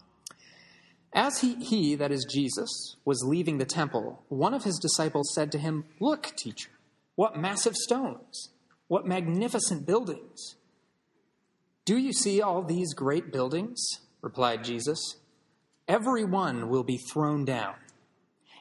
As 1.13 1.41
he, 1.41 1.53
he, 1.63 1.93
that 1.93 2.11
is 2.11 2.25
Jesus, 2.27 2.95
was 3.05 3.23
leaving 3.23 3.59
the 3.59 3.65
temple, 3.65 4.23
one 4.27 4.55
of 4.55 4.63
his 4.63 4.79
disciples 4.79 5.31
said 5.35 5.51
to 5.51 5.59
him, 5.59 5.85
Look, 5.99 6.35
teacher, 6.35 6.71
what 7.13 7.37
massive 7.37 7.75
stones! 7.75 8.49
What 8.87 9.05
magnificent 9.05 9.85
buildings! 9.85 10.55
Do 11.85 11.95
you 11.95 12.11
see 12.11 12.41
all 12.41 12.63
these 12.63 12.95
great 12.95 13.31
buildings? 13.31 13.79
replied 14.23 14.63
Jesus. 14.63 15.17
Every 15.87 16.25
one 16.25 16.69
will 16.69 16.83
be 16.83 16.97
thrown 16.97 17.45
down. 17.45 17.75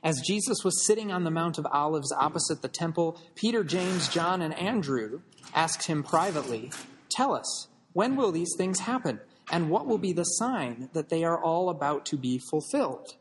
As 0.02 0.20
Jesus 0.20 0.58
was 0.62 0.86
sitting 0.86 1.10
on 1.10 1.24
the 1.24 1.30
Mount 1.30 1.56
of 1.56 1.66
Olives 1.72 2.12
opposite 2.12 2.60
the 2.60 2.68
temple, 2.68 3.18
Peter, 3.34 3.64
James, 3.64 4.08
John, 4.08 4.42
and 4.42 4.52
Andrew 4.52 5.22
asked 5.54 5.86
him 5.86 6.02
privately, 6.02 6.70
Tell 7.08 7.34
us, 7.34 7.68
when 7.96 8.14
will 8.14 8.30
these 8.30 8.52
things 8.58 8.80
happen? 8.80 9.20
And 9.50 9.70
what 9.70 9.86
will 9.86 9.96
be 9.96 10.12
the 10.12 10.24
sign 10.24 10.90
that 10.92 11.08
they 11.08 11.24
are 11.24 11.42
all 11.42 11.70
about 11.70 12.04
to 12.06 12.18
be 12.18 12.38
fulfilled? 12.50 13.14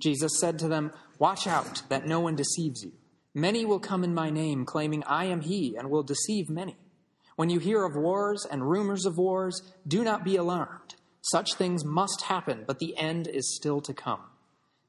Jesus 0.00 0.40
said 0.40 0.58
to 0.58 0.66
them, 0.66 0.90
Watch 1.20 1.46
out 1.46 1.84
that 1.90 2.08
no 2.08 2.18
one 2.18 2.34
deceives 2.34 2.82
you. 2.82 2.90
Many 3.32 3.64
will 3.64 3.78
come 3.78 4.02
in 4.02 4.12
my 4.12 4.30
name, 4.30 4.64
claiming 4.64 5.04
I 5.04 5.26
am 5.26 5.42
he, 5.42 5.76
and 5.76 5.90
will 5.90 6.02
deceive 6.02 6.50
many. 6.50 6.76
When 7.36 7.50
you 7.50 7.60
hear 7.60 7.84
of 7.84 7.94
wars 7.94 8.44
and 8.50 8.68
rumors 8.68 9.06
of 9.06 9.16
wars, 9.16 9.62
do 9.86 10.02
not 10.02 10.24
be 10.24 10.34
alarmed. 10.34 10.96
Such 11.20 11.54
things 11.54 11.84
must 11.84 12.22
happen, 12.22 12.64
but 12.66 12.80
the 12.80 12.96
end 12.96 13.28
is 13.28 13.54
still 13.54 13.80
to 13.82 13.94
come. 13.94 14.22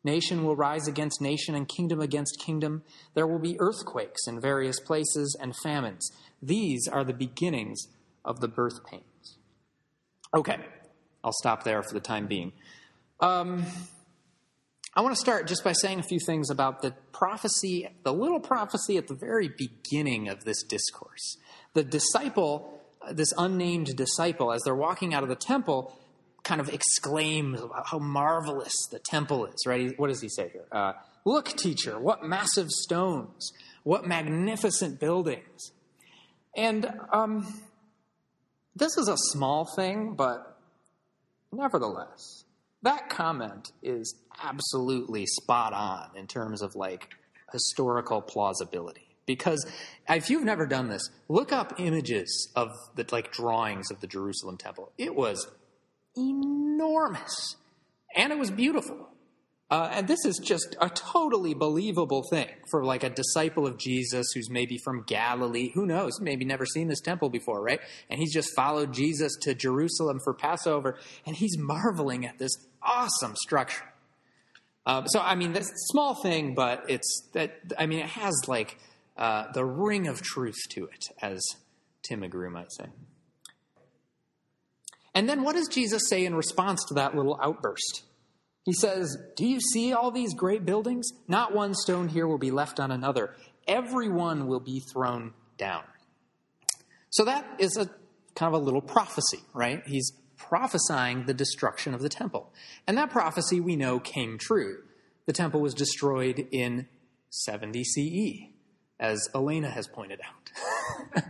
Nation 0.03 0.45
will 0.45 0.55
rise 0.55 0.87
against 0.87 1.21
nation 1.21 1.53
and 1.53 1.67
kingdom 1.67 2.01
against 2.01 2.41
kingdom. 2.43 2.81
There 3.13 3.27
will 3.27 3.37
be 3.37 3.59
earthquakes 3.59 4.25
in 4.25 4.41
various 4.41 4.79
places 4.79 5.37
and 5.39 5.55
famines. 5.57 6.11
These 6.41 6.87
are 6.87 7.03
the 7.03 7.13
beginnings 7.13 7.87
of 8.25 8.39
the 8.39 8.47
birth 8.47 8.83
pains. 8.83 9.03
Okay, 10.35 10.57
I'll 11.23 11.33
stop 11.33 11.63
there 11.63 11.81
for 11.83 11.93
the 11.93 11.99
time 11.99 12.27
being. 12.27 12.53
Um, 13.19 13.65
I 14.93 15.01
want 15.01 15.15
to 15.15 15.19
start 15.19 15.47
just 15.47 15.63
by 15.63 15.73
saying 15.73 15.99
a 15.99 16.03
few 16.03 16.19
things 16.19 16.49
about 16.49 16.81
the 16.81 16.93
prophecy, 17.11 17.87
the 18.03 18.13
little 18.13 18.39
prophecy 18.39 18.97
at 18.97 19.07
the 19.07 19.15
very 19.15 19.47
beginning 19.47 20.27
of 20.27 20.43
this 20.43 20.63
discourse. 20.63 21.37
The 21.73 21.83
disciple, 21.83 22.81
this 23.11 23.31
unnamed 23.37 23.95
disciple, 23.95 24.51
as 24.51 24.63
they're 24.63 24.75
walking 24.75 25.13
out 25.13 25.23
of 25.23 25.29
the 25.29 25.35
temple, 25.35 25.97
kind 26.43 26.61
of 26.61 26.69
exclaims 26.69 27.61
about 27.61 27.87
how 27.87 27.99
marvelous 27.99 28.73
the 28.91 28.99
temple 28.99 29.45
is, 29.45 29.65
right? 29.65 29.97
What 29.97 30.07
does 30.07 30.21
he 30.21 30.29
say 30.29 30.49
here? 30.49 30.65
Uh, 30.71 30.93
Look, 31.27 31.47
teacher, 31.57 31.99
what 31.99 32.23
massive 32.23 32.69
stones, 32.69 33.51
what 33.83 34.07
magnificent 34.07 34.97
buildings. 34.97 35.73
And 36.55 36.89
um, 37.11 37.45
this 38.77 38.97
is 38.97 39.07
a 39.07 39.17
small 39.17 39.65
thing, 39.65 40.13
but 40.15 40.57
nevertheless, 41.51 42.45
that 42.83 43.09
comment 43.09 43.71
is 43.81 44.15
absolutely 44.41 45.25
spot 45.25 45.73
on 45.73 46.09
in 46.15 46.27
terms 46.27 46.61
of 46.61 46.75
like 46.75 47.09
historical 47.51 48.21
plausibility. 48.21 49.07
Because 49.25 49.65
if 50.07 50.29
you've 50.29 50.45
never 50.45 50.65
done 50.65 50.87
this, 50.87 51.09
look 51.27 51.51
up 51.51 51.79
images 51.79 52.49
of 52.55 52.69
the 52.95 53.05
like 53.11 53.31
drawings 53.31 53.91
of 53.91 53.99
the 53.99 54.07
Jerusalem 54.07 54.57
temple. 54.57 54.91
It 54.97 55.15
was 55.15 55.47
enormous 56.15 57.55
and 58.15 58.31
it 58.31 58.37
was 58.37 58.51
beautiful. 58.51 59.09
Uh, 59.69 59.89
and 59.91 60.07
this 60.07 60.23
is 60.23 60.39
just 60.41 60.77
a 60.79 60.89
totally 60.89 61.53
believable 61.53 62.23
thing 62.29 62.47
for 62.71 62.85
like 62.85 63.03
a 63.03 63.09
disciple 63.09 63.67
of 63.67 63.77
Jesus 63.77 64.27
who's 64.33 64.49
maybe 64.49 64.77
from 64.77 65.03
Galilee. 65.03 65.71
Who 65.73 65.85
knows? 65.85 66.21
Maybe 66.21 66.45
never 66.45 66.65
seen 66.65 66.87
this 66.87 67.01
temple 67.01 67.29
before, 67.29 67.61
right? 67.61 67.81
And 68.09 68.17
he's 68.17 68.33
just 68.33 68.55
followed 68.55 68.93
Jesus 68.93 69.35
to 69.41 69.53
Jerusalem 69.53 70.19
for 70.23 70.33
Passover, 70.33 70.97
and 71.25 71.35
he's 71.35 71.57
marveling 71.57 72.25
at 72.25 72.37
this 72.37 72.53
awesome 72.81 73.35
structure. 73.35 73.83
Uh, 74.85 75.05
so, 75.07 75.19
I 75.19 75.35
mean, 75.35 75.51
that's 75.51 75.69
a 75.69 75.91
small 75.91 76.15
thing, 76.15 76.55
but 76.55 76.85
it's 76.87 77.27
that. 77.33 77.59
I 77.77 77.87
mean, 77.87 77.99
it 77.99 78.05
has 78.05 78.33
like 78.47 78.77
uh, 79.17 79.51
the 79.51 79.65
ring 79.65 80.07
of 80.07 80.21
truth 80.21 80.55
to 80.69 80.85
it, 80.85 81.03
as 81.21 81.45
Tim 82.07 82.21
McGrew 82.21 82.49
might 82.49 82.71
say. 82.71 82.85
And 85.13 85.27
then, 85.27 85.43
what 85.43 85.57
does 85.57 85.67
Jesus 85.67 86.03
say 86.07 86.23
in 86.23 86.35
response 86.35 86.85
to 86.85 86.93
that 86.93 87.17
little 87.17 87.37
outburst? 87.43 88.03
He 88.67 88.73
says, 88.73 89.17
Do 89.37 89.47
you 89.47 89.61
see 89.61 89.93
all 89.93 90.11
these 90.11 90.33
great 90.33 90.65
buildings? 90.65 91.09
Not 91.25 91.55
one 91.55 91.73
stone 91.73 92.09
here 92.09 92.27
will 92.27 92.37
be 92.37 92.51
left 92.51 92.81
on 92.81 92.91
another. 92.91 93.33
Every 93.65 94.09
one 94.09 94.45
will 94.45 94.59
be 94.59 94.81
thrown 94.91 95.31
down. 95.57 95.83
So 97.09 97.23
that 97.23 97.47
is 97.59 97.77
a 97.77 97.89
kind 98.35 98.53
of 98.53 98.61
a 98.61 98.65
little 98.65 98.81
prophecy, 98.81 99.39
right? 99.53 99.81
He's 99.87 100.11
prophesying 100.35 101.27
the 101.27 101.33
destruction 101.33 101.93
of 101.93 102.01
the 102.01 102.09
temple. 102.09 102.51
And 102.85 102.97
that 102.97 103.09
prophecy 103.09 103.61
we 103.61 103.77
know 103.77 104.01
came 104.01 104.37
true. 104.37 104.83
The 105.27 105.33
temple 105.33 105.61
was 105.61 105.73
destroyed 105.73 106.45
in 106.51 106.89
70 107.29 107.85
CE, 107.85 108.51
as 108.99 109.29
Elena 109.33 109.69
has 109.69 109.87
pointed 109.87 110.19
out. 111.15 111.25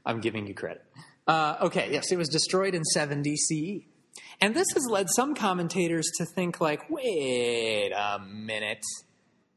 I'm 0.05 0.21
giving 0.21 0.47
you 0.47 0.53
credit. 0.53 0.85
Uh, 1.27 1.57
okay, 1.63 1.89
yes, 1.91 2.13
it 2.13 2.17
was 2.17 2.29
destroyed 2.29 2.73
in 2.73 2.85
70 2.85 3.35
CE. 3.35 3.92
And 4.41 4.55
this 4.55 4.67
has 4.73 4.87
led 4.89 5.07
some 5.15 5.35
commentators 5.35 6.09
to 6.17 6.25
think, 6.25 6.59
like, 6.59 6.89
wait 6.89 7.91
a 7.91 8.19
minute. 8.19 8.83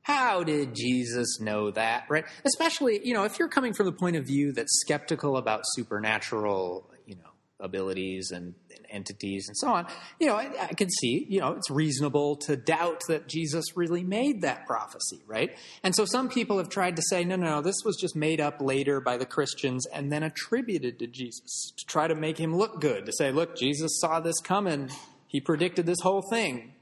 How 0.02 0.44
did 0.44 0.74
Jesus 0.74 1.40
know 1.40 1.72
that, 1.72 2.04
right? 2.08 2.24
Especially, 2.44 3.00
you 3.02 3.12
know, 3.12 3.24
if 3.24 3.38
you're 3.38 3.48
coming 3.48 3.74
from 3.74 3.86
the 3.86 3.92
point 3.92 4.14
of 4.16 4.24
view 4.24 4.52
that's 4.52 4.80
skeptical 4.80 5.36
about 5.36 5.62
supernatural, 5.64 6.88
you 7.06 7.16
know, 7.16 7.30
abilities 7.58 8.30
and, 8.30 8.54
entities 8.90 9.46
and 9.48 9.56
so 9.56 9.68
on, 9.68 9.86
you 10.20 10.26
know, 10.26 10.36
I, 10.36 10.50
I 10.70 10.74
can 10.74 10.88
see, 10.90 11.26
you 11.28 11.40
know, 11.40 11.52
it's 11.52 11.70
reasonable 11.70 12.36
to 12.36 12.56
doubt 12.56 13.02
that 13.08 13.28
Jesus 13.28 13.76
really 13.76 14.02
made 14.02 14.42
that 14.42 14.66
prophecy, 14.66 15.20
right? 15.26 15.56
And 15.82 15.94
so 15.94 16.04
some 16.04 16.28
people 16.28 16.58
have 16.58 16.68
tried 16.68 16.96
to 16.96 17.02
say, 17.10 17.24
no, 17.24 17.36
no, 17.36 17.46
no, 17.46 17.62
this 17.62 17.76
was 17.84 17.96
just 17.96 18.16
made 18.16 18.40
up 18.40 18.60
later 18.60 19.00
by 19.00 19.16
the 19.16 19.26
Christians 19.26 19.86
and 19.86 20.12
then 20.12 20.22
attributed 20.22 20.98
to 20.98 21.06
Jesus 21.06 21.72
to 21.76 21.86
try 21.86 22.06
to 22.06 22.14
make 22.14 22.38
him 22.38 22.56
look 22.56 22.80
good, 22.80 23.06
to 23.06 23.12
say, 23.12 23.30
look, 23.32 23.56
Jesus 23.56 24.00
saw 24.00 24.20
this 24.20 24.40
coming. 24.40 24.90
He 25.26 25.40
predicted 25.40 25.86
this 25.86 26.00
whole 26.00 26.22
thing. 26.30 26.72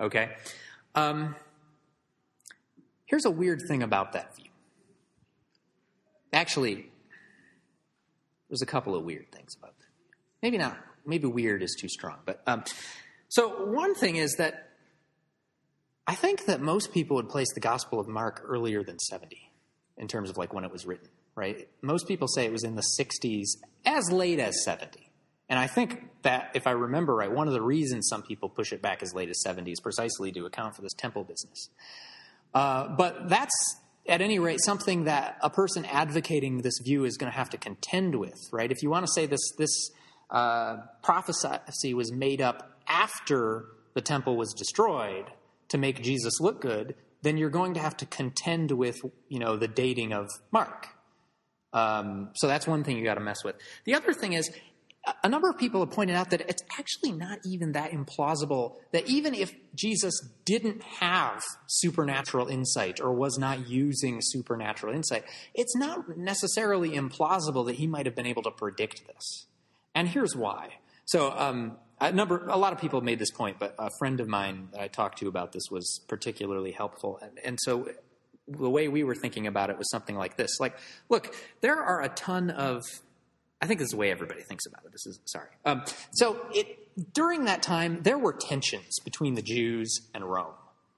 Okay? 0.00 0.30
Um, 0.94 1.36
here's 3.06 3.24
a 3.24 3.30
weird 3.30 3.62
thing 3.68 3.82
about 3.82 4.12
that 4.12 4.36
view. 4.36 4.50
actually, 6.32 6.88
there's 8.48 8.62
a 8.62 8.66
couple 8.66 8.94
of 8.94 9.02
weird 9.02 9.32
things 9.32 9.56
about 9.56 9.78
that. 9.78 9.86
Maybe 10.42 10.58
not. 10.58 10.76
Maybe 11.06 11.26
weird 11.26 11.62
is 11.62 11.76
too 11.78 11.88
strong. 11.88 12.18
But 12.24 12.42
um, 12.46 12.64
so 13.28 13.64
one 13.66 13.94
thing 13.94 14.16
is 14.16 14.34
that 14.38 14.70
I 16.06 16.14
think 16.14 16.46
that 16.46 16.60
most 16.60 16.92
people 16.92 17.16
would 17.16 17.28
place 17.28 17.48
the 17.54 17.60
Gospel 17.60 18.00
of 18.00 18.08
Mark 18.08 18.42
earlier 18.44 18.82
than 18.82 18.98
70 18.98 19.50
in 19.96 20.08
terms 20.08 20.30
of 20.30 20.36
like 20.36 20.52
when 20.52 20.64
it 20.64 20.72
was 20.72 20.84
written, 20.84 21.08
right? 21.34 21.68
Most 21.80 22.08
people 22.08 22.26
say 22.28 22.44
it 22.44 22.52
was 22.52 22.64
in 22.64 22.74
the 22.74 22.84
60s, 22.98 23.46
as 23.84 24.10
late 24.10 24.38
as 24.38 24.64
70. 24.64 25.10
And 25.48 25.58
I 25.58 25.66
think 25.66 26.02
that, 26.22 26.50
if 26.54 26.66
I 26.66 26.70
remember 26.70 27.14
right, 27.14 27.30
one 27.30 27.46
of 27.46 27.52
the 27.52 27.62
reasons 27.62 28.08
some 28.08 28.22
people 28.22 28.48
push 28.48 28.72
it 28.72 28.80
back 28.80 29.02
as 29.02 29.14
late 29.14 29.28
as 29.28 29.42
70 29.42 29.70
is 29.70 29.80
precisely 29.80 30.32
to 30.32 30.46
account 30.46 30.74
for 30.74 30.82
this 30.82 30.94
temple 30.94 31.24
business. 31.24 31.68
Uh, 32.54 32.88
but 32.88 33.28
that's, 33.28 33.76
at 34.06 34.20
any 34.20 34.38
rate, 34.38 34.60
something 34.64 35.04
that 35.04 35.38
a 35.42 35.50
person 35.50 35.84
advocating 35.84 36.62
this 36.62 36.78
view 36.82 37.04
is 37.04 37.16
going 37.16 37.30
to 37.30 37.36
have 37.36 37.50
to 37.50 37.58
contend 37.58 38.14
with, 38.16 38.38
right? 38.50 38.72
If 38.72 38.82
you 38.82 38.90
want 38.90 39.06
to 39.06 39.12
say 39.12 39.26
this, 39.26 39.40
this 39.58 39.90
uh, 40.32 40.78
prophecy 41.02 41.94
was 41.94 42.10
made 42.10 42.40
up 42.40 42.78
after 42.88 43.66
the 43.94 44.00
temple 44.00 44.36
was 44.36 44.52
destroyed 44.54 45.26
to 45.68 45.78
make 45.78 46.02
Jesus 46.02 46.40
look 46.40 46.60
good, 46.60 46.94
then 47.20 47.36
you're 47.36 47.50
going 47.50 47.74
to 47.74 47.80
have 47.80 47.96
to 47.98 48.06
contend 48.06 48.72
with, 48.72 49.00
you 49.28 49.38
know, 49.38 49.56
the 49.56 49.68
dating 49.68 50.12
of 50.12 50.28
Mark. 50.50 50.88
Um, 51.72 52.30
so 52.34 52.48
that's 52.48 52.66
one 52.66 52.82
thing 52.82 52.96
you 52.96 53.04
got 53.04 53.14
to 53.14 53.20
mess 53.20 53.44
with. 53.44 53.56
The 53.84 53.94
other 53.94 54.12
thing 54.12 54.32
is, 54.32 54.50
a 55.24 55.28
number 55.28 55.50
of 55.50 55.58
people 55.58 55.80
have 55.80 55.90
pointed 55.90 56.14
out 56.14 56.30
that 56.30 56.42
it's 56.42 56.62
actually 56.78 57.12
not 57.12 57.40
even 57.44 57.72
that 57.72 57.90
implausible 57.90 58.76
that 58.92 59.08
even 59.08 59.34
if 59.34 59.52
Jesus 59.74 60.20
didn't 60.44 60.82
have 60.82 61.42
supernatural 61.66 62.46
insight 62.46 63.00
or 63.00 63.12
was 63.12 63.36
not 63.36 63.68
using 63.68 64.20
supernatural 64.22 64.94
insight, 64.94 65.24
it's 65.54 65.74
not 65.74 66.16
necessarily 66.16 66.90
implausible 66.90 67.66
that 67.66 67.76
he 67.76 67.86
might 67.86 68.06
have 68.06 68.14
been 68.14 68.26
able 68.26 68.44
to 68.44 68.50
predict 68.52 69.02
this. 69.08 69.46
And 69.94 70.08
here's 70.08 70.34
why. 70.34 70.70
So, 71.04 71.32
um, 71.36 71.76
a 72.00 72.10
number, 72.10 72.46
a 72.48 72.56
lot 72.56 72.72
of 72.72 72.80
people 72.80 73.00
made 73.00 73.18
this 73.18 73.30
point, 73.30 73.58
but 73.60 73.74
a 73.78 73.90
friend 73.98 74.18
of 74.20 74.26
mine 74.26 74.68
that 74.72 74.80
I 74.80 74.88
talked 74.88 75.18
to 75.18 75.28
about 75.28 75.52
this 75.52 75.64
was 75.70 76.00
particularly 76.08 76.72
helpful. 76.72 77.18
And, 77.22 77.38
and 77.44 77.58
so, 77.60 77.88
the 78.48 78.70
way 78.70 78.88
we 78.88 79.04
were 79.04 79.14
thinking 79.14 79.46
about 79.46 79.70
it 79.70 79.78
was 79.78 79.88
something 79.90 80.16
like 80.16 80.36
this: 80.36 80.58
like, 80.58 80.76
look, 81.08 81.34
there 81.60 81.80
are 81.80 82.02
a 82.02 82.08
ton 82.08 82.50
of 82.50 82.82
I 83.62 83.66
think 83.66 83.78
this 83.78 83.86
is 83.86 83.92
the 83.92 83.96
way 83.96 84.10
everybody 84.10 84.42
thinks 84.42 84.66
about 84.66 84.84
it. 84.84 84.90
This 84.90 85.06
is 85.06 85.20
sorry. 85.24 85.48
Um, 85.64 85.84
so 86.10 86.44
it, 86.52 87.14
during 87.14 87.44
that 87.44 87.62
time, 87.62 88.02
there 88.02 88.18
were 88.18 88.32
tensions 88.32 88.98
between 89.04 89.34
the 89.34 89.42
Jews 89.42 90.00
and 90.12 90.24
Rome. 90.24 90.54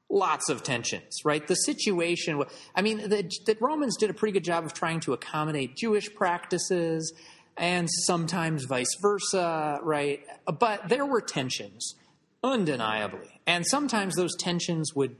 Lots 0.08 0.48
of 0.48 0.62
tensions, 0.62 1.20
right? 1.24 1.46
The 1.46 1.56
situation. 1.56 2.42
I 2.74 2.80
mean, 2.80 3.08
the, 3.08 3.30
the 3.44 3.56
Romans 3.60 3.96
did 3.98 4.08
a 4.08 4.14
pretty 4.14 4.32
good 4.32 4.44
job 4.44 4.64
of 4.64 4.72
trying 4.72 5.00
to 5.00 5.12
accommodate 5.12 5.76
Jewish 5.76 6.12
practices, 6.14 7.12
and 7.56 7.88
sometimes 8.06 8.64
vice 8.64 8.96
versa, 9.00 9.78
right? 9.82 10.20
But 10.46 10.88
there 10.88 11.06
were 11.06 11.20
tensions, 11.20 11.94
undeniably, 12.42 13.40
and 13.46 13.64
sometimes 13.66 14.16
those 14.16 14.34
tensions 14.36 14.94
would 14.94 15.16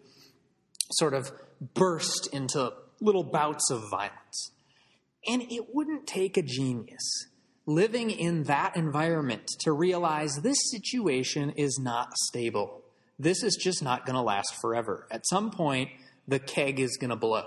sort 0.93 1.14
of 1.14 1.32
burst 1.74 2.28
into 2.32 2.72
little 3.01 3.24
bouts 3.24 3.70
of 3.70 3.82
violence. 3.91 4.53
And 5.26 5.43
it 5.51 5.74
wouldn't 5.74 6.07
take 6.07 6.37
a 6.37 6.43
genius 6.43 7.28
living 7.66 8.11
in 8.11 8.45
that 8.45 8.76
environment 8.76 9.47
to 9.61 9.72
realize 9.72 10.41
this 10.43 10.59
situation 10.70 11.51
is 11.51 11.78
not 11.80 12.14
stable. 12.16 12.82
This 13.18 13.43
is 13.43 13.57
just 13.57 13.82
not 13.82 14.05
going 14.05 14.16
to 14.16 14.22
last 14.22 14.55
forever. 14.61 15.07
At 15.11 15.26
some 15.26 15.51
point, 15.51 15.91
the 16.28 16.39
keg 16.39 16.78
is 16.80 16.97
going 16.99 17.11
to 17.11 17.16
blow, 17.16 17.45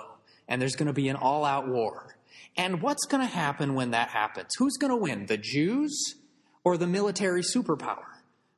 and 0.48 0.62
there's 0.62 0.76
going 0.76 0.88
to 0.88 0.94
be 0.94 1.10
an 1.10 1.16
all 1.16 1.46
out 1.46 1.68
war. 1.68 2.17
And 2.58 2.82
what's 2.82 3.06
going 3.06 3.22
to 3.22 3.32
happen 3.32 3.76
when 3.76 3.92
that 3.92 4.10
happens? 4.10 4.56
Who's 4.58 4.78
going 4.78 4.92
to 4.92 4.98
win, 4.98 5.28
the 5.28 5.38
Jews 5.38 6.16
or 6.64 6.78
the 6.78 6.88
military 6.88 7.44
superpower? 7.44 8.04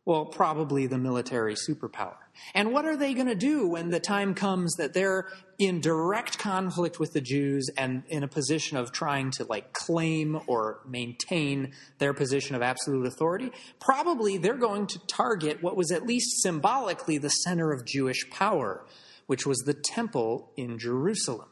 Well, 0.05 0.25
probably 0.25 0.87
the 0.87 0.97
military 0.97 1.53
superpower. 1.53 2.15
And 2.55 2.71
what 2.73 2.85
are 2.85 2.95
they 2.95 3.13
going 3.13 3.27
to 3.27 3.35
do 3.35 3.67
when 3.67 3.89
the 3.89 3.99
time 3.99 4.33
comes 4.33 4.73
that 4.77 4.93
they're 4.93 5.27
in 5.59 5.81
direct 5.81 6.39
conflict 6.39 6.99
with 6.99 7.13
the 7.13 7.21
Jews 7.21 7.69
and 7.77 8.03
in 8.07 8.23
a 8.23 8.27
position 8.27 8.77
of 8.77 8.91
trying 8.91 9.29
to 9.31 9.43
like 9.43 9.73
claim 9.73 10.39
or 10.47 10.79
maintain 10.87 11.73
their 11.99 12.13
position 12.13 12.55
of 12.55 12.63
absolute 12.63 13.05
authority? 13.05 13.51
Probably 13.79 14.37
they're 14.37 14.55
going 14.55 14.87
to 14.87 14.99
target 15.05 15.61
what 15.61 15.75
was 15.75 15.91
at 15.91 16.07
least 16.07 16.41
symbolically 16.41 17.19
the 17.19 17.29
center 17.29 17.71
of 17.71 17.85
Jewish 17.85 18.27
power, 18.31 18.85
which 19.27 19.45
was 19.45 19.59
the 19.59 19.75
temple 19.75 20.51
in 20.55 20.79
Jerusalem. 20.79 21.49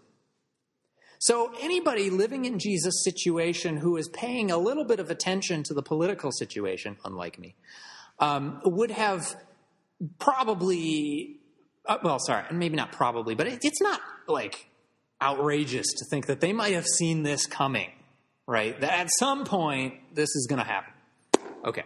So, 1.19 1.51
anybody 1.61 2.09
living 2.09 2.45
in 2.45 2.59
Jesus' 2.59 3.03
situation 3.03 3.77
who 3.77 3.97
is 3.97 4.07
paying 4.09 4.51
a 4.51 4.57
little 4.57 4.85
bit 4.85 4.99
of 4.99 5.09
attention 5.09 5.63
to 5.63 5.73
the 5.73 5.81
political 5.81 6.31
situation, 6.31 6.97
unlike 7.03 7.39
me, 7.39 7.55
um, 8.19 8.61
would 8.63 8.91
have 8.91 9.35
probably, 10.19 11.39
uh, 11.85 11.97
well, 12.03 12.19
sorry, 12.19 12.45
maybe 12.51 12.75
not 12.75 12.91
probably, 12.91 13.35
but 13.35 13.47
it, 13.47 13.59
it's 13.63 13.81
not 13.81 13.99
like 14.27 14.69
outrageous 15.21 15.87
to 15.87 16.05
think 16.09 16.27
that 16.27 16.41
they 16.41 16.53
might 16.53 16.73
have 16.73 16.85
seen 16.85 17.23
this 17.23 17.45
coming, 17.45 17.89
right? 18.45 18.79
That 18.79 18.93
at 18.93 19.09
some 19.17 19.45
point 19.45 19.95
this 20.13 20.29
is 20.35 20.47
going 20.47 20.59
to 20.59 20.65
happen. 20.65 20.93
Okay. 21.65 21.83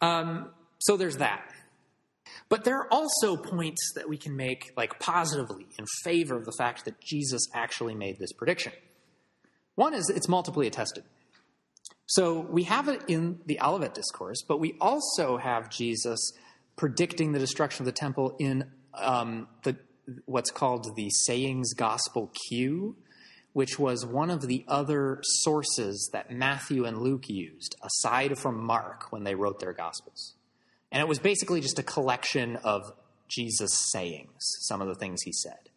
Um, 0.00 0.50
so 0.78 0.96
there's 0.96 1.16
that. 1.16 1.42
But 2.48 2.64
there 2.64 2.78
are 2.78 2.88
also 2.90 3.36
points 3.36 3.92
that 3.94 4.08
we 4.08 4.16
can 4.16 4.34
make, 4.34 4.72
like 4.76 4.98
positively, 4.98 5.66
in 5.78 5.84
favor 6.02 6.36
of 6.36 6.46
the 6.46 6.54
fact 6.56 6.84
that 6.86 7.00
Jesus 7.00 7.42
actually 7.54 7.94
made 7.94 8.18
this 8.18 8.32
prediction. 8.32 8.72
One 9.74 9.94
is 9.94 10.08
it's 10.08 10.28
multiply 10.28 10.64
attested. 10.64 11.04
So 12.06 12.40
we 12.40 12.64
have 12.64 12.88
it 12.88 13.02
in 13.06 13.40
the 13.44 13.60
Olivet 13.60 13.92
Discourse, 13.94 14.42
but 14.48 14.58
we 14.58 14.76
also 14.80 15.36
have 15.36 15.68
Jesus 15.68 16.32
predicting 16.74 17.32
the 17.32 17.38
destruction 17.38 17.82
of 17.82 17.86
the 17.86 17.92
temple 17.92 18.34
in 18.38 18.64
um, 18.94 19.46
the 19.64 19.76
what's 20.24 20.50
called 20.50 20.96
the 20.96 21.10
Sayings 21.10 21.74
Gospel 21.74 22.32
Q, 22.48 22.96
which 23.52 23.78
was 23.78 24.06
one 24.06 24.30
of 24.30 24.40
the 24.40 24.64
other 24.66 25.20
sources 25.22 26.08
that 26.14 26.30
Matthew 26.30 26.86
and 26.86 26.98
Luke 26.98 27.28
used, 27.28 27.76
aside 27.82 28.38
from 28.38 28.64
Mark, 28.64 29.12
when 29.12 29.24
they 29.24 29.34
wrote 29.34 29.60
their 29.60 29.74
Gospels. 29.74 30.34
And 30.90 31.00
it 31.00 31.08
was 31.08 31.18
basically 31.18 31.60
just 31.60 31.78
a 31.78 31.82
collection 31.82 32.56
of 32.56 32.82
Jesus' 33.28 33.90
sayings, 33.92 34.40
some 34.60 34.80
of 34.80 34.88
the 34.88 34.94
things 34.94 35.22
he 35.22 35.32
said. 35.32 35.68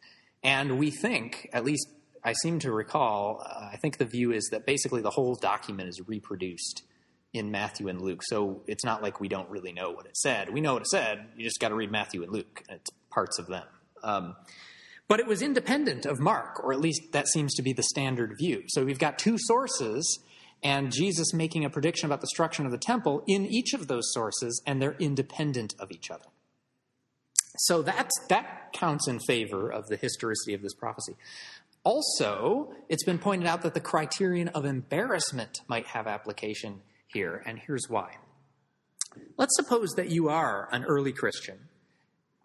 And 0.44 0.80
we 0.80 0.90
think, 0.90 1.50
at 1.54 1.64
least 1.64 1.88
I 2.24 2.34
seem 2.34 2.60
to 2.60 2.72
recall, 2.72 3.44
uh, 3.46 3.70
I 3.72 3.78
think 3.78 3.98
the 3.98 4.06
view 4.06 4.32
is 4.32 4.48
that 4.52 4.66
basically 4.66 5.02
the 5.02 5.10
whole 5.10 5.36
document 5.36 5.90
is 5.90 6.02
reproduced 6.08 6.84
in 7.34 7.52
Matthew 7.52 7.88
and 7.88 8.02
Luke. 8.02 8.22
So 8.24 8.64
it's 8.68 8.84
not 8.84 9.02
like 9.02 9.20
we 9.20 9.28
don't 9.28 9.50
really 9.50 9.72
know 9.72 9.92
what 9.92 10.06
it 10.06 10.18
said. 10.18 10.52
We 10.52 10.62
know 10.62 10.74
what 10.74 10.84
it 10.84 10.88
said. 10.88 11.28
You 11.36 11.44
just 11.44 11.60
got 11.60 11.70
to 11.70 11.76
read 11.76 11.92
Matthew 11.92 12.24
and 12.24 12.32
Luke. 12.32 12.64
It's 12.70 12.90
parts 13.10 13.40
of 13.40 13.48
them. 13.48 13.64
Um, 14.04 14.36
but 15.08 15.20
it 15.20 15.28
was 15.28 15.42
independent 15.42 16.06
of 16.06 16.20
Mark, 16.20 16.64
or 16.64 16.72
at 16.74 16.80
least 16.80 17.12
that 17.12 17.28
seems 17.28 17.54
to 17.56 17.62
be 17.62 17.74
the 17.74 17.84
standard 17.84 18.36
view. 18.38 18.64
So 18.68 18.86
we've 18.86 19.00
got 19.00 19.20
two 19.20 19.38
sources, 19.38 20.20
and 20.64 20.92
Jesus 20.92 21.34
making 21.34 21.66
a 21.66 21.70
prediction 21.70 22.06
about 22.06 22.22
the 22.22 22.28
destruction 22.28 22.66
of 22.66 22.72
the 22.72 22.78
temple 22.78 23.24
in 23.28 23.46
each 23.46 23.74
of 23.74 23.88
those 23.88 24.12
sources, 24.14 24.62
and 24.66 24.82
they're 24.82 24.96
independent 25.00 25.74
of 25.80 25.92
each 25.92 26.12
other. 26.12 26.26
So 27.58 27.82
that's, 27.82 28.14
that 28.30 28.72
counts 28.74 29.08
in 29.08 29.20
favor 29.20 29.72
of 29.72 29.88
the 29.88 29.98
historicity 29.98 30.54
of 30.54 30.62
this 30.62 30.74
prophecy. 30.74 31.16
Also, 31.84 32.74
it's 32.90 33.04
been 33.04 33.18
pointed 33.18 33.48
out 33.48 33.64
that 33.64 33.74
the 33.74 33.80
criterion 33.80 34.50
of 34.50 34.66
embarrassment 34.66 35.62
might 35.68 35.88
have 35.88 36.08
application 36.08 36.82
here, 37.08 37.42
and 37.46 37.60
here's 37.60 37.90
why. 37.90 38.18
Let's 39.38 39.56
suppose 39.56 39.90
that 39.98 40.10
you 40.10 40.30
are 40.30 40.70
an 40.72 40.86
early 40.86 41.12
Christian 41.12 41.68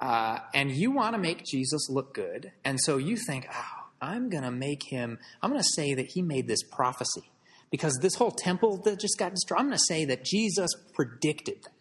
uh, 0.00 0.38
and 0.52 0.72
you 0.72 0.90
want 0.90 1.14
to 1.14 1.18
make 1.20 1.44
Jesus 1.44 1.88
look 1.90 2.14
good, 2.14 2.52
and 2.64 2.80
so 2.80 2.96
you 2.96 3.16
think, 3.16 3.46
oh, 3.52 3.88
I'm 4.00 4.28
going 4.28 4.42
to 4.42 4.50
make 4.50 4.82
him, 4.88 5.18
I'm 5.42 5.50
going 5.50 5.62
to 5.62 5.68
say 5.74 5.94
that 5.94 6.08
he 6.12 6.22
made 6.22 6.48
this 6.48 6.62
prophecy 6.62 7.30
because 7.76 7.98
this 8.00 8.14
whole 8.14 8.30
temple 8.30 8.78
that 8.84 8.98
just 8.98 9.18
got 9.18 9.32
destroyed, 9.32 9.60
I'm 9.60 9.66
going 9.66 9.76
to 9.76 9.84
say 9.86 10.06
that 10.06 10.24
Jesus 10.24 10.70
predicted 10.94 11.62
that, 11.62 11.72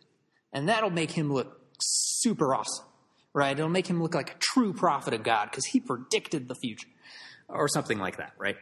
and 0.52 0.70
that'll 0.70 0.90
make 0.90 1.12
him 1.12 1.32
look 1.32 1.62
super 1.80 2.54
awesome, 2.54 2.86
right? 3.34 3.58
It'll 3.58 3.70
make 3.70 3.88
him 3.88 4.02
look 4.02 4.14
like 4.14 4.32
a 4.32 4.38
true 4.40 4.74
prophet 4.74 5.14
of 5.14 5.24
God 5.24 5.50
because 5.50 5.66
he 5.66 5.80
predicted 5.80 6.48
the 6.48 6.56
future 6.56 6.88
or 7.48 7.68
something 7.68 7.98
like 7.98 8.18
that, 8.18 8.34
right? 8.38 8.58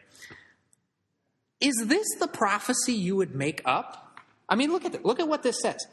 Is 1.60 1.76
this 1.86 2.06
the 2.20 2.28
prophecy 2.28 2.94
you 2.94 3.16
would 3.16 3.34
make 3.34 3.62
up? 3.66 4.20
I 4.48 4.56
mean, 4.56 4.72
look 4.72 4.86
at 4.86 4.94
it. 4.94 5.06
Look 5.06 5.20
at 5.20 5.28
what 5.28 5.44
this 5.44 5.62
says. 5.62 5.86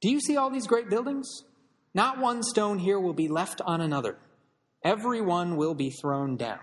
Do 0.00 0.10
you 0.10 0.20
see 0.20 0.36
all 0.36 0.50
these 0.50 0.66
great 0.66 0.88
buildings? 0.88 1.28
Not 1.94 2.18
one 2.18 2.42
stone 2.42 2.78
here 2.78 2.98
will 2.98 3.14
be 3.14 3.28
left 3.28 3.60
on 3.64 3.80
another. 3.80 4.18
Every 4.82 5.20
one 5.20 5.56
will 5.56 5.74
be 5.74 5.90
thrown 5.90 6.36
down. 6.36 6.58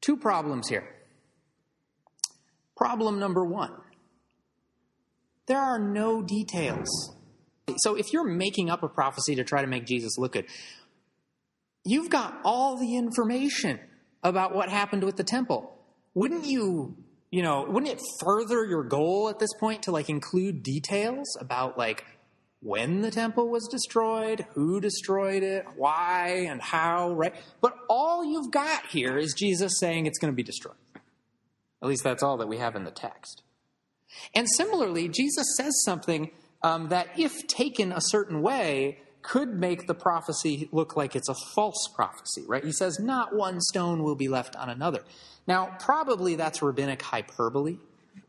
Two 0.00 0.16
problems 0.16 0.68
here. 0.68 0.88
Problem 2.82 3.20
number 3.20 3.44
one 3.44 3.70
there 5.46 5.60
are 5.60 5.78
no 5.78 6.20
details. 6.20 6.88
So 7.78 7.94
if 7.94 8.12
you're 8.12 8.24
making 8.24 8.70
up 8.70 8.82
a 8.82 8.88
prophecy 8.88 9.36
to 9.36 9.44
try 9.44 9.60
to 9.60 9.68
make 9.68 9.86
Jesus 9.86 10.18
look 10.18 10.32
good, 10.32 10.46
you've 11.84 12.10
got 12.10 12.40
all 12.44 12.76
the 12.76 12.96
information 12.96 13.78
about 14.24 14.52
what 14.52 14.68
happened 14.68 15.04
with 15.04 15.16
the 15.16 15.22
temple. 15.22 15.78
wouldn't 16.14 16.44
you, 16.44 16.96
you 17.30 17.42
know, 17.42 17.64
wouldn't 17.68 17.92
it 17.92 18.00
further 18.20 18.64
your 18.64 18.82
goal 18.82 19.28
at 19.28 19.38
this 19.38 19.54
point 19.60 19.84
to 19.84 19.92
like 19.92 20.08
include 20.08 20.64
details 20.64 21.36
about 21.40 21.78
like 21.78 22.04
when 22.62 23.00
the 23.02 23.12
temple 23.12 23.48
was 23.48 23.68
destroyed, 23.68 24.44
who 24.54 24.80
destroyed 24.80 25.44
it, 25.44 25.66
why 25.76 26.46
and 26.48 26.60
how, 26.60 27.12
right? 27.12 27.34
But 27.60 27.76
all 27.88 28.24
you've 28.24 28.50
got 28.50 28.86
here 28.86 29.18
is 29.18 29.34
Jesus 29.34 29.78
saying 29.78 30.06
it's 30.06 30.18
going 30.18 30.32
to 30.32 30.36
be 30.36 30.42
destroyed. 30.42 30.81
At 31.82 31.88
least 31.88 32.04
that's 32.04 32.22
all 32.22 32.36
that 32.36 32.48
we 32.48 32.58
have 32.58 32.76
in 32.76 32.84
the 32.84 32.90
text. 32.90 33.42
And 34.34 34.46
similarly, 34.56 35.08
Jesus 35.08 35.46
says 35.56 35.72
something 35.84 36.30
um, 36.62 36.88
that, 36.90 37.08
if 37.18 37.46
taken 37.48 37.92
a 37.92 38.00
certain 38.00 38.40
way, 38.40 38.98
could 39.22 39.48
make 39.48 39.86
the 39.86 39.94
prophecy 39.94 40.68
look 40.72 40.96
like 40.96 41.16
it's 41.16 41.28
a 41.28 41.34
false 41.54 41.88
prophecy, 41.94 42.44
right? 42.46 42.64
He 42.64 42.72
says, 42.72 42.98
Not 42.98 43.34
one 43.34 43.60
stone 43.60 44.02
will 44.02 44.14
be 44.14 44.28
left 44.28 44.54
on 44.56 44.68
another. 44.68 45.04
Now, 45.46 45.76
probably 45.80 46.36
that's 46.36 46.62
rabbinic 46.62 47.02
hyperbole. 47.02 47.78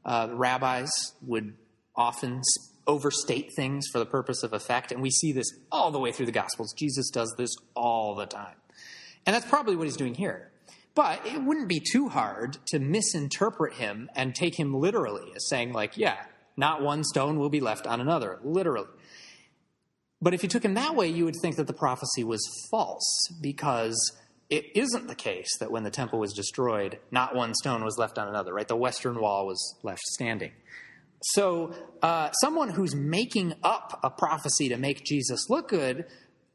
Uh, 0.05 0.29
rabbis 0.31 0.89
would 1.25 1.53
often 1.95 2.41
overstate 2.87 3.51
things 3.55 3.87
for 3.91 3.99
the 3.99 4.05
purpose 4.05 4.43
of 4.43 4.53
effect, 4.53 4.91
and 4.91 5.01
we 5.01 5.09
see 5.09 5.31
this 5.31 5.47
all 5.71 5.91
the 5.91 5.99
way 5.99 6.11
through 6.11 6.25
the 6.25 6.31
Gospels. 6.31 6.73
Jesus 6.73 7.09
does 7.09 7.33
this 7.37 7.51
all 7.75 8.15
the 8.15 8.25
time. 8.25 8.55
And 9.25 9.33
that's 9.33 9.45
probably 9.45 9.75
what 9.75 9.85
he's 9.85 9.95
doing 9.95 10.15
here. 10.15 10.51
But 10.95 11.25
it 11.25 11.41
wouldn't 11.41 11.67
be 11.67 11.79
too 11.79 12.09
hard 12.09 12.57
to 12.67 12.79
misinterpret 12.79 13.73
him 13.73 14.09
and 14.15 14.35
take 14.35 14.59
him 14.59 14.75
literally 14.75 15.31
as 15.35 15.47
saying, 15.49 15.73
like, 15.73 15.97
yeah, 15.97 16.17
not 16.55 16.83
one 16.83 17.03
stone 17.03 17.39
will 17.39 17.49
be 17.49 17.59
left 17.59 17.87
on 17.87 17.99
another, 17.99 18.39
literally. 18.43 18.87
But 20.21 20.33
if 20.33 20.43
you 20.43 20.49
took 20.49 20.63
him 20.63 20.75
that 20.75 20.95
way, 20.95 21.07
you 21.07 21.25
would 21.25 21.35
think 21.41 21.55
that 21.55 21.67
the 21.67 21.73
prophecy 21.73 22.23
was 22.23 22.47
false 22.69 23.27
because 23.41 24.15
it 24.49 24.65
isn't 24.75 25.07
the 25.07 25.15
case 25.15 25.57
that 25.59 25.71
when 25.71 25.83
the 25.83 25.89
temple 25.89 26.19
was 26.19 26.31
destroyed, 26.31 26.99
not 27.11 27.35
one 27.35 27.55
stone 27.55 27.83
was 27.83 27.97
left 27.97 28.19
on 28.19 28.27
another, 28.27 28.53
right? 28.53 28.67
The 28.67 28.75
western 28.75 29.19
wall 29.19 29.47
was 29.47 29.75
left 29.81 30.01
standing. 30.01 30.51
So, 31.23 31.73
uh, 32.01 32.31
someone 32.41 32.69
who's 32.69 32.93
making 32.93 33.55
up 33.63 33.99
a 34.03 34.09
prophecy 34.09 34.69
to 34.69 34.77
make 34.77 35.03
Jesus 35.05 35.49
look 35.49 35.69
good 35.69 36.05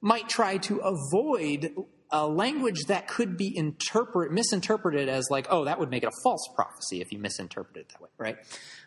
might 0.01 0.29
try 0.29 0.59
to 0.59 0.79
avoid 0.79 1.75
a 2.11 2.27
language 2.27 2.85
that 2.87 3.09
could 3.09 3.37
be 3.37 3.53
interpret, 3.57 4.33
misinterpreted 4.33 5.09
as 5.09 5.29
like, 5.31 5.47
oh, 5.51 5.65
that 5.65 5.79
would 5.79 5.91
make 5.91 6.03
it 6.03 6.09
a 6.09 6.23
false 6.23 6.49
prophecy 6.55 7.01
if 7.01 7.13
you 7.13 7.19
misinterpret 7.19 7.77
it 7.77 7.89
that 7.91 8.01
way, 8.01 8.09
right? 8.19 8.37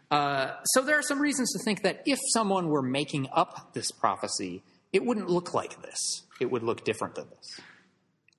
Uh, 0.09 0.55
so 0.65 0.81
there 0.81 0.97
are 0.97 1.03
some 1.03 1.19
reasons 1.19 1.53
to 1.53 1.63
think 1.63 1.83
that 1.83 2.01
if 2.05 2.19
someone 2.33 2.67
were 2.67 2.81
making 2.81 3.27
up 3.31 3.73
this 3.73 3.91
prophecy, 3.91 4.63
it 4.91 5.05
wouldn't 5.05 5.29
look 5.29 5.53
like 5.53 5.81
this. 5.81 6.23
It 6.39 6.51
would 6.51 6.63
look 6.63 6.83
different 6.83 7.15
than 7.15 7.29
this. 7.29 7.59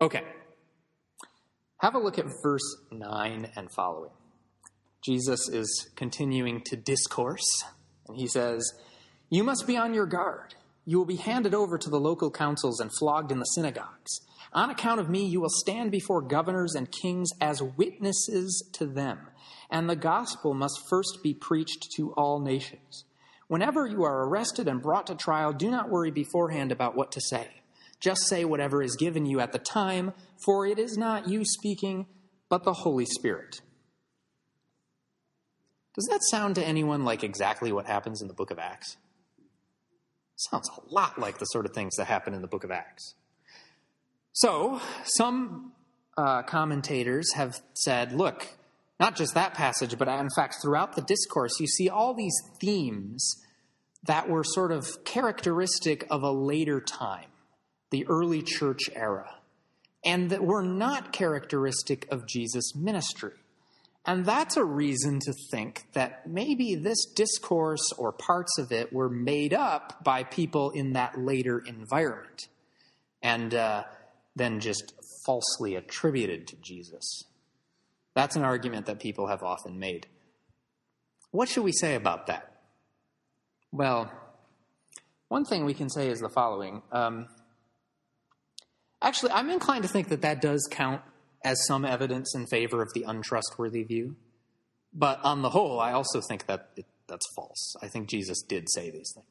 Okay. 0.01 0.23
Have 1.79 1.95
a 1.95 1.99
look 1.99 2.19
at 2.19 2.27
verse 2.43 2.77
9 2.91 3.53
and 3.57 3.69
following. 3.73 4.11
Jesus 5.05 5.49
is 5.49 5.91
continuing 5.97 6.63
to 6.67 6.77
discourse, 6.77 7.65
and 8.07 8.17
he 8.17 8.29
says, 8.29 8.63
You 9.31 9.43
must 9.43 9.67
be 9.67 9.77
on 9.77 9.95
your 9.95 10.07
guard. 10.07 10.55
You 10.85 10.99
will 10.99 11.07
be 11.07 11.17
handed 11.17 11.55
over 11.55 11.79
to 11.79 11.91
the 11.91 11.99
local 11.99 12.31
councils 12.31 12.81
and 12.81 12.91
flogged 12.99 13.33
in 13.33 13.39
the 13.39 13.45
synagogues. 13.45 14.21
On 14.55 14.69
account 14.69 15.01
of 15.01 15.09
me, 15.09 15.25
you 15.27 15.41
will 15.41 15.49
stand 15.49 15.91
before 15.91 16.21
governors 16.21 16.75
and 16.75 16.91
kings 16.91 17.31
as 17.41 17.63
witnesses 17.63 18.69
to 18.75 18.87
them, 18.87 19.19
and 19.71 19.89
the 19.89 19.97
gospel 19.97 20.53
must 20.53 20.87
first 20.89 21.21
be 21.23 21.33
preached 21.33 21.89
to 21.97 22.13
all 22.13 22.39
nations. 22.39 23.05
Whenever 23.49 23.87
you 23.87 24.03
are 24.03 24.29
arrested 24.29 24.69
and 24.69 24.83
brought 24.83 25.07
to 25.07 25.15
trial, 25.15 25.53
do 25.53 25.71
not 25.71 25.89
worry 25.89 26.11
beforehand 26.11 26.71
about 26.71 26.95
what 26.95 27.13
to 27.13 27.21
say. 27.21 27.49
Just 27.99 28.27
say 28.27 28.45
whatever 28.45 28.83
is 28.83 28.97
given 28.97 29.27
you 29.27 29.41
at 29.41 29.53
the 29.53 29.59
time, 29.59 30.13
for 30.45 30.67
it 30.67 30.79
is 30.79 30.99
not 30.99 31.29
you 31.29 31.45
speaking, 31.45 32.07
but 32.51 32.65
the 32.65 32.73
Holy 32.73 33.07
Spirit. 33.07 33.61
Does 35.95 36.07
that 36.11 36.23
sound 36.31 36.55
to 36.57 36.67
anyone 36.67 37.05
like 37.05 37.23
exactly 37.23 37.73
what 37.73 37.87
happens 37.87 38.21
in 38.21 38.29
the 38.29 38.35
book 38.35 38.51
of 38.51 38.59
Acts? 38.59 38.97
Sounds 40.37 40.69
a 40.69 40.93
lot 40.93 41.19
like 41.19 41.39
the 41.39 41.45
sort 41.47 41.65
of 41.67 41.73
things 41.73 41.97
that 41.97 42.07
happen 42.07 42.35
in 42.35 42.43
the 42.43 42.49
book 42.49 42.65
of 42.65 42.71
Acts. 42.71 43.15
So, 44.33 44.81
some 45.05 45.73
uh, 46.17 46.43
commentators 46.43 47.33
have 47.35 47.61
said, 47.75 48.13
look, 48.13 48.47
not 48.99 49.17
just 49.17 49.35
that 49.35 49.55
passage, 49.55 49.99
but 49.99 50.09
in 50.09 50.29
fact, 50.35 50.57
throughout 50.63 50.95
the 50.95 51.03
discourse, 51.03 51.59
you 51.61 51.67
see 51.67 51.89
all 51.89 52.15
these 52.15 52.37
themes 52.61 53.35
that 54.07 54.29
were 54.29 54.45
sort 54.45 54.73
of 54.73 55.05
characteristic 55.05 56.07
of 56.11 56.23
a 56.23 56.31
later 56.31 56.81
time, 56.81 57.29
the 57.91 58.07
early 58.07 58.43
church 58.43 58.83
era, 58.95 59.37
and 60.05 60.31
that 60.31 60.43
were 60.43 60.63
not 60.63 61.13
characteristic 61.13 62.07
of 62.11 62.27
Jesus' 62.27 62.75
ministry. 62.75 63.33
And 64.05 64.25
that's 64.25 64.57
a 64.57 64.65
reason 64.65 65.21
to 65.21 65.35
think 65.51 65.85
that 65.93 66.29
maybe 66.29 66.75
this 66.75 67.05
discourse 67.15 67.93
or 67.99 68.13
parts 68.13 68.59
of 68.59 68.73
it 68.73 68.93
were 68.93 69.09
made 69.09 69.55
up 69.55 70.03
by 70.03 70.25
people 70.25 70.71
in 70.71 70.95
that 70.95 71.21
later 71.21 71.61
environment 71.61 72.49
and 73.23 73.55
uh, 73.55 73.85
then 74.35 74.61
just 74.61 74.95
falsely 75.25 75.75
attributed 75.75 76.47
to 76.49 76.57
Jesus. 76.57 77.25
That's 78.15 78.37
an 78.37 78.43
argument 78.43 78.87
that 78.87 79.01
people 79.01 79.29
have 79.29 79.43
often 79.43 79.79
made. 79.79 80.07
What 81.31 81.49
should 81.49 81.65
we 81.65 81.73
say 81.73 81.95
about 81.95 82.27
that? 82.27 82.53
Well, 83.71 84.13
one 85.29 85.45
thing 85.45 85.65
we 85.65 85.75
can 85.75 85.89
say 85.89 86.09
is 86.09 86.21
the 86.21 86.29
following. 86.29 86.83
Um, 86.93 87.27
actually, 89.01 89.33
I'm 89.33 89.49
inclined 89.49 89.83
to 89.85 89.89
think 89.89 90.09
that 90.09 90.21
that 90.21 90.43
does 90.43 90.69
count 90.71 91.01
as 91.43 91.65
some 91.67 91.85
evidence 91.85 92.35
in 92.35 92.47
favor 92.47 92.83
of 92.83 92.93
the 92.95 93.05
untrustworthy 93.05 93.83
view. 93.83 94.17
But 94.93 95.21
on 95.25 95.41
the 95.41 95.51
whole, 95.51 95.81
I 95.81 95.93
also 95.93 96.21
think 96.21 96.47
that 96.47 96.69
it, 96.77 96.85
that's 97.09 97.27
false. 97.35 97.75
I 97.83 97.89
think 97.89 98.09
Jesus 98.09 98.43
did 98.43 98.71
say 98.71 98.91
these 98.91 99.13
things. 99.15 99.27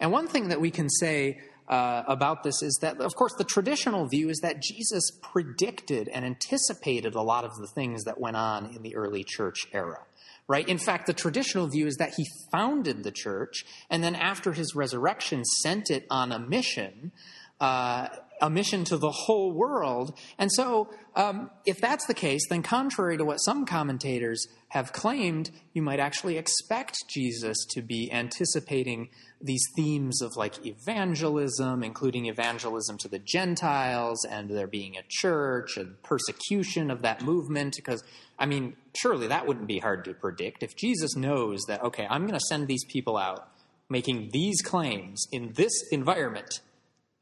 And 0.00 0.10
one 0.10 0.26
thing 0.26 0.48
that 0.48 0.60
we 0.60 0.70
can 0.70 0.88
say 0.88 1.38
uh, 1.70 2.02
about 2.06 2.42
this 2.42 2.62
is 2.62 2.78
that, 2.82 3.00
of 3.00 3.14
course, 3.14 3.32
the 3.38 3.44
traditional 3.44 4.06
view 4.06 4.28
is 4.28 4.40
that 4.40 4.60
Jesus 4.60 5.10
predicted 5.22 6.08
and 6.08 6.24
anticipated 6.24 7.14
a 7.14 7.22
lot 7.22 7.44
of 7.44 7.56
the 7.56 7.68
things 7.68 8.04
that 8.04 8.20
went 8.20 8.36
on 8.36 8.74
in 8.74 8.82
the 8.82 8.96
early 8.96 9.24
church 9.24 9.66
era 9.72 10.00
right? 10.48 10.68
In 10.68 10.78
fact, 10.78 11.06
the 11.06 11.12
traditional 11.12 11.68
view 11.68 11.86
is 11.86 11.98
that 11.98 12.14
he 12.16 12.26
founded 12.50 13.04
the 13.04 13.12
church 13.12 13.64
and 13.88 14.02
then 14.02 14.16
after 14.16 14.52
his 14.52 14.74
resurrection 14.74 15.44
sent 15.44 15.90
it 15.90 16.04
on 16.10 16.32
a 16.32 16.40
mission, 16.40 17.12
uh, 17.60 18.08
a 18.40 18.50
mission 18.50 18.84
to 18.84 18.96
the 18.96 19.10
whole 19.10 19.52
world. 19.52 20.16
And 20.38 20.50
so, 20.52 20.88
um, 21.16 21.50
if 21.66 21.78
that's 21.80 22.06
the 22.06 22.14
case, 22.14 22.42
then 22.48 22.62
contrary 22.62 23.16
to 23.16 23.24
what 23.24 23.36
some 23.38 23.66
commentators 23.66 24.46
have 24.68 24.92
claimed, 24.92 25.50
you 25.72 25.82
might 25.82 25.98
actually 25.98 26.38
expect 26.38 26.96
Jesus 27.08 27.56
to 27.70 27.82
be 27.82 28.10
anticipating 28.12 29.08
these 29.40 29.64
themes 29.74 30.22
of 30.22 30.36
like 30.36 30.64
evangelism, 30.64 31.82
including 31.82 32.26
evangelism 32.26 32.96
to 32.98 33.08
the 33.08 33.18
Gentiles 33.18 34.24
and 34.24 34.50
there 34.50 34.66
being 34.66 34.96
a 34.96 35.02
church 35.08 35.76
and 35.76 36.00
persecution 36.02 36.90
of 36.90 37.02
that 37.02 37.22
movement. 37.22 37.74
Because, 37.76 38.04
I 38.38 38.46
mean, 38.46 38.76
surely 38.96 39.26
that 39.26 39.46
wouldn't 39.46 39.66
be 39.66 39.78
hard 39.78 40.04
to 40.04 40.14
predict. 40.14 40.62
If 40.62 40.76
Jesus 40.76 41.16
knows 41.16 41.62
that, 41.66 41.82
okay, 41.82 42.06
I'm 42.08 42.22
going 42.22 42.38
to 42.38 42.46
send 42.48 42.68
these 42.68 42.84
people 42.84 43.16
out 43.16 43.48
making 43.88 44.30
these 44.32 44.62
claims 44.62 45.26
in 45.32 45.52
this 45.54 45.72
environment, 45.90 46.60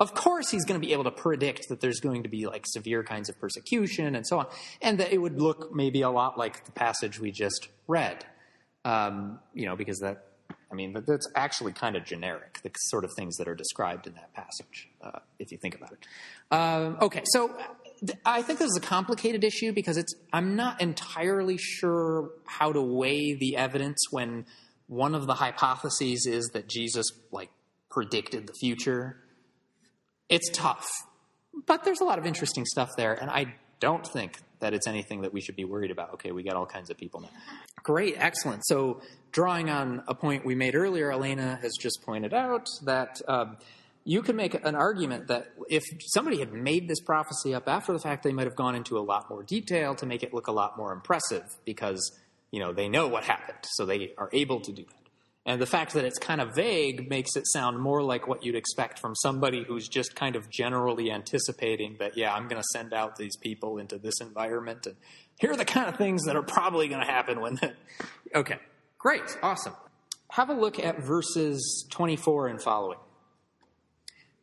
of 0.01 0.14
course 0.14 0.51
he's 0.51 0.64
going 0.64 0.80
to 0.80 0.86
be 0.86 0.92
able 0.92 1.05
to 1.05 1.11
predict 1.11 1.68
that 1.68 1.80
there's 1.80 2.01
going 2.01 2.22
to 2.22 2.28
be 2.28 2.46
like 2.46 2.64
severe 2.66 3.03
kinds 3.03 3.28
of 3.28 3.38
persecution 3.40 4.14
and 4.14 4.26
so 4.26 4.38
on, 4.38 4.46
and 4.80 4.99
that 4.99 5.12
it 5.12 5.18
would 5.18 5.40
look 5.40 5.74
maybe 5.74 6.03
a 6.03 6.11
lot 6.11 6.38
like 6.38 6.64
the 6.64 6.72
passage 6.72 7.18
we 7.18 7.30
just 7.30 7.68
read. 7.86 8.24
Um, 8.84 9.40
you 9.55 9.66
know, 9.66 9.76
because 9.76 9.99
that 9.99 10.28
I 10.70 10.74
mean, 10.74 10.94
that's 11.07 11.26
actually 11.34 11.72
kind 11.72 11.96
of 11.96 12.05
generic, 12.05 12.61
the 12.62 12.70
sort 12.76 13.05
of 13.05 13.11
things 13.16 13.36
that 13.36 13.49
are 13.49 13.55
described 13.55 14.07
in 14.07 14.14
that 14.14 14.34
passage, 14.34 14.88
uh, 15.03 15.20
if 15.38 15.51
you 15.51 15.57
think 15.57 15.74
about 15.74 15.92
it. 15.92 16.07
Uh, 16.51 17.05
okay, 17.05 17.22
so 17.32 17.57
I 18.24 18.42
think 18.42 18.59
this 18.59 18.70
is 18.70 18.76
a 18.76 18.80
complicated 18.80 19.44
issue 19.44 19.72
because 19.72 19.96
it's 19.96 20.14
I'm 20.32 20.57
not 20.57 20.80
entirely 20.80 21.57
sure 21.57 22.30
how 22.44 22.72
to 22.72 22.82
weigh 22.82 23.34
the 23.34 23.57
evidence 23.57 23.99
when 24.11 24.44
one 24.88 25.14
of 25.14 25.26
the 25.26 25.34
hypotheses 25.34 26.26
is 26.26 26.51
that 26.53 26.68
Jesus 26.68 27.07
like 27.32 27.51
predicted 27.90 28.46
the 28.46 28.55
future. 28.61 29.16
It's 30.29 30.51
tough, 30.51 30.89
but 31.66 31.85
there's 31.85 32.01
a 32.01 32.05
lot 32.05 32.18
of 32.18 32.26
interesting 32.26 32.64
stuff 32.66 32.91
there, 32.97 33.14
and 33.14 33.31
I 33.31 33.55
don't 33.81 34.07
think 34.07 34.39
that 34.61 34.74
it's 34.74 34.87
anything 34.87 35.22
that 35.22 35.33
we 35.33 35.41
should 35.41 35.57
be 35.57 35.64
worried 35.64 35.91
about. 35.91 36.14
Okay, 36.14 36.33
we 36.33 36.43
got 36.43 36.57
all 36.57 36.66
kinds 36.66 36.91
of 36.91 36.97
people 36.97 37.20
now. 37.20 37.31
Great, 37.83 38.16
excellent. 38.18 38.66
So, 38.66 39.01
drawing 39.33 39.70
on 39.70 40.03
a 40.09 40.14
point 40.14 40.45
we 40.45 40.55
made 40.55 40.74
earlier, 40.74 41.12
Elena 41.12 41.59
has 41.62 41.72
just 41.79 42.03
pointed 42.03 42.35
out 42.35 42.68
that 42.85 43.20
um, 43.29 43.57
you 44.05 44.22
can 44.22 44.37
make 44.37 44.55
an 44.55 44.74
argument 44.74 45.29
that 45.29 45.53
if 45.68 45.85
somebody 46.07 46.39
had 46.39 46.53
made 46.53 46.89
this 46.89 47.01
prophecy 47.01 47.55
up 47.55 47.68
after 47.68 47.93
the 47.93 47.99
fact, 47.99 48.24
they 48.24 48.33
might 48.33 48.47
have 48.47 48.57
gone 48.57 48.74
into 48.74 48.99
a 48.99 49.01
lot 49.01 49.31
more 49.31 49.43
detail 49.43 49.95
to 49.97 50.07
make 50.07 50.22
it 50.22 50.35
look 50.35 50.49
a 50.49 50.53
lot 50.53 50.76
more 50.76 50.93
impressive 50.93 51.45
because 51.64 52.18
you 52.51 52.61
know 52.61 52.72
they 52.72 52.89
know 52.89 53.09
what 53.09 53.24
happened, 53.24 53.59
so 53.64 53.87
they 53.87 54.12
are 54.18 54.31
able 54.33 54.61
to 54.61 54.72
do 54.72 54.85
that. 54.85 55.07
And 55.49 55.62
the 55.62 55.66
fact 55.66 55.94
that 55.94 56.05
it's 56.05 56.18
kind 56.18 56.42
of 56.42 56.55
vague 56.55 57.09
makes 57.09 57.34
it 57.34 57.46
sound 57.46 57.78
more 57.78 58.03
like 58.03 58.28
what 58.28 58.44
you'd 58.44 58.55
expect 58.55 58.99
from 58.99 59.14
somebody 59.14 59.64
who's 59.64 59.88
just 59.88 60.14
kind 60.14 60.36
of 60.36 60.51
generally 60.51 61.11
anticipating 61.11 61.96
that, 62.01 62.18
yeah, 62.18 62.34
I'm 62.34 62.49
going 62.49 62.61
to 62.61 62.68
send 62.74 62.92
out 62.92 63.16
these 63.16 63.34
people 63.34 63.78
into 63.78 63.96
this 63.96 64.20
environment. 64.20 64.86
And 64.86 64.96
here 65.40 65.53
are 65.53 65.57
the 65.57 65.64
kind 65.64 65.88
of 65.88 65.96
things 65.96 66.26
that 66.26 66.36
are 66.36 66.42
probably 66.42 66.86
going 66.88 67.01
to 67.01 67.11
happen 67.11 67.40
when. 67.40 67.55
The... 67.55 67.72
okay, 68.34 68.59
great, 68.99 69.22
awesome. 69.42 69.72
Have 70.32 70.51
a 70.51 70.53
look 70.53 70.78
at 70.78 71.03
verses 71.03 71.86
24 71.92 72.49
and 72.49 72.61
following. 72.61 72.99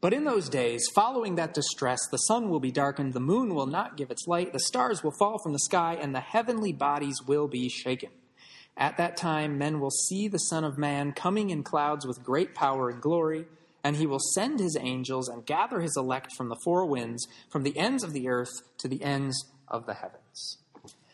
But 0.02 0.12
in 0.12 0.24
those 0.24 0.50
days, 0.50 0.88
following 0.96 1.36
that 1.36 1.54
distress, 1.54 2.00
the 2.10 2.18
sun 2.18 2.50
will 2.50 2.60
be 2.60 2.72
darkened, 2.72 3.14
the 3.14 3.20
moon 3.20 3.54
will 3.54 3.68
not 3.68 3.96
give 3.96 4.10
its 4.10 4.26
light, 4.26 4.54
the 4.54 4.60
stars 4.60 5.04
will 5.04 5.14
fall 5.20 5.38
from 5.38 5.54
the 5.54 5.60
sky, 5.60 6.00
and 6.02 6.16
the 6.16 6.20
heavenly 6.20 6.74
bodies 6.74 7.22
will 7.28 7.48
be 7.48 7.70
shaken. 7.70 8.10
At 8.78 8.98
that 8.98 9.16
time, 9.16 9.58
men 9.58 9.80
will 9.80 9.92
see 9.92 10.28
the 10.28 10.38
Son 10.38 10.64
of 10.64 10.78
Man 10.78 11.14
coming 11.14 11.50
in 11.50 11.64
clouds 11.64 12.06
with 12.06 12.24
great 12.24 12.54
power 12.54 12.90
and 12.90 13.02
glory, 13.02 13.46
and 13.84 13.96
he 13.96 14.06
will 14.06 14.20
send 14.20 14.60
his 14.60 14.78
angels 14.80 15.30
and 15.30 15.46
gather 15.46 15.80
his 15.80 15.96
elect 15.96 16.34
from 16.36 16.50
the 16.50 16.58
four 16.64 16.86
winds, 16.86 17.26
from 17.50 17.64
the 17.64 17.78
ends 17.78 18.04
of 18.04 18.12
the 18.12 18.28
earth 18.28 18.52
to 18.80 18.88
the 18.88 19.04
ends 19.04 19.46
of 19.68 19.86
the 19.86 19.94
heavens. 19.94 20.58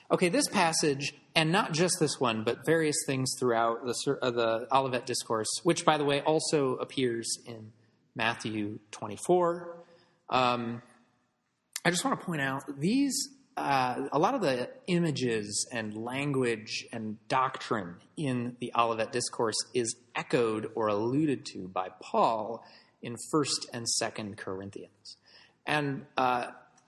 Okay, 0.10 0.28
this 0.28 0.48
passage, 0.48 1.14
and 1.36 1.52
not 1.52 1.72
just 1.72 2.00
this 2.00 2.20
one, 2.20 2.44
but 2.44 2.66
various 2.66 2.98
things 3.06 3.32
throughout 3.40 3.86
the, 3.86 4.18
uh, 4.22 4.32
the 4.32 4.68
Olivet 4.72 5.06
Discourse, 5.06 5.48
which, 5.64 5.86
by 5.86 5.98
the 5.98 6.04
way, 6.04 6.22
also 6.22 6.76
appears 6.76 7.38
in 7.46 7.72
Matthew 8.16 8.80
24. 8.92 9.78
Um, 10.30 10.82
I 11.86 11.92
just 11.92 12.04
want 12.04 12.20
to 12.20 12.26
point 12.26 12.42
out 12.42 12.64
these 12.80 13.30
uh, 13.58 14.08
a 14.12 14.20
lot 14.20 14.34
of 14.34 14.42
the 14.42 14.70
images 14.88 15.68
and 15.72 15.96
language 15.96 16.86
and 16.92 17.18
doctrine 17.28 17.96
in 18.16 18.56
the 18.60 18.72
Olivet 18.78 19.12
Discourse 19.12 19.58
is 19.74 19.96
echoed 20.16 20.72
or 20.76 20.88
alluded 20.88 21.46
to 21.54 21.68
by 21.68 21.90
Paul 22.02 22.64
in 23.02 23.16
1st 23.34 23.66
and 23.74 23.86
2nd 24.02 24.38
Corinthians. 24.38 25.18
And 25.66 26.06
uh, 26.18 26.48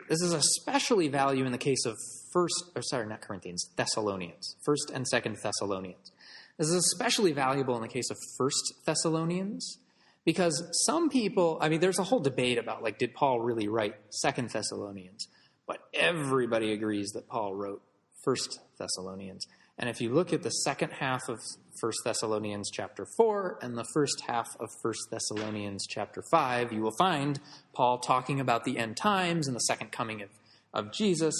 this 0.10 0.22
is 0.22 0.34
especially 0.34 1.08
value 1.08 1.46
in 1.46 1.52
the 1.52 1.58
case 1.58 1.86
of 1.86 1.96
1st, 2.36 2.76
or 2.76 2.82
sorry, 2.82 3.08
not 3.08 3.22
Corinthians, 3.22 3.70
Thessalonians, 3.76 4.56
1st 4.68 4.94
and 4.94 5.06
2nd 5.12 5.42
Thessalonians. 5.42 6.12
This 6.58 6.70
is 6.70 6.76
especially 6.76 7.32
valuable 7.32 7.76
in 7.76 7.82
the 7.82 7.88
case 7.88 8.10
of 8.10 8.18
1st 8.40 8.86
Thessalonians 8.86 9.80
because 10.26 10.64
some 10.86 11.10
people, 11.10 11.58
I 11.62 11.70
mean, 11.70 11.80
there's 11.80 12.00
a 12.00 12.04
whole 12.04 12.20
debate 12.20 12.58
about 12.58 12.84
like, 12.84 12.98
did 12.98 13.14
Paul 13.14 13.42
really 13.42 13.68
write 13.68 13.96
2nd 14.24 14.52
Thessalonians? 14.52 15.28
But 15.66 15.80
everybody 15.94 16.72
agrees 16.74 17.12
that 17.12 17.28
Paul 17.28 17.56
wrote 17.56 17.82
First 18.24 18.60
Thessalonians. 18.78 19.48
And 19.78 19.90
if 19.90 20.02
you 20.02 20.14
look 20.14 20.34
at 20.34 20.44
the 20.44 20.50
second 20.50 20.92
half 20.92 21.30
of 21.30 21.40
First 21.80 22.00
Thessalonians 22.04 22.70
chapter 22.72 23.06
4 23.18 23.60
and 23.62 23.78
the 23.78 23.86
first 23.94 24.22
half 24.28 24.48
of 24.60 24.70
First 24.82 25.08
Thessalonians 25.10 25.88
chapter 25.88 26.24
5, 26.30 26.72
you 26.72 26.82
will 26.82 26.96
find 26.98 27.40
Paul 27.74 27.98
talking 27.98 28.40
about 28.40 28.66
the 28.66 28.78
end 28.78 28.98
times 28.98 29.48
and 29.48 29.56
the 29.56 29.62
second 29.62 29.92
coming 29.92 30.22
of, 30.22 30.30
of 30.74 30.92
Jesus. 30.92 31.34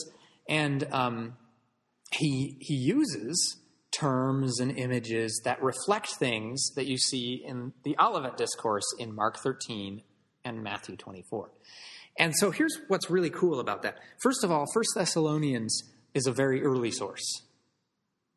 And 0.50 0.88
um, 0.92 1.38
he, 2.12 2.58
he 2.60 2.76
uses 2.76 3.58
terms 3.92 4.60
and 4.60 4.78
images 4.78 5.40
that 5.46 5.62
reflect 5.62 6.10
things 6.16 6.72
that 6.76 6.88
you 6.88 6.98
see 6.98 7.44
in 7.46 7.74
the 7.84 7.96
Olivet 8.00 8.38
Discourse 8.38 8.96
in 8.98 9.14
Mark 9.14 9.38
13 9.38 10.02
and 10.44 10.64
Matthew 10.64 10.96
24. 10.96 11.52
And 12.18 12.34
so 12.36 12.52
here's 12.52 12.80
what's 12.88 13.10
really 13.10 13.30
cool 13.30 13.60
about 13.60 13.82
that. 13.84 13.98
First 14.22 14.44
of 14.44 14.52
all, 14.52 14.66
First 14.74 14.90
Thessalonians 14.96 15.84
is 16.14 16.28
a 16.28 16.32
very 16.32 16.64
early 16.64 16.92
source. 16.92 17.42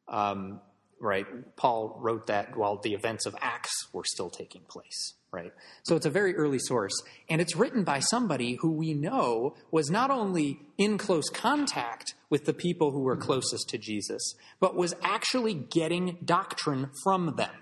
Um, 0.08 0.60
right? 1.00 1.26
Paul 1.56 1.98
wrote 2.00 2.28
that 2.28 2.56
while 2.56 2.78
the 2.78 2.94
events 2.94 3.26
of 3.26 3.36
Acts 3.40 3.72
were 3.92 4.04
still 4.04 4.30
taking 4.30 4.62
place, 4.62 5.14
right? 5.30 5.52
So 5.82 5.94
it's 5.96 6.06
a 6.06 6.10
very 6.10 6.34
early 6.36 6.58
source. 6.58 6.94
And 7.28 7.40
it's 7.40 7.56
written 7.56 7.84
by 7.84 8.00
somebody 8.00 8.54
who 8.60 8.72
we 8.72 8.94
know 8.94 9.56
was 9.70 9.90
not 9.90 10.10
only 10.10 10.60
in 10.78 10.96
close 10.96 11.28
contact 11.28 12.14
with 12.30 12.46
the 12.46 12.54
people 12.54 12.92
who 12.92 13.00
were 13.00 13.16
closest 13.16 13.68
to 13.70 13.78
Jesus, 13.78 14.34
but 14.58 14.74
was 14.74 14.94
actually 15.02 15.54
getting 15.54 16.18
doctrine 16.24 16.90
from 17.04 17.36
them, 17.36 17.54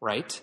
right? 0.00 0.40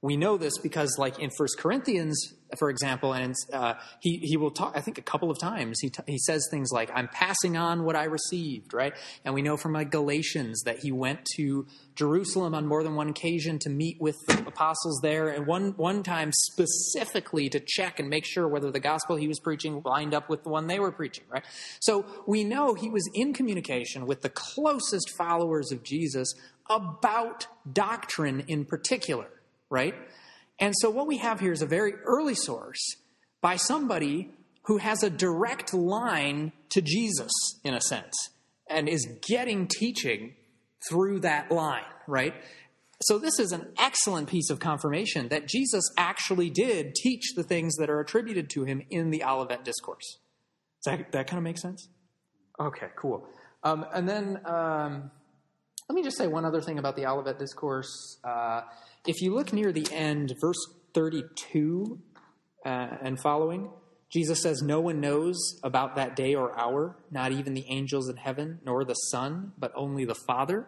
We 0.00 0.16
know 0.16 0.36
this 0.36 0.56
because, 0.58 0.96
like 0.96 1.18
in 1.18 1.30
First 1.36 1.58
Corinthians, 1.58 2.34
for 2.56 2.70
example, 2.70 3.14
and 3.14 3.34
uh, 3.52 3.74
he 4.00 4.18
he 4.18 4.36
will 4.36 4.52
talk. 4.52 4.76
I 4.76 4.80
think 4.80 4.96
a 4.96 5.02
couple 5.02 5.28
of 5.28 5.40
times 5.40 5.80
he 5.80 5.90
t- 5.90 6.02
he 6.06 6.18
says 6.18 6.46
things 6.52 6.70
like, 6.72 6.88
"I'm 6.94 7.08
passing 7.08 7.56
on 7.56 7.82
what 7.82 7.96
I 7.96 8.04
received," 8.04 8.72
right? 8.72 8.94
And 9.24 9.34
we 9.34 9.42
know 9.42 9.56
from 9.56 9.72
like 9.72 9.90
Galatians 9.90 10.62
that 10.62 10.78
he 10.78 10.92
went 10.92 11.24
to 11.34 11.66
Jerusalem 11.96 12.54
on 12.54 12.64
more 12.64 12.84
than 12.84 12.94
one 12.94 13.08
occasion 13.08 13.58
to 13.60 13.70
meet 13.70 14.00
with 14.00 14.14
the 14.28 14.46
apostles 14.46 15.00
there, 15.02 15.30
and 15.30 15.48
one 15.48 15.74
one 15.76 16.04
time 16.04 16.30
specifically 16.32 17.48
to 17.48 17.58
check 17.58 17.98
and 17.98 18.08
make 18.08 18.24
sure 18.24 18.46
whether 18.46 18.70
the 18.70 18.78
gospel 18.78 19.16
he 19.16 19.26
was 19.26 19.40
preaching 19.40 19.82
lined 19.84 20.14
up 20.14 20.28
with 20.28 20.44
the 20.44 20.48
one 20.48 20.68
they 20.68 20.78
were 20.78 20.92
preaching, 20.92 21.24
right? 21.28 21.44
So 21.80 22.06
we 22.24 22.44
know 22.44 22.74
he 22.74 22.88
was 22.88 23.02
in 23.14 23.32
communication 23.32 24.06
with 24.06 24.22
the 24.22 24.30
closest 24.30 25.10
followers 25.18 25.72
of 25.72 25.82
Jesus 25.82 26.32
about 26.70 27.48
doctrine 27.72 28.44
in 28.46 28.64
particular 28.64 29.28
right? 29.70 29.94
And 30.58 30.74
so 30.80 30.90
what 30.90 31.06
we 31.06 31.18
have 31.18 31.40
here 31.40 31.52
is 31.52 31.62
a 31.62 31.66
very 31.66 31.94
early 32.04 32.34
source 32.34 32.96
by 33.40 33.56
somebody 33.56 34.30
who 34.64 34.78
has 34.78 35.02
a 35.02 35.10
direct 35.10 35.72
line 35.72 36.52
to 36.70 36.82
Jesus, 36.82 37.30
in 37.64 37.74
a 37.74 37.80
sense, 37.80 38.30
and 38.68 38.88
is 38.88 39.06
getting 39.26 39.66
teaching 39.66 40.34
through 40.88 41.20
that 41.20 41.50
line, 41.50 41.84
right? 42.06 42.34
So 43.02 43.18
this 43.18 43.38
is 43.38 43.52
an 43.52 43.66
excellent 43.78 44.28
piece 44.28 44.50
of 44.50 44.58
confirmation 44.58 45.28
that 45.28 45.46
Jesus 45.46 45.84
actually 45.96 46.50
did 46.50 46.94
teach 46.96 47.34
the 47.36 47.44
things 47.44 47.76
that 47.76 47.88
are 47.88 48.00
attributed 48.00 48.50
to 48.50 48.64
him 48.64 48.82
in 48.90 49.10
the 49.10 49.22
Olivet 49.22 49.64
Discourse. 49.64 50.18
Does 50.84 50.98
that, 50.98 51.12
that 51.12 51.26
kind 51.28 51.38
of 51.38 51.44
make 51.44 51.58
sense? 51.58 51.88
Okay, 52.60 52.88
cool. 52.96 53.26
Um, 53.62 53.86
and 53.94 54.08
then 54.08 54.40
um, 54.44 55.10
let 55.88 55.94
me 55.94 56.02
just 56.02 56.18
say 56.18 56.26
one 56.26 56.44
other 56.44 56.60
thing 56.60 56.78
about 56.78 56.96
the 56.96 57.06
Olivet 57.06 57.38
Discourse. 57.38 58.18
Uh, 58.24 58.62
if 59.06 59.20
you 59.20 59.34
look 59.34 59.52
near 59.52 59.72
the 59.72 59.86
end, 59.92 60.34
verse 60.40 60.58
32 60.94 61.98
uh, 62.64 62.68
and 63.02 63.20
following, 63.20 63.70
Jesus 64.10 64.42
says, 64.42 64.62
No 64.62 64.80
one 64.80 65.00
knows 65.00 65.60
about 65.62 65.96
that 65.96 66.16
day 66.16 66.34
or 66.34 66.58
hour, 66.58 66.96
not 67.10 67.32
even 67.32 67.54
the 67.54 67.66
angels 67.68 68.08
in 68.08 68.16
heaven, 68.16 68.60
nor 68.64 68.84
the 68.84 68.94
Son, 68.94 69.52
but 69.58 69.72
only 69.74 70.04
the 70.04 70.14
Father. 70.14 70.66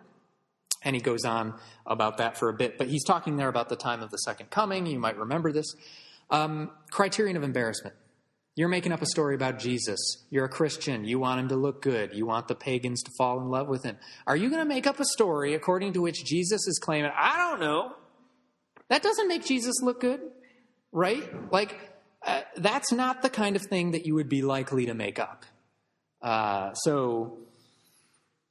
And 0.82 0.96
he 0.96 1.02
goes 1.02 1.24
on 1.24 1.58
about 1.86 2.18
that 2.18 2.38
for 2.38 2.48
a 2.48 2.54
bit, 2.54 2.78
but 2.78 2.86
he's 2.86 3.04
talking 3.04 3.36
there 3.36 3.48
about 3.48 3.68
the 3.68 3.76
time 3.76 4.02
of 4.02 4.10
the 4.10 4.16
second 4.18 4.50
coming. 4.50 4.86
You 4.86 4.98
might 4.98 5.18
remember 5.18 5.52
this. 5.52 5.66
Um, 6.30 6.70
criterion 6.90 7.36
of 7.36 7.42
embarrassment. 7.42 7.96
You're 8.56 8.68
making 8.68 8.92
up 8.92 9.00
a 9.00 9.06
story 9.06 9.34
about 9.34 9.58
Jesus. 9.58 9.98
You're 10.30 10.44
a 10.44 10.48
Christian. 10.48 11.04
You 11.04 11.18
want 11.18 11.40
him 11.40 11.48
to 11.48 11.56
look 11.56 11.82
good. 11.82 12.14
You 12.14 12.26
want 12.26 12.48
the 12.48 12.54
pagans 12.54 13.02
to 13.02 13.10
fall 13.16 13.40
in 13.40 13.48
love 13.48 13.68
with 13.68 13.84
him. 13.84 13.96
Are 14.26 14.36
you 14.36 14.50
going 14.50 14.60
to 14.60 14.68
make 14.68 14.86
up 14.86 15.00
a 15.00 15.04
story 15.04 15.54
according 15.54 15.92
to 15.94 16.02
which 16.02 16.24
Jesus 16.24 16.66
is 16.66 16.78
claiming, 16.78 17.10
I 17.16 17.38
don't 17.38 17.60
know, 17.60 17.94
that 18.90 19.02
doesn't 19.02 19.28
make 19.28 19.44
Jesus 19.46 19.76
look 19.82 20.00
good, 20.00 20.20
right? 20.92 21.22
Like, 21.50 21.74
uh, 22.26 22.42
that's 22.56 22.92
not 22.92 23.22
the 23.22 23.30
kind 23.30 23.56
of 23.56 23.62
thing 23.62 23.92
that 23.92 24.04
you 24.04 24.14
would 24.14 24.28
be 24.28 24.42
likely 24.42 24.86
to 24.86 24.94
make 24.94 25.18
up. 25.18 25.46
Uh, 26.20 26.74
so, 26.74 27.38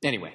anyway, 0.04 0.34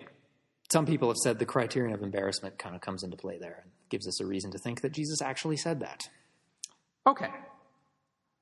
some 0.71 0.87
people 0.87 1.09
have 1.09 1.17
said 1.17 1.39
the 1.39 1.47
criterion 1.47 1.93
of 1.95 2.03
embarrassment 2.03 2.59
kind 2.59 2.77
of 2.77 2.81
comes 2.81 3.03
into 3.03 3.17
play 3.17 3.39
there 3.39 3.61
and 3.63 3.73
gives 3.89 4.07
us 4.07 4.21
a 4.21 4.27
reason 4.27 4.53
to 4.53 4.59
think 4.59 4.83
that 4.83 4.93
Jesus 4.93 5.21
actually 5.21 5.57
said 5.57 5.81
that. 5.81 6.03
Okay. 7.07 7.29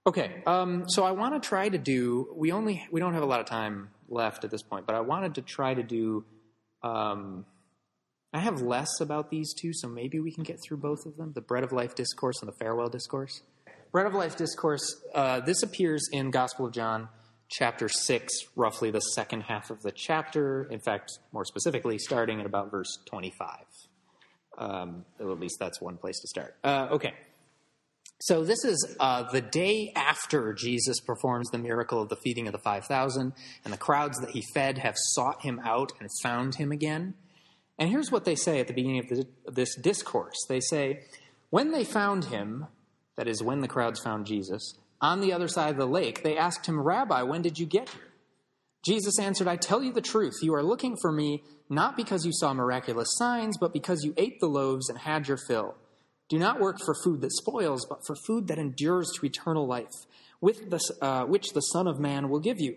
Okay, 0.05 0.43
um, 0.49 0.85
so 0.89 1.05
I 1.05 1.13
want 1.13 1.41
to 1.41 1.49
try 1.49 1.69
to 1.69 1.79
do. 1.79 2.35
We 2.35 2.51
only 2.51 2.85
we 2.91 2.99
don't 2.99 3.15
have 3.15 3.23
a 3.23 3.27
lot 3.27 3.39
of 3.39 3.47
time 3.47 3.91
left 4.09 4.43
at 4.43 4.51
this 4.51 4.63
point, 4.63 4.85
but 4.85 4.97
I 4.97 5.01
wanted 5.01 5.37
to 5.37 5.43
try 5.43 5.75
to 5.75 5.83
do 5.85 6.25
um, 6.83 7.47
I 8.33 8.39
have 8.39 8.63
less 8.63 9.01
about 9.01 9.31
these 9.31 9.53
two, 9.53 9.73
so 9.75 9.89
maybe 9.89 10.19
we 10.19 10.33
can 10.33 10.43
get 10.43 10.59
through 10.67 10.79
both 10.79 11.05
of 11.05 11.17
them 11.17 11.33
the 11.35 11.43
Bread 11.43 11.65
of 11.65 11.73
Life 11.73 11.95
Discourse 11.95 12.41
and 12.41 12.49
the 12.49 12.57
Farewell 12.59 12.89
Discourse. 12.89 13.43
Bread 13.93 14.07
of 14.07 14.15
Life 14.15 14.37
Discourse, 14.37 15.03
uh, 15.15 15.41
this 15.41 15.63
appears 15.63 16.09
in 16.13 16.31
Gospel 16.31 16.67
of 16.67 16.73
John, 16.73 17.09
chapter 17.51 17.91
6, 17.91 18.33
roughly 18.57 18.91
the 18.91 19.01
second 19.01 19.43
half 19.43 19.71
of 19.71 19.83
the 19.83 19.93
chapter. 19.93 20.67
In 20.71 20.81
fact, 20.81 21.11
more 21.33 21.45
specifically, 21.45 21.99
starting 21.99 22.41
at 22.41 22.47
about 22.47 22.71
verse 22.71 22.99
25. 23.05 23.59
Um, 24.57 25.05
at 25.21 25.27
least 25.27 25.57
that's 25.61 25.81
one 25.81 25.99
place 25.99 26.19
to 26.21 26.29
start. 26.29 26.57
Uh, 26.65 26.89
okay. 26.93 27.13
So 28.23 28.45
this 28.45 28.65
is 28.65 28.97
uh, 28.99 29.25
the 29.31 29.43
day 29.43 29.93
after 29.95 30.55
Jesus 30.55 31.01
performs 31.01 31.51
the 31.51 31.59
miracle 31.59 32.01
of 32.01 32.09
the 32.09 32.17
feeding 32.17 32.47
of 32.47 32.53
the 32.53 32.59
5,000, 32.61 33.33
and 33.65 33.73
the 33.73 33.79
crowds 33.79 34.19
that 34.21 34.31
he 34.31 34.43
fed 34.55 34.79
have 34.79 34.95
sought 34.97 35.43
him 35.43 35.61
out 35.65 35.93
and 36.01 36.09
found 36.23 36.55
him 36.55 36.73
again. 36.73 37.15
And 37.79 37.89
here's 37.91 38.13
what 38.13 38.25
they 38.25 38.35
say 38.35 38.61
at 38.61 38.69
the 38.69 38.75
beginning 38.75 38.99
of, 39.11 39.55
this 39.55 39.75
discourse 39.77 40.37
they 40.49 40.61
say, 40.61 41.05
When 41.51 41.73
they 41.73 41.85
found 41.85 42.27
him, 42.27 42.67
that 43.17 43.29
is, 43.29 43.43
when 43.43 43.61
the 43.61 43.69
crowds 43.69 44.01
found 44.01 44.27
Jesus, 44.27 44.79
on 45.01 45.21
the 45.21 45.33
other 45.33 45.49
side 45.49 45.71
of 45.71 45.77
the 45.77 45.87
lake, 45.87 46.23
they 46.23 46.37
asked 46.37 46.67
him, 46.67 46.81
Rabbi, 46.81 47.23
when 47.23 47.43
did 47.43 47.59
you 47.59 47.67
get 47.67 47.89
here? 47.89 48.13
Jesus 48.85 49.19
answered, 49.19 49.49
I 49.49 49.57
tell 49.57 49.83
you 49.83 49.93
the 49.93 50.01
truth. 50.01 50.35
You 50.43 50.55
are 50.55 50.63
looking 50.63 50.97
for 51.01 51.13
me 51.13 51.43
not 51.69 51.97
because 51.97 52.27
you 52.27 52.33
saw 52.33 52.53
miraculous 52.53 53.09
signs, 53.17 53.57
but 53.59 53.73
because 53.73 54.05
you 54.05 54.13
ate 54.17 54.41
the 54.41 54.47
loaves 54.47 54.89
and 54.89 54.99
had 54.99 55.29
your 55.29 55.37
fill. 55.37 55.75
Do 56.29 56.39
not 56.39 56.61
work 56.61 56.79
for 56.85 56.95
food 56.95 57.21
that 57.21 57.33
spoils, 57.33 57.87
but 57.89 58.07
for 58.07 58.17
food 58.27 58.49
that 58.49 58.59
endures 58.59 59.11
to 59.15 59.27
eternal 59.27 59.67
life, 59.67 59.93
with 60.41 60.71
the, 60.71 60.81
uh, 61.01 61.25
which 61.25 61.53
the 61.53 61.61
Son 61.61 61.87
of 61.87 62.01
Man 62.01 62.29
will 62.29 62.41
give 62.41 62.61
you. 62.61 62.77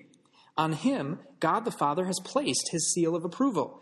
On 0.57 0.73
him, 0.73 1.19
God 1.39 1.65
the 1.65 1.71
Father 1.71 2.05
has 2.05 2.19
placed 2.23 2.69
his 2.71 2.93
seal 2.93 3.15
of 3.15 3.25
approval. 3.25 3.81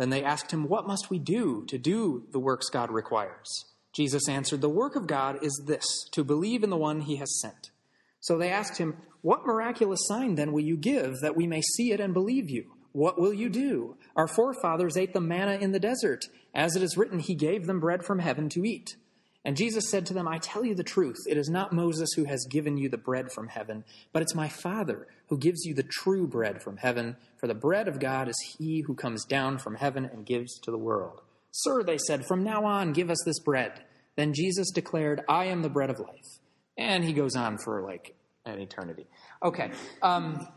Then 0.00 0.08
they 0.08 0.24
asked 0.24 0.50
him, 0.50 0.66
What 0.66 0.86
must 0.86 1.10
we 1.10 1.18
do 1.18 1.66
to 1.68 1.76
do 1.76 2.24
the 2.32 2.38
works 2.38 2.70
God 2.70 2.90
requires? 2.90 3.66
Jesus 3.92 4.30
answered, 4.30 4.62
The 4.62 4.68
work 4.70 4.96
of 4.96 5.06
God 5.06 5.44
is 5.44 5.62
this, 5.66 5.84
to 6.12 6.24
believe 6.24 6.64
in 6.64 6.70
the 6.70 6.78
one 6.78 7.02
he 7.02 7.16
has 7.16 7.38
sent. 7.38 7.70
So 8.18 8.38
they 8.38 8.48
asked 8.48 8.78
him, 8.78 8.96
What 9.20 9.44
miraculous 9.44 10.00
sign 10.06 10.36
then 10.36 10.52
will 10.52 10.62
you 10.62 10.78
give 10.78 11.20
that 11.20 11.36
we 11.36 11.46
may 11.46 11.60
see 11.60 11.92
it 11.92 12.00
and 12.00 12.14
believe 12.14 12.48
you? 12.48 12.70
What 12.92 13.20
will 13.20 13.34
you 13.34 13.50
do? 13.50 13.98
Our 14.16 14.26
forefathers 14.26 14.96
ate 14.96 15.12
the 15.12 15.20
manna 15.20 15.58
in 15.60 15.72
the 15.72 15.78
desert. 15.78 16.24
As 16.54 16.76
it 16.76 16.82
is 16.82 16.96
written, 16.96 17.18
He 17.18 17.34
gave 17.34 17.66
them 17.66 17.78
bread 17.78 18.02
from 18.02 18.20
heaven 18.20 18.48
to 18.50 18.64
eat. 18.64 18.96
And 19.44 19.54
Jesus 19.54 19.90
said 19.90 20.06
to 20.06 20.14
them, 20.14 20.26
I 20.26 20.38
tell 20.38 20.64
you 20.64 20.74
the 20.74 20.82
truth. 20.82 21.18
It 21.28 21.36
is 21.36 21.50
not 21.50 21.74
Moses 21.74 22.08
who 22.16 22.24
has 22.24 22.46
given 22.48 22.78
you 22.78 22.88
the 22.88 22.96
bread 22.96 23.32
from 23.32 23.48
heaven, 23.48 23.84
but 24.14 24.22
it's 24.22 24.34
my 24.34 24.48
Father 24.48 25.08
who 25.30 25.38
gives 25.38 25.64
you 25.64 25.72
the 25.72 25.84
true 25.84 26.26
bread 26.26 26.60
from 26.60 26.76
heaven. 26.76 27.16
For 27.38 27.46
the 27.46 27.54
bread 27.54 27.88
of 27.88 28.00
God 28.00 28.28
is 28.28 28.56
he 28.58 28.80
who 28.80 28.94
comes 28.94 29.24
down 29.24 29.58
from 29.58 29.76
heaven 29.76 30.04
and 30.04 30.26
gives 30.26 30.58
to 30.60 30.72
the 30.72 30.76
world. 30.76 31.22
Sir, 31.52 31.82
they 31.82 31.98
said, 31.98 32.26
from 32.26 32.42
now 32.44 32.64
on, 32.64 32.92
give 32.92 33.10
us 33.10 33.22
this 33.24 33.38
bread. 33.38 33.84
Then 34.16 34.34
Jesus 34.34 34.70
declared, 34.72 35.22
I 35.28 35.46
am 35.46 35.62
the 35.62 35.68
bread 35.68 35.88
of 35.88 36.00
life. 36.00 36.38
And 36.76 37.04
he 37.04 37.12
goes 37.12 37.36
on 37.36 37.58
for 37.58 37.80
like 37.80 38.14
an 38.44 38.58
eternity. 38.60 39.06
Okay. 39.42 39.70
Um, 40.02 40.48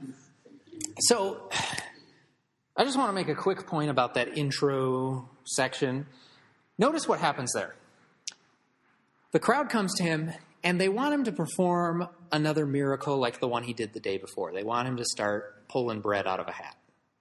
so 1.01 1.49
I 2.76 2.84
just 2.84 2.97
want 2.97 3.09
to 3.09 3.13
make 3.13 3.30
a 3.30 3.36
quick 3.36 3.67
point 3.67 3.91
about 3.91 4.15
that 4.15 4.36
intro 4.36 5.30
section. 5.45 6.07
Notice 6.80 7.07
what 7.07 7.19
happens 7.19 7.53
there. 7.53 7.76
The 9.32 9.39
crowd 9.39 9.69
comes 9.69 9.93
to 9.95 10.03
him 10.03 10.32
and 10.63 10.82
they 10.82 10.89
want 10.89 11.13
him 11.13 11.24
to 11.26 11.32
perform 11.32 12.07
another 12.34 12.65
miracle 12.65 13.17
like 13.17 13.39
the 13.39 13.47
one 13.47 13.63
he 13.63 13.73
did 13.73 13.93
the 13.93 13.99
day 13.99 14.17
before. 14.17 14.51
They 14.51 14.63
want 14.63 14.88
him 14.88 14.97
to 14.97 15.05
start 15.05 15.67
pulling 15.69 16.01
bread 16.01 16.27
out 16.27 16.39
of 16.39 16.47
a 16.47 16.51
hat. 16.51 16.75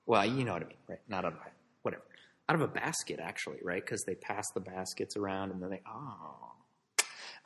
Well, 0.06 0.24
you 0.26 0.44
know 0.44 0.54
what 0.54 0.62
I 0.62 0.66
mean, 0.66 0.76
right? 0.88 0.98
Not 1.08 1.24
out 1.24 1.34
of 1.34 1.38
a 1.38 1.42
hat, 1.44 1.52
whatever. 1.82 2.02
Out 2.48 2.56
of 2.56 2.62
a 2.62 2.68
basket, 2.68 3.20
actually, 3.22 3.58
right? 3.62 3.84
Because 3.84 4.02
they 4.04 4.16
pass 4.16 4.50
the 4.52 4.60
baskets 4.60 5.16
around 5.16 5.52
and 5.52 5.62
then 5.62 5.70
they, 5.70 5.80
oh. 5.86 6.52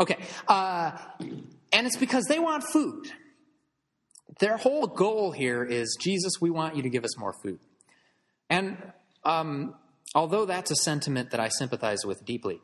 Okay. 0.01 0.17
Uh, 0.49 0.93
and 1.73 1.87
it's 1.87 1.97
because 1.97 2.25
they 2.25 2.39
want 2.39 2.64
food. 2.64 3.07
Their 4.39 4.57
whole 4.57 4.87
goal 4.87 5.33
here 5.33 5.64
is 5.64 5.97
Jesus, 6.01 6.35
we 6.41 6.51
want 6.51 6.77
you 6.77 6.83
to 6.83 6.91
give 6.91 7.05
us 7.05 7.19
more 7.19 7.35
food. 7.43 7.59
And 8.49 8.77
um, 9.25 9.75
although 10.14 10.47
that's 10.47 10.71
a 10.71 10.77
sentiment 10.77 11.31
that 11.31 11.41
I 11.41 11.49
sympathize 11.49 12.05
with 12.05 12.25
deeply, 12.25 12.61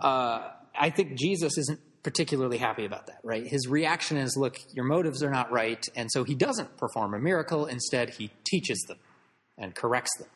uh, 0.00 0.48
I 0.78 0.90
think 0.90 1.18
Jesus 1.18 1.56
isn't 1.58 1.80
particularly 2.02 2.58
happy 2.58 2.84
about 2.84 3.06
that, 3.06 3.20
right? 3.22 3.46
His 3.46 3.68
reaction 3.68 4.16
is, 4.16 4.36
look, 4.36 4.58
your 4.74 4.84
motives 4.84 5.22
are 5.22 5.30
not 5.30 5.50
right. 5.52 5.84
And 5.94 6.10
so 6.10 6.24
he 6.24 6.34
doesn't 6.34 6.76
perform 6.76 7.14
a 7.14 7.18
miracle. 7.18 7.66
Instead, 7.66 8.10
he 8.10 8.30
teaches 8.44 8.80
them 8.88 8.98
and 9.58 9.74
corrects 9.74 10.16
them. 10.18 10.28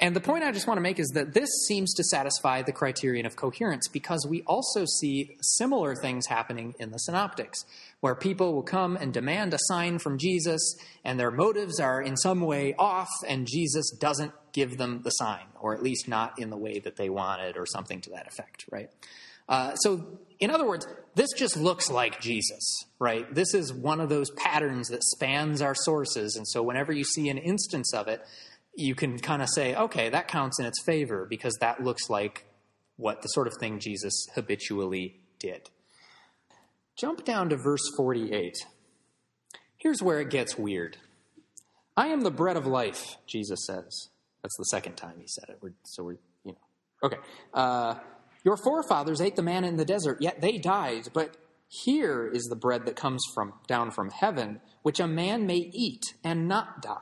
And 0.00 0.14
the 0.14 0.20
point 0.20 0.44
I 0.44 0.52
just 0.52 0.68
want 0.68 0.78
to 0.78 0.82
make 0.82 1.00
is 1.00 1.08
that 1.14 1.34
this 1.34 1.48
seems 1.66 1.92
to 1.94 2.04
satisfy 2.04 2.62
the 2.62 2.72
criterion 2.72 3.26
of 3.26 3.34
coherence 3.34 3.88
because 3.88 4.24
we 4.28 4.42
also 4.42 4.84
see 4.84 5.36
similar 5.40 5.96
things 5.96 6.26
happening 6.26 6.74
in 6.78 6.92
the 6.92 6.98
synoptics, 6.98 7.64
where 7.98 8.14
people 8.14 8.54
will 8.54 8.62
come 8.62 8.96
and 8.96 9.12
demand 9.12 9.54
a 9.54 9.58
sign 9.62 9.98
from 9.98 10.16
Jesus, 10.16 10.76
and 11.04 11.18
their 11.18 11.32
motives 11.32 11.80
are 11.80 12.00
in 12.00 12.16
some 12.16 12.42
way 12.42 12.74
off, 12.78 13.08
and 13.26 13.48
Jesus 13.48 13.90
doesn't 13.90 14.32
give 14.52 14.78
them 14.78 15.02
the 15.02 15.10
sign, 15.10 15.46
or 15.58 15.74
at 15.74 15.82
least 15.82 16.06
not 16.06 16.38
in 16.38 16.50
the 16.50 16.56
way 16.56 16.78
that 16.78 16.94
they 16.94 17.08
wanted, 17.08 17.56
or 17.56 17.66
something 17.66 18.00
to 18.02 18.10
that 18.10 18.28
effect, 18.28 18.66
right? 18.70 18.90
Uh, 19.48 19.74
so, 19.74 20.06
in 20.40 20.50
other 20.50 20.66
words, 20.66 20.86
this 21.14 21.30
just 21.36 21.56
looks 21.56 21.90
like 21.90 22.20
Jesus, 22.20 22.84
right? 22.98 23.32
This 23.34 23.54
is 23.54 23.72
one 23.72 24.00
of 24.00 24.08
those 24.08 24.30
patterns 24.30 24.88
that 24.88 25.02
spans 25.02 25.60
our 25.60 25.74
sources. 25.74 26.36
And 26.36 26.46
so, 26.46 26.62
whenever 26.62 26.92
you 26.92 27.04
see 27.04 27.28
an 27.28 27.38
instance 27.38 27.92
of 27.92 28.08
it, 28.08 28.24
you 28.76 28.94
can 28.94 29.18
kind 29.18 29.42
of 29.42 29.48
say, 29.48 29.74
okay, 29.74 30.08
that 30.10 30.28
counts 30.28 30.60
in 30.60 30.66
its 30.66 30.80
favor 30.84 31.26
because 31.28 31.56
that 31.60 31.82
looks 31.82 32.08
like 32.08 32.44
what 32.96 33.22
the 33.22 33.28
sort 33.28 33.48
of 33.48 33.54
thing 33.58 33.80
Jesus 33.80 34.26
habitually 34.34 35.20
did. 35.40 35.70
Jump 36.96 37.24
down 37.24 37.48
to 37.48 37.56
verse 37.56 37.82
48. 37.96 38.56
Here's 39.76 40.02
where 40.02 40.20
it 40.20 40.30
gets 40.30 40.56
weird. 40.56 40.98
I 41.96 42.08
am 42.08 42.20
the 42.20 42.30
bread 42.30 42.56
of 42.56 42.66
life, 42.66 43.16
Jesus 43.26 43.66
says. 43.66 44.08
That's 44.42 44.56
the 44.56 44.64
second 44.64 44.96
time 44.96 45.14
he 45.20 45.26
said 45.26 45.48
it. 45.48 45.58
We're, 45.60 45.74
so 45.84 46.04
we're, 46.04 46.18
you 46.44 46.52
know. 46.52 46.58
Okay. 47.02 47.16
Uh, 47.52 47.94
your 48.44 48.56
forefathers 48.56 49.20
ate 49.20 49.36
the 49.36 49.42
manna 49.42 49.68
in 49.68 49.76
the 49.76 49.84
desert, 49.84 50.18
yet 50.20 50.40
they 50.40 50.58
died. 50.58 51.08
But 51.12 51.36
here 51.68 52.26
is 52.26 52.44
the 52.44 52.56
bread 52.56 52.86
that 52.86 52.96
comes 52.96 53.22
from 53.34 53.52
down 53.66 53.90
from 53.90 54.10
heaven, 54.10 54.60
which 54.82 55.00
a 55.00 55.06
man 55.06 55.46
may 55.46 55.70
eat 55.72 56.14
and 56.24 56.48
not 56.48 56.82
die. 56.82 56.96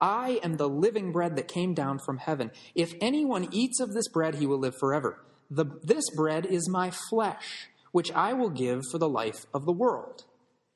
I 0.00 0.40
am 0.42 0.56
the 0.56 0.68
living 0.68 1.12
bread 1.12 1.36
that 1.36 1.48
came 1.48 1.74
down 1.74 1.98
from 1.98 2.18
heaven. 2.18 2.50
If 2.74 2.94
anyone 3.00 3.48
eats 3.52 3.80
of 3.80 3.92
this 3.92 4.08
bread, 4.08 4.36
he 4.36 4.46
will 4.46 4.58
live 4.58 4.78
forever. 4.78 5.22
The, 5.50 5.66
this 5.82 6.08
bread 6.16 6.46
is 6.46 6.68
my 6.68 6.90
flesh, 6.90 7.68
which 7.92 8.10
I 8.12 8.32
will 8.32 8.48
give 8.48 8.86
for 8.90 8.98
the 8.98 9.08
life 9.08 9.46
of 9.52 9.66
the 9.66 9.72
world. 9.72 10.24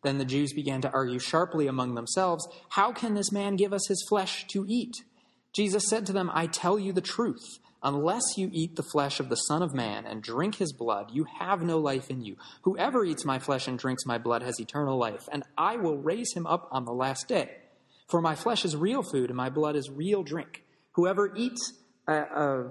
Then 0.02 0.18
the 0.18 0.26
Jews 0.26 0.52
began 0.52 0.82
to 0.82 0.92
argue 0.92 1.18
sharply 1.18 1.66
among 1.66 1.94
themselves 1.94 2.46
How 2.70 2.92
can 2.92 3.14
this 3.14 3.32
man 3.32 3.56
give 3.56 3.72
us 3.72 3.88
his 3.88 4.04
flesh 4.06 4.46
to 4.48 4.66
eat? 4.68 4.96
Jesus 5.54 5.88
said 5.88 6.04
to 6.06 6.12
them, 6.12 6.30
I 6.34 6.46
tell 6.46 6.78
you 6.78 6.92
the 6.92 7.00
truth. 7.00 7.58
Unless 7.84 8.38
you 8.38 8.48
eat 8.50 8.76
the 8.76 8.82
flesh 8.82 9.20
of 9.20 9.28
the 9.28 9.36
Son 9.36 9.62
of 9.62 9.74
Man 9.74 10.06
and 10.06 10.22
drink 10.22 10.54
his 10.54 10.72
blood, 10.72 11.10
you 11.12 11.26
have 11.38 11.60
no 11.60 11.78
life 11.78 12.08
in 12.08 12.22
you. 12.22 12.36
Whoever 12.62 13.04
eats 13.04 13.26
my 13.26 13.38
flesh 13.38 13.68
and 13.68 13.78
drinks 13.78 14.06
my 14.06 14.16
blood 14.16 14.42
has 14.42 14.58
eternal 14.58 14.98
life, 14.98 15.28
and 15.30 15.44
I 15.58 15.76
will 15.76 15.98
raise 15.98 16.32
him 16.32 16.46
up 16.46 16.66
on 16.72 16.86
the 16.86 16.92
last 16.94 17.28
day. 17.28 17.50
For 18.08 18.22
my 18.22 18.34
flesh 18.34 18.64
is 18.64 18.74
real 18.74 19.02
food, 19.02 19.28
and 19.28 19.36
my 19.36 19.50
blood 19.50 19.76
is 19.76 19.90
real 19.90 20.22
drink. 20.22 20.64
Whoever 20.92 21.36
eats, 21.36 21.74
uh, 22.08 22.12
uh, 22.34 22.62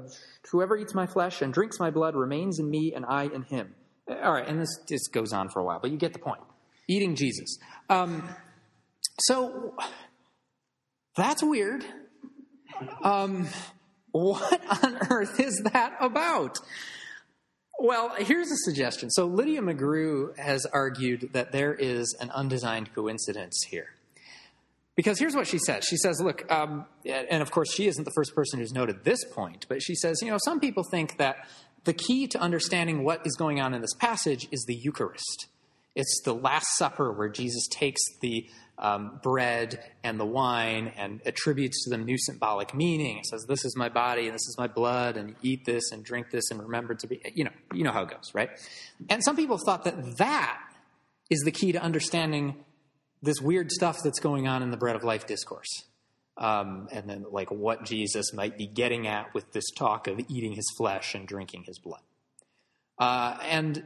whoever 0.51 0.75
eats 0.77 0.95
my 0.95 1.05
flesh 1.05 1.43
and 1.43 1.53
drinks 1.53 1.79
my 1.79 1.91
blood 1.91 2.15
remains 2.15 2.57
in 2.57 2.67
me, 2.67 2.93
and 2.95 3.05
I 3.05 3.25
in 3.25 3.43
him. 3.43 3.75
All 4.09 4.33
right, 4.33 4.47
and 4.47 4.59
this 4.59 4.79
just 4.87 5.13
goes 5.13 5.31
on 5.31 5.49
for 5.49 5.59
a 5.59 5.63
while, 5.63 5.79
but 5.79 5.91
you 5.91 5.97
get 5.97 6.13
the 6.13 6.19
point. 6.19 6.41
Eating 6.89 7.15
Jesus. 7.15 7.59
Um, 7.87 8.27
so 9.19 9.75
that's 11.15 11.43
weird. 11.43 11.85
Um, 13.03 13.47
what 14.13 14.61
on 14.83 14.97
earth 15.09 15.39
is 15.39 15.61
that 15.73 15.95
about? 15.99 16.59
Well, 17.79 18.15
here's 18.17 18.49
a 18.49 18.55
suggestion. 18.57 19.09
So, 19.09 19.25
Lydia 19.25 19.61
McGrew 19.61 20.37
has 20.37 20.65
argued 20.67 21.31
that 21.33 21.51
there 21.51 21.73
is 21.73 22.15
an 22.21 22.31
undesigned 22.31 22.93
coincidence 22.93 23.61
here. 23.67 23.89
Because 24.95 25.17
here's 25.17 25.35
what 25.35 25.47
she 25.47 25.57
says. 25.57 25.83
She 25.83 25.97
says, 25.97 26.21
look, 26.21 26.49
um, 26.51 26.85
and 27.03 27.41
of 27.41 27.49
course, 27.49 27.73
she 27.73 27.87
isn't 27.87 28.03
the 28.03 28.11
first 28.15 28.35
person 28.35 28.59
who's 28.59 28.71
noted 28.71 29.03
this 29.03 29.25
point, 29.25 29.65
but 29.67 29.81
she 29.81 29.95
says, 29.95 30.21
you 30.21 30.29
know, 30.29 30.37
some 30.45 30.59
people 30.59 30.83
think 30.83 31.17
that 31.17 31.47
the 31.83 31.93
key 31.93 32.27
to 32.27 32.39
understanding 32.39 33.03
what 33.03 33.25
is 33.25 33.35
going 33.35 33.59
on 33.59 33.73
in 33.73 33.81
this 33.81 33.95
passage 33.95 34.47
is 34.51 34.63
the 34.65 34.75
Eucharist. 34.75 35.47
It's 35.95 36.21
the 36.23 36.33
Last 36.33 36.67
Supper 36.77 37.11
where 37.11 37.29
Jesus 37.29 37.67
takes 37.71 38.01
the 38.21 38.47
um, 38.77 39.19
bread 39.21 39.83
and 40.03 40.19
the 40.19 40.25
wine 40.25 40.91
and 40.97 41.21
attributes 41.25 41.83
to 41.83 41.89
them 41.89 42.05
new 42.05 42.17
symbolic 42.17 42.73
meaning. 42.73 43.19
It 43.19 43.25
says, 43.27 43.45
"This 43.47 43.65
is 43.65 43.75
my 43.77 43.89
body 43.89 44.25
and 44.25 44.33
this 44.33 44.47
is 44.47 44.55
my 44.57 44.67
blood, 44.67 45.17
and 45.17 45.35
eat 45.41 45.65
this 45.65 45.91
and 45.91 46.03
drink 46.03 46.31
this 46.31 46.51
and 46.51 46.61
remember 46.61 46.95
to 46.95 47.07
be." 47.07 47.21
You 47.33 47.45
know, 47.45 47.51
you 47.73 47.83
know 47.83 47.91
how 47.91 48.03
it 48.03 48.09
goes, 48.09 48.31
right? 48.33 48.49
And 49.09 49.23
some 49.23 49.35
people 49.35 49.57
thought 49.57 49.83
that 49.83 50.17
that 50.17 50.59
is 51.29 51.41
the 51.41 51.51
key 51.51 51.71
to 51.71 51.81
understanding 51.81 52.63
this 53.21 53.39
weird 53.39 53.71
stuff 53.71 54.03
that's 54.03 54.19
going 54.19 54.47
on 54.47 54.61
in 54.61 54.69
the 54.69 54.77
bread 54.77 54.95
of 54.95 55.03
life 55.03 55.25
discourse. 55.25 55.85
Um, 56.35 56.87
and 56.91 57.09
then, 57.09 57.25
like, 57.31 57.51
what 57.51 57.85
Jesus 57.85 58.33
might 58.33 58.57
be 58.57 58.67
getting 58.67 59.07
at 59.07 59.33
with 59.33 59.51
this 59.53 59.69
talk 59.77 60.07
of 60.07 60.19
eating 60.29 60.53
his 60.53 60.65
flesh 60.77 61.13
and 61.13 61.27
drinking 61.27 61.63
his 61.67 61.79
blood. 61.79 62.01
Uh, 62.97 63.37
and 63.43 63.83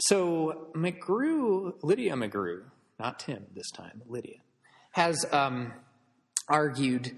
so, 0.00 0.68
McGrew, 0.74 1.74
Lydia 1.82 2.14
McGrew, 2.14 2.62
not 3.00 3.18
Tim 3.18 3.46
this 3.54 3.70
time, 3.70 4.02
Lydia, 4.06 4.38
has 4.92 5.26
um, 5.32 5.72
argued 6.48 7.12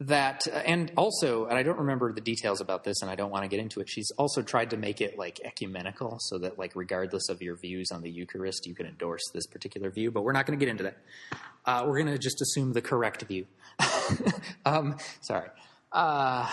that, 0.00 0.46
uh, 0.46 0.56
and 0.56 0.92
also, 0.96 1.46
and 1.46 1.56
I 1.56 1.62
don't 1.62 1.78
remember 1.78 2.12
the 2.12 2.20
details 2.20 2.60
about 2.60 2.84
this, 2.84 3.00
and 3.00 3.10
I 3.10 3.14
don't 3.14 3.30
want 3.30 3.44
to 3.44 3.48
get 3.48 3.60
into 3.60 3.80
it. 3.80 3.88
She's 3.88 4.10
also 4.18 4.42
tried 4.42 4.70
to 4.70 4.76
make 4.76 5.00
it 5.00 5.18
like 5.18 5.40
ecumenical, 5.44 6.18
so 6.20 6.38
that 6.38 6.58
like 6.58 6.72
regardless 6.74 7.28
of 7.28 7.40
your 7.40 7.56
views 7.56 7.90
on 7.92 8.02
the 8.02 8.10
Eucharist, 8.10 8.66
you 8.66 8.74
can 8.74 8.86
endorse 8.86 9.22
this 9.32 9.46
particular 9.46 9.90
view. 9.90 10.10
But 10.10 10.22
we're 10.22 10.32
not 10.32 10.46
going 10.46 10.58
to 10.58 10.64
get 10.64 10.70
into 10.70 10.84
that. 10.84 10.98
Uh, 11.64 11.84
we're 11.86 12.02
going 12.02 12.12
to 12.12 12.18
just 12.18 12.40
assume 12.42 12.72
the 12.72 12.82
correct 12.82 13.22
view. 13.22 13.46
um, 14.66 14.96
sorry. 15.22 15.48
Uh, 15.92 16.48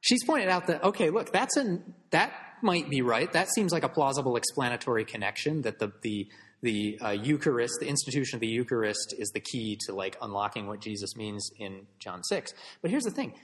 she's 0.00 0.24
pointed 0.24 0.48
out 0.48 0.66
that 0.66 0.82
okay, 0.84 1.10
look, 1.10 1.32
that's 1.32 1.56
an 1.56 1.94
that 2.10 2.32
might 2.62 2.90
be 2.90 3.02
right. 3.02 3.32
That 3.32 3.48
seems 3.54 3.72
like 3.72 3.84
a 3.84 3.88
plausible 3.88 4.36
explanatory 4.36 5.04
connection 5.04 5.62
that 5.62 5.78
the 5.78 5.92
the 6.02 6.28
the 6.62 6.98
uh, 7.00 7.10
Eucharist, 7.10 7.74
the 7.80 7.88
institution 7.88 8.36
of 8.36 8.40
the 8.40 8.48
Eucharist, 8.48 9.14
is 9.18 9.30
the 9.30 9.40
key 9.40 9.78
to 9.86 9.94
like 9.94 10.16
unlocking 10.20 10.66
what 10.66 10.80
Jesus 10.80 11.16
means 11.16 11.50
in 11.58 11.86
John 11.98 12.22
six. 12.22 12.52
But 12.82 12.90
here's 12.90 13.04
the 13.04 13.10
thing: 13.10 13.34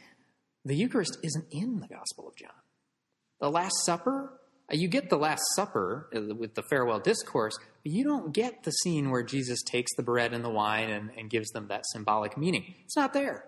the 0.65 0.77
Eucharist 0.77 1.19
isn't 1.23 1.47
in 1.51 1.81
the 1.81 1.89
Gospel 1.89 2.29
of 2.29 2.37
John. 2.37 2.51
The 3.41 3.51
Last 3.51 3.85
Supper 3.85 4.41
Uh, 4.71 4.75
You 4.75 4.89
get 4.89 5.11
the 5.11 5.17
Last 5.17 5.45
Supper 5.55 6.09
uh, 6.15 6.35
with 6.35 6.55
the 6.55 6.63
farewell 6.71 6.99
discourse, 7.01 7.57
but 7.83 7.93
you 7.93 8.03
don't 8.03 8.33
get 8.33 8.65
the 8.65 8.73
scene 8.73 9.11
where 9.11 9.23
Jesus 9.23 9.63
takes 9.63 9.95
the 9.97 10.03
bread 10.03 10.33
and 10.33 10.45
the 10.45 10.51
wine 10.51 10.91
and, 10.91 11.11
and 11.17 11.31
gives 11.31 11.51
them 11.51 11.69
that 11.69 11.85
symbolic 11.93 12.37
meaning. 12.37 12.75
It's 12.85 12.97
not 12.97 13.13
there. 13.13 13.45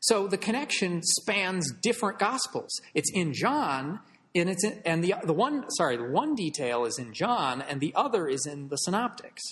So 0.00 0.28
the 0.28 0.38
connection 0.38 1.02
spans 1.02 1.72
different 1.82 2.18
gospels. 2.18 2.70
It's 2.94 3.10
in 3.12 3.34
John, 3.34 4.00
and 4.34 4.48
it's 4.50 4.64
and 4.84 5.02
the 5.04 5.14
the 5.24 5.32
one 5.32 5.64
sorry 5.70 5.96
the 5.96 6.04
one 6.04 6.34
detail 6.34 6.84
is 6.84 6.98
in 6.98 7.12
John, 7.12 7.62
and 7.62 7.80
the 7.80 7.92
other 7.94 8.28
is 8.28 8.46
in 8.46 8.68
the 8.68 8.76
synoptics. 8.76 9.42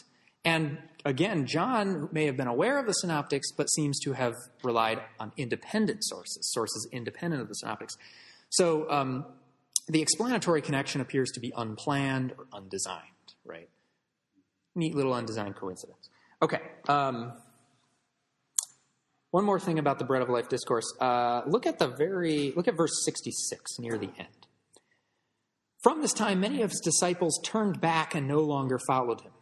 And 0.45 0.79
again, 1.05 1.47
John 1.47 2.09
may 2.13 2.25
have 2.27 2.37
been 2.37 2.47
aware 2.47 2.79
of 2.79 2.87
the 2.87 2.93
synoptics, 2.93 3.51
but 3.57 3.67
seems 3.67 3.99
to 4.01 4.13
have 4.13 4.35
relied 4.63 5.01
on 5.19 5.33
independent 5.37 6.05
sources, 6.05 6.51
sources 6.53 6.89
independent 6.93 7.43
of 7.43 7.49
the 7.49 7.55
synoptics. 7.55 7.97
So 8.51 8.91
um, 8.91 9.27
the 9.89 10.01
explanatory 10.01 10.63
connection 10.63 11.01
appears 11.01 11.31
to 11.33 11.41
be 11.41 11.53
unplanned 11.57 12.33
or 12.39 12.47
undesigned, 12.53 13.35
right? 13.45 13.69
Neat 14.75 14.95
little 14.95 15.13
undesigned 15.13 15.57
coincidence. 15.57 16.09
Okay. 16.41 16.61
Um, 16.89 17.33
one 19.33 19.45
more 19.45 19.61
thing 19.61 19.79
about 19.79 19.99
the 19.99 20.05
bread 20.05 20.23
of 20.23 20.31
life 20.31 20.49
discourse. 20.49 20.87
Uh, 21.01 21.43
look 21.47 21.67
at 21.67 21.79
the 21.79 21.89
very 21.89 22.53
look 22.57 22.69
at 22.69 22.77
verse 22.77 23.05
sixty-six 23.05 23.79
near 23.81 23.99
the 23.99 24.11
end. 24.17 24.38
From 25.83 26.03
this 26.03 26.13
time, 26.13 26.41
many 26.41 26.63
of 26.63 26.71
his 26.71 26.81
disciples 26.81 27.41
turned 27.45 27.81
back 27.81 28.15
and 28.15 28.27
no 28.27 28.41
longer 28.41 28.79
followed 28.87 29.21
him. 29.21 29.33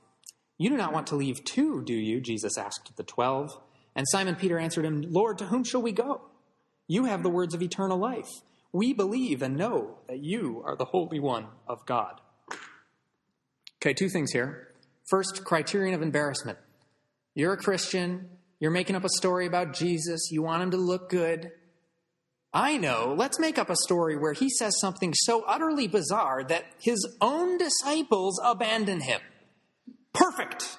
You 0.58 0.70
do 0.70 0.76
not 0.76 0.92
want 0.92 1.06
to 1.08 1.16
leave 1.16 1.44
too, 1.44 1.82
do 1.84 1.94
you? 1.94 2.20
Jesus 2.20 2.58
asked 2.58 2.96
the 2.96 3.02
twelve. 3.02 3.58
And 3.94 4.06
Simon 4.08 4.36
Peter 4.36 4.58
answered 4.58 4.84
him, 4.84 5.02
Lord, 5.08 5.38
to 5.38 5.46
whom 5.46 5.64
shall 5.64 5.80
we 5.80 5.92
go? 5.92 6.22
You 6.86 7.06
have 7.06 7.22
the 7.22 7.30
words 7.30 7.54
of 7.54 7.62
eternal 7.62 7.98
life. 7.98 8.28
We 8.72 8.92
believe 8.92 9.40
and 9.40 9.56
know 9.56 9.98
that 10.06 10.22
you 10.22 10.62
are 10.66 10.76
the 10.76 10.84
Holy 10.84 11.18
One 11.18 11.46
of 11.66 11.86
God. 11.86 12.20
Okay, 13.80 13.94
two 13.94 14.10
things 14.10 14.32
here. 14.32 14.74
First, 15.08 15.44
criterion 15.44 15.94
of 15.94 16.02
embarrassment. 16.02 16.58
You're 17.34 17.54
a 17.54 17.58
Christian, 17.58 18.28
you're 18.60 18.70
making 18.70 18.96
up 18.96 19.04
a 19.04 19.10
story 19.10 19.46
about 19.46 19.72
Jesus, 19.72 20.30
you 20.30 20.42
want 20.42 20.62
him 20.62 20.70
to 20.72 20.76
look 20.76 21.08
good. 21.08 21.52
I 22.56 22.78
know, 22.78 23.14
let's 23.14 23.38
make 23.38 23.58
up 23.58 23.68
a 23.68 23.76
story 23.76 24.16
where 24.16 24.32
he 24.32 24.48
says 24.48 24.80
something 24.80 25.12
so 25.12 25.42
utterly 25.42 25.88
bizarre 25.88 26.42
that 26.44 26.64
his 26.80 27.06
own 27.20 27.58
disciples 27.58 28.40
abandon 28.42 29.02
him. 29.02 29.20
Perfect! 30.14 30.78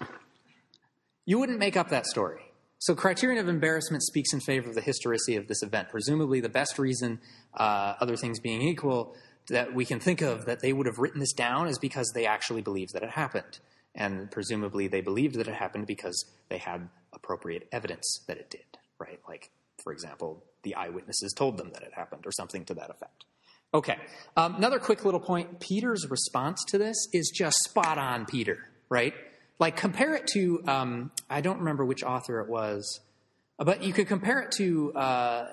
You 1.23 1.37
wouldn't 1.37 1.59
make 1.59 1.77
up 1.77 1.89
that 1.89 2.07
story. 2.07 2.41
So, 2.79 2.95
criterion 2.95 3.37
of 3.37 3.47
embarrassment 3.47 4.01
speaks 4.01 4.33
in 4.33 4.39
favor 4.39 4.69
of 4.69 4.73
the 4.73 4.81
historicity 4.81 5.35
of 5.35 5.47
this 5.47 5.61
event. 5.61 5.89
Presumably, 5.89 6.39
the 6.39 6.49
best 6.49 6.79
reason, 6.79 7.19
uh, 7.53 7.93
other 8.01 8.15
things 8.15 8.39
being 8.39 8.63
equal, 8.63 9.15
that 9.49 9.75
we 9.75 9.85
can 9.85 9.99
think 9.99 10.21
of 10.21 10.45
that 10.45 10.61
they 10.61 10.73
would 10.73 10.87
have 10.87 10.97
written 10.97 11.19
this 11.19 11.33
down 11.33 11.67
is 11.67 11.77
because 11.77 12.11
they 12.15 12.25
actually 12.25 12.63
believed 12.63 12.93
that 12.93 13.03
it 13.03 13.11
happened. 13.11 13.59
And 13.93 14.31
presumably, 14.31 14.87
they 14.87 15.01
believed 15.01 15.35
that 15.35 15.47
it 15.47 15.53
happened 15.53 15.85
because 15.85 16.25
they 16.49 16.57
had 16.57 16.89
appropriate 17.13 17.67
evidence 17.71 18.23
that 18.27 18.37
it 18.37 18.49
did, 18.49 18.79
right? 18.97 19.19
Like, 19.27 19.51
for 19.83 19.93
example, 19.93 20.43
the 20.67 20.75
eyewitnesses 20.75 21.33
told 21.33 21.57
them 21.57 21.71
that 21.73 21.81
it 21.81 21.93
happened 21.93 22.25
or 22.25 22.31
something 22.33 22.65
to 22.65 22.73
that 22.73 22.89
effect. 22.89 23.23
Okay, 23.73 23.95
um, 24.35 24.55
another 24.55 24.79
quick 24.79 25.05
little 25.05 25.19
point 25.19 25.61
Peter's 25.61 26.05
response 26.09 26.61
to 26.69 26.77
this 26.77 27.07
is 27.13 27.31
just 27.33 27.57
spot 27.63 27.97
on, 27.97 28.25
Peter, 28.25 28.69
right? 28.89 29.13
Like, 29.59 29.77
compare 29.77 30.13
it 30.15 30.27
to, 30.33 30.61
um, 30.67 31.11
I 31.29 31.41
don't 31.41 31.59
remember 31.59 31.85
which 31.85 32.03
author 32.03 32.41
it 32.41 32.49
was, 32.49 32.99
but 33.57 33.81
you 33.81 33.93
could 33.93 34.07
compare 34.07 34.39
it 34.41 34.51
to 34.57 34.93
uh, 34.93 35.47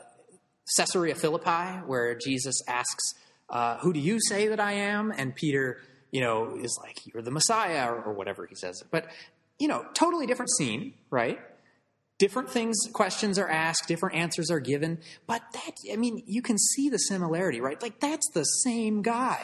Caesarea 0.77 1.15
Philippi, 1.15 1.81
where 1.87 2.17
Jesus 2.17 2.61
asks, 2.69 3.15
uh, 3.51 3.79
Who 3.79 3.93
do 3.93 4.01
you 4.01 4.19
say 4.21 4.49
that 4.49 4.61
I 4.61 4.73
am? 4.73 5.13
And 5.17 5.35
Peter, 5.35 5.81
you 6.11 6.21
know, 6.21 6.57
is 6.57 6.77
like, 6.83 7.07
You're 7.07 7.23
the 7.23 7.31
Messiah, 7.31 7.91
or, 7.91 8.03
or 8.03 8.13
whatever 8.15 8.47
he 8.47 8.57
says. 8.57 8.83
But, 8.91 9.07
you 9.59 9.69
know, 9.69 9.87
totally 9.95 10.27
different 10.27 10.51
scene, 10.51 10.95
right? 11.11 11.39
Different 12.19 12.49
things, 12.49 12.77
questions 12.93 13.39
are 13.39 13.49
asked, 13.49 13.89
different 13.89 14.15
answers 14.15 14.51
are 14.51 14.61
given. 14.61 14.99
But 15.27 15.43
that, 15.53 15.73
I 15.93 15.97
mean, 15.97 16.23
you 16.27 16.43
can 16.43 16.59
see 16.59 16.89
the 16.89 16.99
similarity, 16.99 17.61
right? 17.61 17.81
Like, 17.83 18.01
that's 18.01 18.29
the 18.33 18.45
same 18.45 19.03
guy 19.03 19.41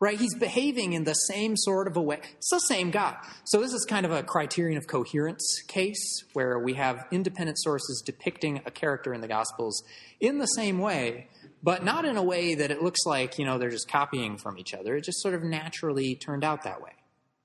right? 0.00 0.18
He's 0.18 0.34
behaving 0.34 0.92
in 0.92 1.04
the 1.04 1.14
same 1.14 1.56
sort 1.56 1.88
of 1.88 1.96
a 1.96 2.02
way. 2.02 2.20
It's 2.36 2.50
the 2.50 2.60
same 2.60 2.90
guy. 2.90 3.16
So 3.44 3.60
this 3.60 3.72
is 3.72 3.84
kind 3.84 4.06
of 4.06 4.12
a 4.12 4.22
criterion 4.22 4.78
of 4.78 4.86
coherence 4.86 5.62
case 5.66 6.24
where 6.34 6.58
we 6.58 6.74
have 6.74 7.06
independent 7.10 7.58
sources 7.60 8.02
depicting 8.04 8.62
a 8.64 8.70
character 8.70 9.12
in 9.12 9.20
the 9.20 9.28
Gospels 9.28 9.82
in 10.20 10.38
the 10.38 10.46
same 10.46 10.78
way, 10.78 11.28
but 11.62 11.84
not 11.84 12.04
in 12.04 12.16
a 12.16 12.22
way 12.22 12.54
that 12.54 12.70
it 12.70 12.82
looks 12.82 13.00
like, 13.06 13.38
you 13.38 13.44
know, 13.44 13.58
they're 13.58 13.70
just 13.70 13.90
copying 13.90 14.38
from 14.38 14.58
each 14.58 14.72
other. 14.72 14.96
It 14.96 15.04
just 15.04 15.20
sort 15.20 15.34
of 15.34 15.42
naturally 15.42 16.14
turned 16.14 16.44
out 16.44 16.62
that 16.62 16.80
way. 16.80 16.92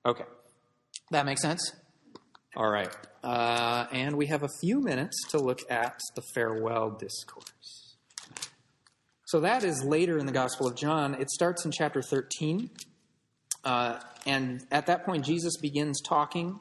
Okay. 0.06 0.24
That 1.10 1.26
makes 1.26 1.42
sense? 1.42 1.72
All 2.56 2.70
right. 2.70 2.94
Uh, 3.24 3.86
and 3.90 4.18
we 4.18 4.26
have 4.26 4.42
a 4.42 4.50
few 4.60 4.82
minutes 4.82 5.16
to 5.30 5.38
look 5.38 5.60
at 5.70 5.98
the 6.14 6.20
farewell 6.34 6.90
discourse. 6.90 7.96
So 9.24 9.40
that 9.40 9.64
is 9.64 9.82
later 9.82 10.18
in 10.18 10.26
the 10.26 10.32
Gospel 10.32 10.66
of 10.66 10.76
John. 10.76 11.14
It 11.14 11.30
starts 11.30 11.64
in 11.64 11.72
chapter 11.72 12.02
13. 12.02 12.68
Uh, 13.64 13.98
and 14.26 14.62
at 14.70 14.84
that 14.86 15.06
point, 15.06 15.24
Jesus 15.24 15.56
begins 15.56 16.02
talking, 16.02 16.60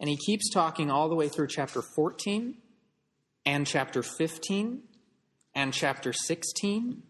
and 0.00 0.10
he 0.10 0.16
keeps 0.16 0.50
talking 0.50 0.90
all 0.90 1.08
the 1.08 1.14
way 1.14 1.28
through 1.28 1.46
chapter 1.46 1.80
14 1.80 2.56
and 3.46 3.64
chapter 3.64 4.02
15 4.02 4.82
and 5.54 5.72
chapter 5.72 6.12
16, 6.12 7.04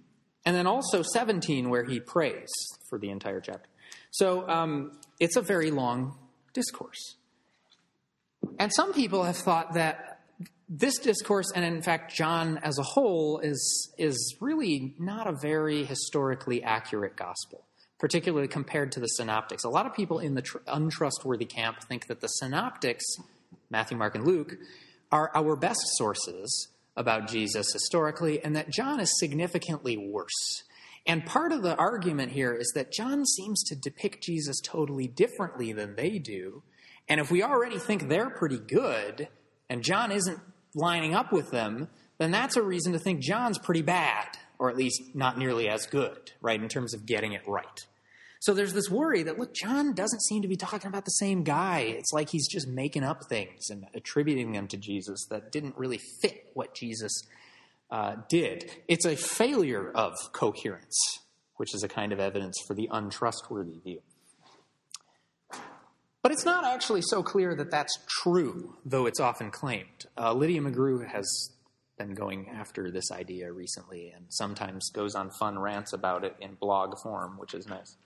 and 0.45 0.57
then 0.57 0.67
also 0.67 1.03
17, 1.03 1.71
where 1.71 1.85
he 1.85 2.01
prays 2.01 2.51
for 2.91 2.99
the 2.99 3.09
entire 3.09 3.41
chapter. 3.41 3.71
So 4.11 4.47
um, 4.47 4.99
it's 5.19 5.37
a 5.37 5.43
very 5.43 5.71
long 5.71 6.19
discourse. 6.53 7.17
And 8.59 8.73
some 8.73 8.93
people 8.93 9.25
have 9.25 9.37
thought 9.37 9.75
that 9.75 10.21
this 10.69 10.99
discourse, 10.99 11.51
and 11.55 11.65
in 11.65 11.83
fact 11.83 12.15
John 12.15 12.59
as 12.59 12.79
a 12.79 12.83
whole, 12.83 13.41
is 13.41 13.93
is 13.99 14.37
really 14.41 14.95
not 14.99 15.27
a 15.27 15.33
very 15.33 15.85
historically 15.85 16.63
accurate 16.63 17.17
gospel, 17.17 17.65
particularly 17.99 18.49
compared 18.49 18.93
to 18.93 19.01
the 19.01 19.09
synoptics. 19.09 19.65
A 19.65 19.69
lot 19.69 19.87
of 19.87 19.95
people 19.95 20.21
in 20.21 20.35
the 20.35 20.43
tr- 20.43 20.59
untrustworthy 20.69 21.45
camp 21.45 21.83
think 21.89 22.07
that 22.07 22.21
the 22.21 22.29
synoptics, 22.29 23.05
Matthew, 23.69 23.97
Mark, 23.97 24.15
and 24.15 24.25
Luke, 24.25 24.59
are 25.11 25.33
our 25.35 25.57
best 25.57 25.81
sources 25.97 26.69
about 26.97 27.29
Jesus 27.29 27.73
historically, 27.73 28.43
and 28.43 28.55
that 28.55 28.71
John 28.71 29.01
is 29.01 29.19
significantly 29.19 29.97
worse. 29.97 30.63
And 31.07 31.25
part 31.25 31.51
of 31.51 31.63
the 31.63 31.77
argument 31.77 32.33
here 32.33 32.53
is 32.53 32.71
that 32.75 32.93
John 32.93 33.25
seems 33.25 33.63
to 33.65 33.75
depict 33.75 34.23
Jesus 34.23 34.61
totally 34.61 35.09
differently 35.09 35.73
than 35.73 35.97
they 35.97 36.19
do. 36.19 36.63
And 37.11 37.21
if 37.21 37.31
we 37.31 37.43
already 37.43 37.79
think 37.79 38.09
they're 38.09 38.31
pretty 38.31 38.59
good, 38.59 39.29
and 39.69 39.83
John 39.83 40.13
isn't 40.13 40.39
lining 40.75 41.13
up 41.13 41.33
with 41.33 41.51
them, 41.51 41.89
then 42.19 42.31
that's 42.31 42.57
a 42.57 42.63
reason 42.63 42.93
to 42.93 43.01
think 43.01 43.21
John's 43.21 43.59
pretty 43.59 43.83
bad, 43.83 44.29
or 44.61 44.71
at 44.71 44.77
least 44.77 45.03
not 45.13 45.37
nearly 45.37 45.69
as 45.69 45.87
good, 45.87 46.33
right, 46.41 46.63
in 46.63 46.69
terms 46.69 46.95
of 46.95 47.07
getting 47.07 47.33
it 47.33 47.43
right. 47.49 47.67
So 48.39 48.55
there's 48.55 48.73
this 48.73 48.89
worry 48.89 49.25
that, 49.25 49.39
look, 49.39 49.53
John 49.55 49.93
doesn't 49.93 50.23
seem 50.23 50.43
to 50.43 50.49
be 50.49 50.57
talking 50.57 50.89
about 50.89 51.05
the 51.05 51.11
same 51.11 51.43
guy. 51.43 51.81
It's 51.81 52.13
like 52.13 52.31
he's 52.31 52.49
just 52.49 52.69
making 52.69 53.03
up 53.03 53.25
things 53.29 53.71
and 53.71 53.87
attributing 53.93 54.53
them 54.53 54.69
to 54.69 54.77
Jesus 54.77 55.27
that 55.31 55.51
didn't 55.51 55.77
really 55.77 55.99
fit 56.23 56.51
what 56.55 56.75
Jesus 56.75 57.27
uh, 57.91 58.17
did. 58.29 58.71
It's 58.87 59.05
a 59.05 59.17
failure 59.17 59.91
of 59.91 60.15
coherence, 60.33 60.97
which 61.57 61.75
is 61.75 61.83
a 61.83 61.89
kind 61.89 62.13
of 62.13 62.21
evidence 62.21 62.57
for 62.67 62.75
the 62.75 62.89
untrustworthy 62.91 63.79
view. 63.85 64.01
But 66.23 66.33
it's 66.33 66.45
not 66.45 66.67
actually 66.67 67.03
so 67.03 67.23
clear 67.23 67.55
that 67.55 67.71
that's 67.71 67.99
true, 68.23 68.77
though 68.85 69.07
it's 69.07 69.21
often 69.21 69.51
claimed. 69.51 70.07
Uh, 70.19 70.35
Lydia 70.35 70.61
McGrew 70.61 71.07
has 71.07 71.51
been 71.97 72.15
going 72.15 72.49
after 72.49 72.91
this 72.91 73.11
idea 73.11 73.53
recently 73.53 74.13
and 74.15 74.27
sometimes 74.29 74.91
goes 74.91 75.15
on 75.15 75.31
fun 75.39 75.59
rants 75.59 75.93
about 75.93 76.25
it 76.25 76.35
in 76.41 76.55
blog 76.55 76.95
form, 77.03 77.39
which 77.39 77.55
is 77.55 77.67
nice. 77.67 77.97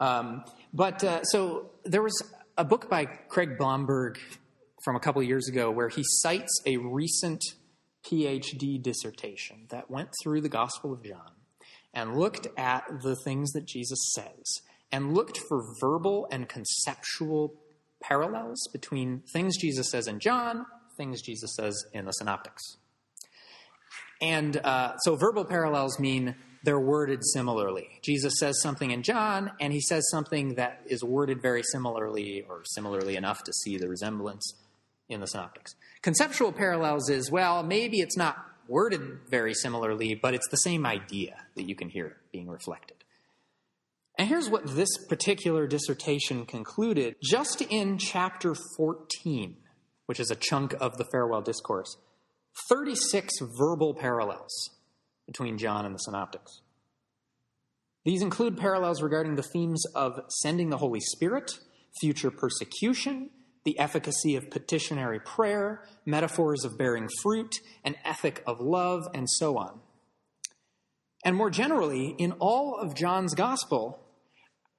Um, 0.00 0.44
but 0.72 1.04
uh, 1.04 1.22
so 1.24 1.70
there 1.84 2.02
was 2.02 2.20
a 2.58 2.64
book 2.64 2.90
by 2.90 3.04
Craig 3.04 3.56
Blomberg 3.58 4.18
from 4.84 4.96
a 4.96 5.00
couple 5.00 5.22
of 5.22 5.28
years 5.28 5.48
ago 5.48 5.70
where 5.70 5.88
he 5.88 6.02
cites 6.04 6.60
a 6.66 6.76
recent 6.78 7.42
PhD 8.04 8.82
dissertation 8.82 9.66
that 9.70 9.90
went 9.90 10.10
through 10.22 10.40
the 10.40 10.48
Gospel 10.48 10.92
of 10.92 11.04
John 11.04 11.30
and 11.94 12.16
looked 12.16 12.48
at 12.56 12.84
the 13.02 13.16
things 13.24 13.52
that 13.52 13.66
Jesus 13.66 13.98
says 14.14 14.62
and 14.92 15.14
looked 15.14 15.38
for 15.48 15.64
verbal 15.80 16.28
and 16.30 16.48
conceptual 16.48 17.54
parallels 18.00 18.68
between 18.72 19.22
things 19.32 19.56
Jesus 19.56 19.90
says 19.90 20.06
in 20.06 20.20
John, 20.20 20.66
things 20.96 21.22
Jesus 21.22 21.54
says 21.56 21.84
in 21.92 22.04
the 22.04 22.12
Synoptics. 22.12 22.76
And 24.20 24.56
uh, 24.58 24.96
so 24.98 25.16
verbal 25.16 25.44
parallels 25.44 25.98
mean 25.98 26.36
they're 26.62 26.78
worded 26.78 27.24
similarly. 27.24 27.88
Jesus 28.02 28.34
says 28.38 28.60
something 28.60 28.90
in 28.90 29.02
John, 29.02 29.50
and 29.60 29.72
he 29.72 29.80
says 29.80 30.08
something 30.10 30.54
that 30.54 30.82
is 30.86 31.02
worded 31.02 31.42
very 31.42 31.62
similarly 31.62 32.44
or 32.48 32.62
similarly 32.64 33.16
enough 33.16 33.42
to 33.44 33.52
see 33.52 33.78
the 33.78 33.88
resemblance 33.88 34.54
in 35.08 35.20
the 35.20 35.26
Synoptics. 35.26 35.74
Conceptual 36.02 36.52
parallels 36.52 37.10
is, 37.10 37.30
well, 37.30 37.62
maybe 37.62 37.98
it's 37.98 38.16
not 38.16 38.36
worded 38.68 39.00
very 39.28 39.54
similarly, 39.54 40.14
but 40.14 40.34
it's 40.34 40.48
the 40.50 40.56
same 40.56 40.86
idea 40.86 41.36
that 41.56 41.68
you 41.68 41.74
can 41.74 41.88
hear 41.88 42.16
being 42.32 42.48
reflected. 42.48 43.01
And 44.18 44.28
here's 44.28 44.50
what 44.50 44.76
this 44.76 44.90
particular 45.08 45.66
dissertation 45.66 46.44
concluded 46.44 47.16
just 47.22 47.62
in 47.62 47.98
chapter 47.98 48.54
14, 48.76 49.56
which 50.06 50.20
is 50.20 50.30
a 50.30 50.36
chunk 50.36 50.74
of 50.80 50.96
the 50.98 51.06
farewell 51.10 51.42
discourse 51.42 51.96
36 52.68 53.32
verbal 53.58 53.94
parallels 53.94 54.70
between 55.26 55.56
John 55.56 55.86
and 55.86 55.94
the 55.94 55.98
synoptics. 55.98 56.60
These 58.04 58.22
include 58.22 58.58
parallels 58.58 59.00
regarding 59.00 59.36
the 59.36 59.42
themes 59.42 59.84
of 59.94 60.20
sending 60.28 60.70
the 60.70 60.78
Holy 60.78 61.00
Spirit, 61.00 61.58
future 62.00 62.30
persecution, 62.30 63.30
the 63.64 63.78
efficacy 63.78 64.34
of 64.34 64.50
petitionary 64.50 65.20
prayer, 65.20 65.84
metaphors 66.04 66.64
of 66.64 66.76
bearing 66.76 67.08
fruit, 67.22 67.60
an 67.84 67.94
ethic 68.04 68.42
of 68.46 68.60
love, 68.60 69.06
and 69.14 69.30
so 69.30 69.56
on. 69.56 69.80
And 71.24 71.36
more 71.36 71.50
generally, 71.50 72.16
in 72.18 72.32
all 72.32 72.76
of 72.76 72.94
John's 72.94 73.34
gospel, 73.34 74.01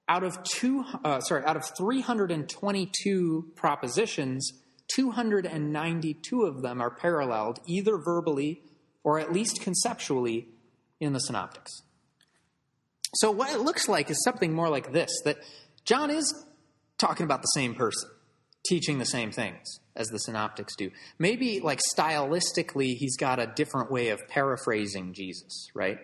out 0.08 0.24
of 0.24 0.44
two, 0.44 0.84
uh, 1.04 1.20
sorry, 1.22 1.44
out 1.46 1.56
of 1.56 1.66
322 1.78 3.52
propositions, 3.56 4.52
292 4.96 6.44
of 6.44 6.62
them 6.62 6.82
are 6.82 6.92
paralleled 6.92 7.60
either 7.68 7.98
verbally 7.98 8.62
or 9.04 9.20
at 9.20 9.32
least 9.32 9.62
conceptually 9.62 10.48
in 11.00 11.14
the 11.14 11.20
synoptics. 11.20 11.72
So 13.16 13.32
what 13.32 13.54
it 13.54 13.60
looks 13.60 13.88
like 13.88 14.10
is 14.10 14.22
something 14.24 14.54
more 14.54 14.70
like 14.70 14.92
this 14.92 15.12
that 15.26 15.38
John 15.86 16.10
is 16.10 16.34
talking 16.98 17.26
about 17.26 17.42
the 17.42 17.48
same 17.48 17.76
person, 17.76 18.10
teaching 18.66 18.98
the 18.98 19.06
same 19.06 19.32
things 19.32 19.80
as 19.96 20.08
the 20.08 20.18
synoptics 20.18 20.76
do. 20.76 20.90
Maybe 21.20 21.60
like 21.60 21.80
stylistically 21.96 22.96
he's 22.96 23.18
got 23.18 23.40
a 23.40 23.48
different 23.48 23.92
way 23.92 24.10
of 24.10 24.20
paraphrasing 24.30 25.14
Jesus, 25.14 25.70
right? 25.76 26.00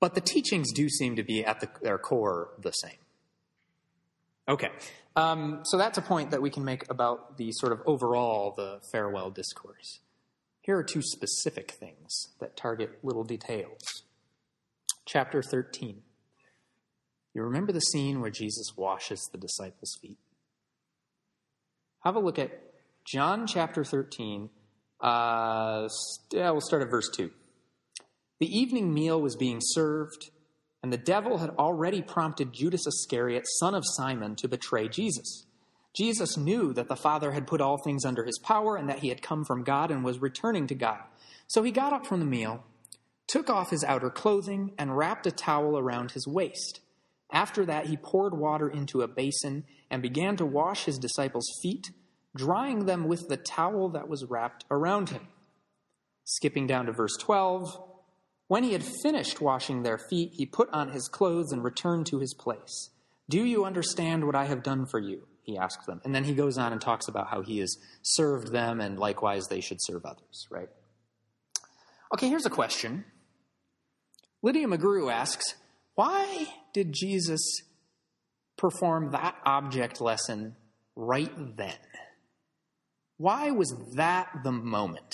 But 0.00 0.14
the 0.14 0.20
teachings 0.20 0.72
do 0.72 0.88
seem 0.88 1.16
to 1.16 1.22
be 1.22 1.44
at 1.44 1.60
the, 1.60 1.68
their 1.82 1.98
core 1.98 2.50
the 2.60 2.70
same. 2.70 2.98
Okay, 4.48 4.70
um, 5.16 5.60
so 5.64 5.76
that's 5.76 5.98
a 5.98 6.02
point 6.02 6.30
that 6.30 6.40
we 6.40 6.48
can 6.48 6.64
make 6.64 6.88
about 6.90 7.36
the 7.36 7.52
sort 7.52 7.72
of 7.72 7.82
overall 7.86 8.54
the 8.56 8.80
farewell 8.92 9.30
discourse. 9.30 10.00
Here 10.62 10.76
are 10.76 10.84
two 10.84 11.02
specific 11.02 11.72
things 11.72 12.28
that 12.40 12.56
target 12.56 12.98
little 13.02 13.24
details. 13.24 14.04
Chapter 15.06 15.42
13. 15.42 16.02
You 17.34 17.42
remember 17.42 17.72
the 17.72 17.80
scene 17.80 18.20
where 18.20 18.30
Jesus 18.30 18.76
washes 18.76 19.28
the 19.32 19.38
disciples' 19.38 19.96
feet? 20.00 20.18
Have 22.04 22.16
a 22.16 22.20
look 22.20 22.38
at 22.38 22.50
John 23.04 23.46
chapter 23.46 23.84
13. 23.84 24.50
Uh, 25.00 25.88
yeah, 26.32 26.50
we'll 26.50 26.60
start 26.60 26.82
at 26.82 26.90
verse 26.90 27.08
2. 27.16 27.30
The 28.40 28.56
evening 28.56 28.94
meal 28.94 29.20
was 29.20 29.34
being 29.34 29.58
served, 29.60 30.30
and 30.82 30.92
the 30.92 30.96
devil 30.96 31.38
had 31.38 31.50
already 31.50 32.02
prompted 32.02 32.52
Judas 32.52 32.86
Iscariot, 32.86 33.44
son 33.58 33.74
of 33.74 33.84
Simon, 33.84 34.36
to 34.36 34.48
betray 34.48 34.88
Jesus. 34.88 35.46
Jesus 35.94 36.36
knew 36.36 36.72
that 36.74 36.86
the 36.86 36.94
Father 36.94 37.32
had 37.32 37.48
put 37.48 37.60
all 37.60 37.78
things 37.78 38.04
under 38.04 38.24
his 38.24 38.38
power 38.38 38.76
and 38.76 38.88
that 38.88 39.00
he 39.00 39.08
had 39.08 39.22
come 39.22 39.44
from 39.44 39.64
God 39.64 39.90
and 39.90 40.04
was 40.04 40.22
returning 40.22 40.68
to 40.68 40.74
God. 40.76 41.00
So 41.48 41.64
he 41.64 41.72
got 41.72 41.92
up 41.92 42.06
from 42.06 42.20
the 42.20 42.26
meal, 42.26 42.62
took 43.26 43.50
off 43.50 43.70
his 43.70 43.82
outer 43.82 44.10
clothing, 44.10 44.72
and 44.78 44.96
wrapped 44.96 45.26
a 45.26 45.32
towel 45.32 45.76
around 45.76 46.12
his 46.12 46.28
waist. 46.28 46.80
After 47.32 47.66
that, 47.66 47.86
he 47.86 47.96
poured 47.96 48.38
water 48.38 48.68
into 48.68 49.02
a 49.02 49.08
basin 49.08 49.64
and 49.90 50.00
began 50.00 50.36
to 50.36 50.46
wash 50.46 50.84
his 50.84 50.98
disciples' 50.98 51.50
feet, 51.60 51.90
drying 52.36 52.86
them 52.86 53.08
with 53.08 53.28
the 53.28 53.36
towel 53.36 53.88
that 53.88 54.08
was 54.08 54.24
wrapped 54.24 54.64
around 54.70 55.10
him. 55.10 55.26
Skipping 56.24 56.66
down 56.66 56.86
to 56.86 56.92
verse 56.92 57.16
12. 57.18 57.87
When 58.48 58.64
he 58.64 58.72
had 58.72 58.82
finished 59.02 59.40
washing 59.40 59.82
their 59.82 59.98
feet, 59.98 60.32
he 60.32 60.46
put 60.46 60.70
on 60.70 60.90
his 60.90 61.06
clothes 61.08 61.52
and 61.52 61.62
returned 61.62 62.06
to 62.06 62.18
his 62.18 62.34
place. 62.34 62.90
Do 63.28 63.44
you 63.44 63.66
understand 63.66 64.24
what 64.24 64.34
I 64.34 64.46
have 64.46 64.62
done 64.62 64.86
for 64.86 64.98
you? 64.98 65.28
He 65.42 65.58
asked 65.58 65.86
them. 65.86 66.00
And 66.04 66.14
then 66.14 66.24
he 66.24 66.34
goes 66.34 66.56
on 66.58 66.72
and 66.72 66.80
talks 66.80 67.08
about 67.08 67.28
how 67.28 67.42
he 67.42 67.58
has 67.58 67.76
served 68.02 68.50
them 68.50 68.80
and 68.80 68.98
likewise 68.98 69.46
they 69.46 69.60
should 69.60 69.78
serve 69.80 70.04
others, 70.04 70.46
right? 70.50 70.68
Okay, 72.14 72.28
here's 72.28 72.46
a 72.46 72.50
question. 72.50 73.04
Lydia 74.42 74.66
McGrew 74.66 75.12
asks, 75.12 75.54
why 75.94 76.46
did 76.72 76.92
Jesus 76.92 77.40
perform 78.56 79.10
that 79.10 79.36
object 79.44 80.00
lesson 80.00 80.56
right 80.96 81.56
then? 81.56 81.76
Why 83.18 83.50
was 83.50 83.74
that 83.96 84.30
the 84.42 84.52
moment 84.52 85.12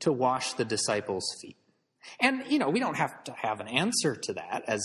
to 0.00 0.12
wash 0.12 0.54
the 0.54 0.64
disciples' 0.64 1.36
feet? 1.40 1.56
And, 2.20 2.44
you 2.48 2.58
know, 2.58 2.70
we 2.70 2.80
don't 2.80 2.96
have 2.96 3.24
to 3.24 3.32
have 3.32 3.60
an 3.60 3.68
answer 3.68 4.16
to 4.16 4.32
that, 4.34 4.64
as 4.66 4.82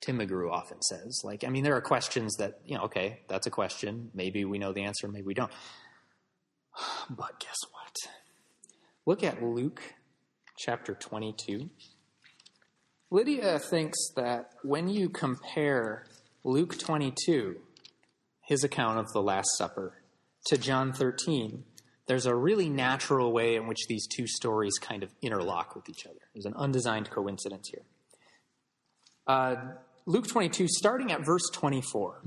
Tim 0.00 0.18
McGrew 0.18 0.50
often 0.50 0.80
says. 0.82 1.20
Like, 1.24 1.44
I 1.44 1.48
mean, 1.48 1.64
there 1.64 1.76
are 1.76 1.80
questions 1.80 2.36
that, 2.36 2.60
you 2.64 2.76
know, 2.76 2.84
okay, 2.84 3.20
that's 3.28 3.46
a 3.46 3.50
question. 3.50 4.10
Maybe 4.14 4.44
we 4.44 4.58
know 4.58 4.72
the 4.72 4.84
answer, 4.84 5.08
maybe 5.08 5.26
we 5.26 5.34
don't. 5.34 5.52
But 7.10 7.40
guess 7.40 7.56
what? 7.72 7.96
Look 9.06 9.24
at 9.24 9.42
Luke 9.42 9.82
chapter 10.58 10.94
22. 10.94 11.70
Lydia 13.10 13.58
thinks 13.58 13.98
that 14.14 14.52
when 14.62 14.88
you 14.88 15.08
compare 15.08 16.06
Luke 16.44 16.78
22, 16.78 17.56
his 18.42 18.62
account 18.62 18.98
of 18.98 19.12
the 19.12 19.20
Last 19.20 19.48
Supper, 19.56 19.94
to 20.46 20.56
John 20.56 20.92
13, 20.92 21.64
there's 22.10 22.26
a 22.26 22.34
really 22.34 22.68
natural 22.68 23.32
way 23.32 23.54
in 23.54 23.68
which 23.68 23.86
these 23.88 24.04
two 24.08 24.26
stories 24.26 24.72
kind 24.80 25.04
of 25.04 25.12
interlock 25.22 25.76
with 25.76 25.88
each 25.88 26.06
other. 26.06 26.18
There's 26.34 26.44
an 26.44 26.54
undesigned 26.56 27.08
coincidence 27.08 27.68
here. 27.68 27.84
Uh, 29.28 29.54
Luke 30.06 30.26
22, 30.26 30.66
starting 30.66 31.12
at 31.12 31.24
verse 31.24 31.48
24. 31.52 32.24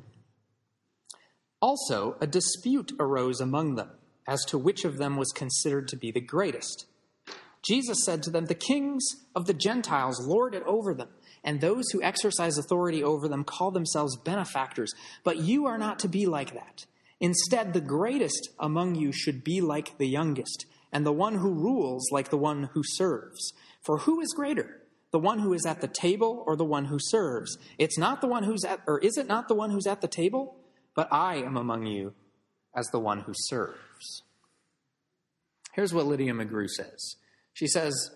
Also, 1.60 2.16
a 2.22 2.28
dispute 2.28 2.94
arose 2.98 3.42
among 3.42 3.76
them 3.76 3.90
as 4.26 4.46
to 4.46 4.58
which 4.58 4.86
of 4.86 5.00
them 5.00 5.18
was 5.18 5.34
considered 5.34 5.90
to 5.90 5.98
be 5.98 6.12
the 6.12 6.22
greatest. 6.22 6.86
Jesus 7.62 8.06
said 8.06 8.24
to 8.24 8.30
them, 8.30 8.46
The 8.46 8.56
kings 8.56 9.06
of 9.36 9.48
the 9.48 9.54
Gentiles 9.54 10.26
lord 10.26 10.56
it 10.56 10.64
over 10.64 10.94
them, 10.94 11.10
and 11.44 11.60
those 11.60 11.84
who 11.92 12.02
exercise 12.02 12.58
authority 12.58 13.04
over 13.04 13.28
them 13.28 13.44
call 13.44 13.70
themselves 13.72 14.16
benefactors. 14.16 14.94
But 15.26 15.40
you 15.40 15.66
are 15.66 15.78
not 15.78 16.00
to 16.00 16.08
be 16.08 16.26
like 16.26 16.54
that. 16.54 16.86
Instead, 17.24 17.72
the 17.72 17.80
greatest 17.80 18.50
among 18.60 18.96
you 18.96 19.14
should 19.14 19.46
be 19.46 19.62
like 19.62 19.98
the 19.98 20.06
youngest, 20.06 20.66
and 20.92 21.06
the 21.06 21.14
one 21.14 21.36
who 21.36 21.54
rules 21.54 22.12
like 22.12 22.30
the 22.30 22.38
one 22.38 22.70
who 22.74 22.82
serves. 22.84 23.54
For 23.82 24.00
who 24.00 24.20
is 24.20 24.34
greater? 24.36 24.82
The 25.12 25.20
one 25.20 25.40
who 25.40 25.54
is 25.54 25.66
at 25.66 25.80
the 25.80 25.88
table 25.88 26.44
or 26.46 26.58
the 26.58 26.66
one 26.66 26.84
who 26.84 26.98
serves? 27.00 27.58
It's 27.78 27.98
not 27.98 28.20
the 28.20 28.28
one 28.28 28.44
who's 28.44 28.66
at, 28.66 28.82
or 28.86 29.00
is 29.00 29.18
it 29.18 29.26
not 29.26 29.48
the 29.48 29.56
one 29.56 29.70
who's 29.72 29.88
at 29.88 30.02
the 30.02 30.08
table? 30.10 30.58
But 30.98 31.08
I 31.14 31.36
am 31.36 31.56
among 31.56 31.86
you 31.86 32.14
as 32.76 32.88
the 32.88 33.00
one 33.00 33.22
who 33.22 33.32
serves. 33.34 34.24
Here's 35.72 35.94
what 35.94 36.06
Lydia 36.06 36.34
McGrew 36.34 36.68
says. 36.68 37.16
She 37.54 37.68
says, 37.68 38.12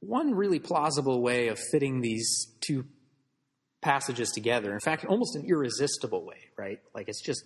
one 0.00 0.34
really 0.34 0.58
plausible 0.58 1.22
way 1.22 1.46
of 1.46 1.60
fitting 1.70 2.00
these 2.00 2.48
two 2.60 2.86
passages 3.82 4.30
together. 4.30 4.72
In 4.72 4.80
fact, 4.80 5.04
almost 5.04 5.36
an 5.36 5.44
irresistible 5.46 6.24
way, 6.24 6.50
right? 6.56 6.80
Like 6.94 7.08
it's 7.08 7.22
just 7.22 7.44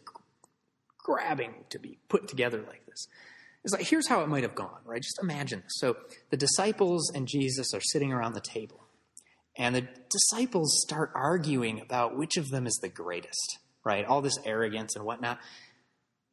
grabbing 0.99 1.55
to 1.70 1.78
be 1.78 1.99
put 2.09 2.28
together 2.28 2.59
like 2.59 2.85
this. 2.87 3.07
It's 3.62 3.72
like, 3.72 3.87
here's 3.87 4.09
how 4.09 4.22
it 4.22 4.28
might 4.28 4.43
have 4.43 4.55
gone, 4.55 4.80
right? 4.85 5.01
Just 5.01 5.18
imagine 5.22 5.61
this. 5.61 5.74
So 5.76 5.97
the 6.30 6.37
disciples 6.37 7.11
and 7.14 7.26
Jesus 7.26 7.72
are 7.72 7.80
sitting 7.80 8.12
around 8.12 8.35
the 8.35 8.41
table, 8.41 8.85
and 9.57 9.74
the 9.74 9.89
disciples 10.11 10.82
start 10.82 11.12
arguing 11.14 11.80
about 11.80 12.16
which 12.16 12.37
of 12.37 12.51
them 12.51 12.66
is 12.66 12.78
the 12.82 12.89
greatest, 12.89 13.59
right? 13.85 14.05
All 14.05 14.20
this 14.20 14.39
arrogance 14.45 14.97
and 14.97 15.05
whatnot. 15.05 15.39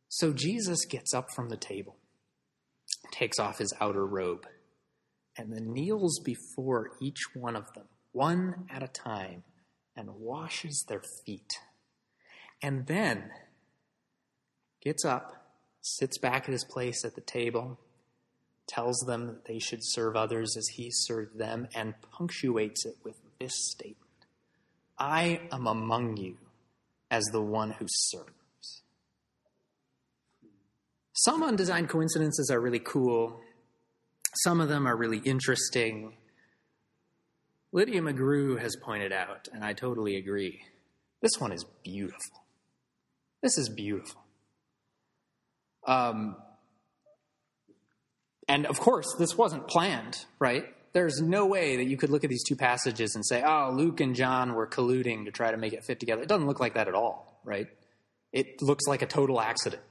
So 0.10 0.34
Jesus 0.34 0.84
gets 0.86 1.14
up 1.14 1.32
from 1.34 1.48
the 1.48 1.56
table, 1.56 1.96
takes 3.12 3.40
off 3.40 3.60
his 3.60 3.74
outer 3.80 4.06
robe, 4.06 4.46
and 5.38 5.54
then 5.54 5.72
kneels 5.72 6.20
before 6.26 6.92
each 7.00 7.20
one 7.34 7.56
of 7.56 7.72
them, 7.74 7.86
one 8.12 8.66
at 8.70 8.84
a 8.84 8.88
time, 8.90 9.44
and 9.96 10.16
washes 10.16 10.86
their 10.88 11.02
feet. 11.26 11.60
And 12.62 12.88
then 12.88 13.32
gets 14.82 15.06
up, 15.06 15.56
sits 15.82 16.18
back 16.18 16.44
at 16.44 16.52
his 16.52 16.64
place 16.64 17.04
at 17.04 17.16
the 17.16 17.22
table, 17.22 17.80
tells 18.68 18.98
them 19.08 19.28
that 19.28 19.46
they 19.46 19.60
should 19.60 19.82
serve 19.82 20.16
others 20.16 20.56
as 20.58 20.68
he 20.68 20.90
served 20.92 21.38
them, 21.38 21.68
and 21.76 21.96
punctuates 22.12 22.86
it 22.86 22.98
with 23.04 23.16
this 23.40 23.54
statement 23.72 23.98
I 24.98 25.42
am 25.52 25.66
among 25.66 26.18
you 26.18 26.38
as 27.10 27.24
the 27.32 27.42
one 27.42 27.72
who 27.72 27.86
serves. 27.90 28.84
Some 31.14 31.44
undesigned 31.44 31.90
coincidences 31.90 32.50
are 32.52 32.62
really 32.62 32.80
cool. 32.80 33.42
Some 34.44 34.62
of 34.62 34.70
them 34.70 34.88
are 34.88 34.96
really 34.96 35.18
interesting. 35.18 36.14
Lydia 37.74 38.02
McGrew 38.02 38.60
has 38.60 38.76
pointed 38.76 39.14
out, 39.14 39.48
and 39.54 39.64
I 39.64 39.74
totally 39.74 40.18
agree, 40.18 40.62
this 41.22 41.40
one 41.40 41.54
is 41.54 41.64
beautiful. 41.84 42.44
This 43.42 43.58
is 43.58 43.70
beautiful. 43.70 44.22
Um, 45.88 46.36
and 48.48 48.66
of 48.66 48.80
course, 48.80 49.16
this 49.18 49.38
wasn't 49.38 49.68
planned, 49.68 50.26
right? 50.38 50.66
There's 50.94 51.22
no 51.22 51.46
way 51.46 51.78
that 51.78 51.86
you 51.86 51.96
could 51.96 52.10
look 52.10 52.26
at 52.26 52.30
these 52.30 52.44
two 52.44 52.58
passages 52.58 53.16
and 53.16 53.26
say, 53.26 53.42
oh, 53.42 53.72
Luke 53.74 54.02
and 54.02 54.16
John 54.16 54.54
were 54.54 54.68
colluding 54.68 55.26
to 55.26 55.32
try 55.32 55.52
to 55.52 55.58
make 55.58 55.72
it 55.72 55.86
fit 55.86 56.00
together. 56.00 56.22
It 56.22 56.28
doesn't 56.28 56.48
look 56.48 56.60
like 56.60 56.74
that 56.74 56.90
at 56.90 56.94
all, 56.94 57.40
right? 57.46 57.68
It 58.34 58.62
looks 58.62 58.86
like 58.86 59.02
a 59.02 59.06
total 59.06 59.40
accident, 59.40 59.82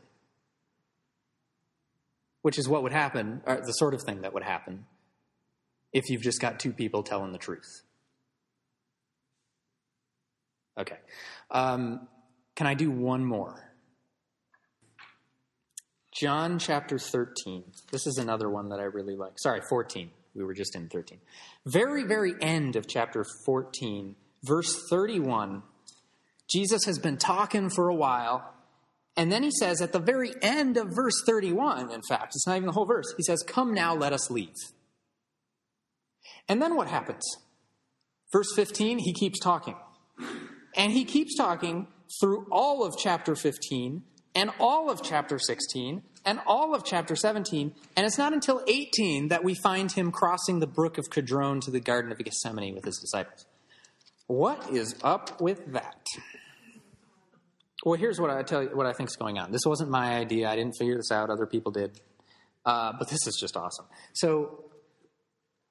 which 2.42 2.58
is 2.58 2.68
what 2.68 2.82
would 2.82 2.92
happen, 2.92 3.40
or 3.46 3.56
the 3.56 3.72
sort 3.72 3.94
of 3.94 4.02
thing 4.02 4.20
that 4.20 4.34
would 4.34 4.42
happen 4.42 4.84
if 5.92 6.08
you've 6.08 6.22
just 6.22 6.40
got 6.40 6.60
two 6.60 6.72
people 6.72 7.02
telling 7.02 7.32
the 7.32 7.38
truth. 7.38 7.82
Okay. 10.78 10.98
Um, 11.50 12.08
can 12.54 12.66
I 12.66 12.74
do 12.74 12.90
one 12.90 13.24
more? 13.24 13.70
John 16.12 16.58
chapter 16.58 16.98
13. 16.98 17.64
This 17.90 18.06
is 18.06 18.18
another 18.18 18.50
one 18.50 18.68
that 18.70 18.80
I 18.80 18.84
really 18.84 19.16
like. 19.16 19.32
Sorry, 19.38 19.60
14. 19.68 20.10
We 20.34 20.44
were 20.44 20.54
just 20.54 20.76
in 20.76 20.88
13. 20.88 21.18
Very, 21.66 22.04
very 22.04 22.34
end 22.40 22.76
of 22.76 22.86
chapter 22.86 23.24
14, 23.44 24.14
verse 24.44 24.86
31. 24.90 25.62
Jesus 26.52 26.84
has 26.84 26.98
been 26.98 27.16
talking 27.16 27.70
for 27.70 27.88
a 27.88 27.94
while. 27.94 28.54
And 29.16 29.30
then 29.30 29.42
he 29.42 29.50
says 29.50 29.80
at 29.82 29.92
the 29.92 29.98
very 29.98 30.32
end 30.40 30.76
of 30.76 30.94
verse 30.94 31.22
31, 31.26 31.90
in 31.90 32.00
fact, 32.08 32.32
it's 32.34 32.46
not 32.46 32.56
even 32.56 32.66
the 32.66 32.72
whole 32.72 32.86
verse, 32.86 33.12
he 33.16 33.22
says, 33.22 33.42
Come 33.42 33.74
now, 33.74 33.94
let 33.94 34.12
us 34.12 34.30
leave. 34.30 34.54
And 36.48 36.60
then 36.60 36.76
what 36.76 36.88
happens? 36.88 37.22
Verse 38.32 38.52
15, 38.54 38.98
he 38.98 39.12
keeps 39.12 39.38
talking. 39.38 39.76
And 40.76 40.92
he 40.92 41.04
keeps 41.04 41.36
talking 41.36 41.88
through 42.20 42.46
all 42.50 42.84
of 42.84 42.94
chapter 42.98 43.34
15 43.34 44.02
and 44.34 44.50
all 44.58 44.90
of 44.90 45.02
chapter 45.02 45.38
16 45.38 46.02
and 46.24 46.40
all 46.46 46.74
of 46.74 46.84
chapter 46.84 47.16
17. 47.16 47.72
And 47.96 48.06
it's 48.06 48.18
not 48.18 48.32
until 48.32 48.62
18 48.66 49.28
that 49.28 49.42
we 49.42 49.54
find 49.54 49.90
him 49.90 50.12
crossing 50.12 50.60
the 50.60 50.66
brook 50.66 50.98
of 50.98 51.10
Kidron 51.10 51.60
to 51.62 51.70
the 51.70 51.80
Garden 51.80 52.12
of 52.12 52.18
Gethsemane 52.18 52.74
with 52.74 52.84
his 52.84 52.98
disciples. 52.98 53.46
What 54.26 54.70
is 54.70 54.94
up 55.02 55.40
with 55.40 55.72
that? 55.72 56.06
Well, 57.84 57.98
here's 57.98 58.20
what 58.20 58.30
I 58.30 58.42
tell 58.42 58.62
you 58.62 58.76
what 58.76 58.86
I 58.86 58.92
think 58.92 59.08
is 59.08 59.16
going 59.16 59.38
on. 59.38 59.50
This 59.52 59.62
wasn't 59.64 59.90
my 59.90 60.16
idea. 60.16 60.48
I 60.48 60.54
didn't 60.54 60.74
figure 60.78 60.96
this 60.96 61.10
out. 61.10 61.30
Other 61.30 61.46
people 61.46 61.72
did. 61.72 61.98
Uh, 62.64 62.92
but 62.98 63.08
this 63.08 63.26
is 63.26 63.36
just 63.40 63.56
awesome. 63.56 63.86
So 64.12 64.69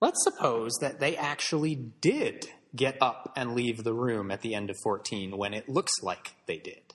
let's 0.02 0.24
suppose 0.24 0.72
that 0.82 1.00
they 1.00 1.16
actually 1.18 1.76
did 1.76 2.48
get 2.76 2.98
up 3.02 3.34
and 3.36 3.56
leave 3.56 3.84
the 3.84 3.94
room 3.94 4.32
at 4.32 4.42
the 4.42 4.54
end 4.54 4.70
of 4.70 4.76
14 4.84 5.38
when 5.38 5.54
it 5.54 5.68
looks 5.68 5.92
like 6.02 6.36
they 6.46 6.58
did. 6.58 6.94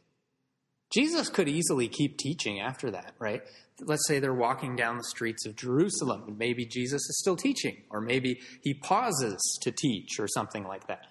Jesus 0.92 1.28
could 1.28 1.48
easily 1.48 1.88
keep 1.88 2.18
teaching 2.18 2.60
after 2.60 2.90
that, 2.92 3.14
right? 3.18 3.42
Let's 3.80 4.06
say 4.06 4.20
they're 4.20 4.32
walking 4.32 4.76
down 4.76 4.96
the 4.96 5.04
streets 5.04 5.44
of 5.44 5.56
Jerusalem, 5.56 6.24
and 6.28 6.38
maybe 6.38 6.64
Jesus 6.64 7.00
is 7.00 7.18
still 7.20 7.34
teaching, 7.34 7.82
or 7.90 8.00
maybe 8.00 8.40
he 8.62 8.74
pauses 8.74 9.58
to 9.62 9.72
teach, 9.72 10.20
or 10.20 10.28
something 10.28 10.64
like 10.64 10.86
that. 10.86 11.06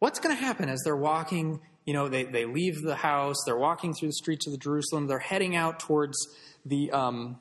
What's 0.00 0.18
going 0.18 0.36
to 0.36 0.42
happen 0.42 0.68
as 0.68 0.80
they're 0.84 0.96
walking? 0.96 1.60
You 1.86 1.94
know, 1.94 2.08
they, 2.08 2.24
they 2.24 2.44
leave 2.44 2.82
the 2.82 2.96
house, 2.96 3.36
they're 3.46 3.56
walking 3.56 3.94
through 3.94 4.08
the 4.08 4.14
streets 4.14 4.46
of 4.46 4.52
the 4.52 4.58
Jerusalem, 4.58 5.06
they're 5.06 5.18
heading 5.18 5.56
out 5.56 5.80
towards 5.80 6.18
the, 6.66 6.90
um, 6.90 7.40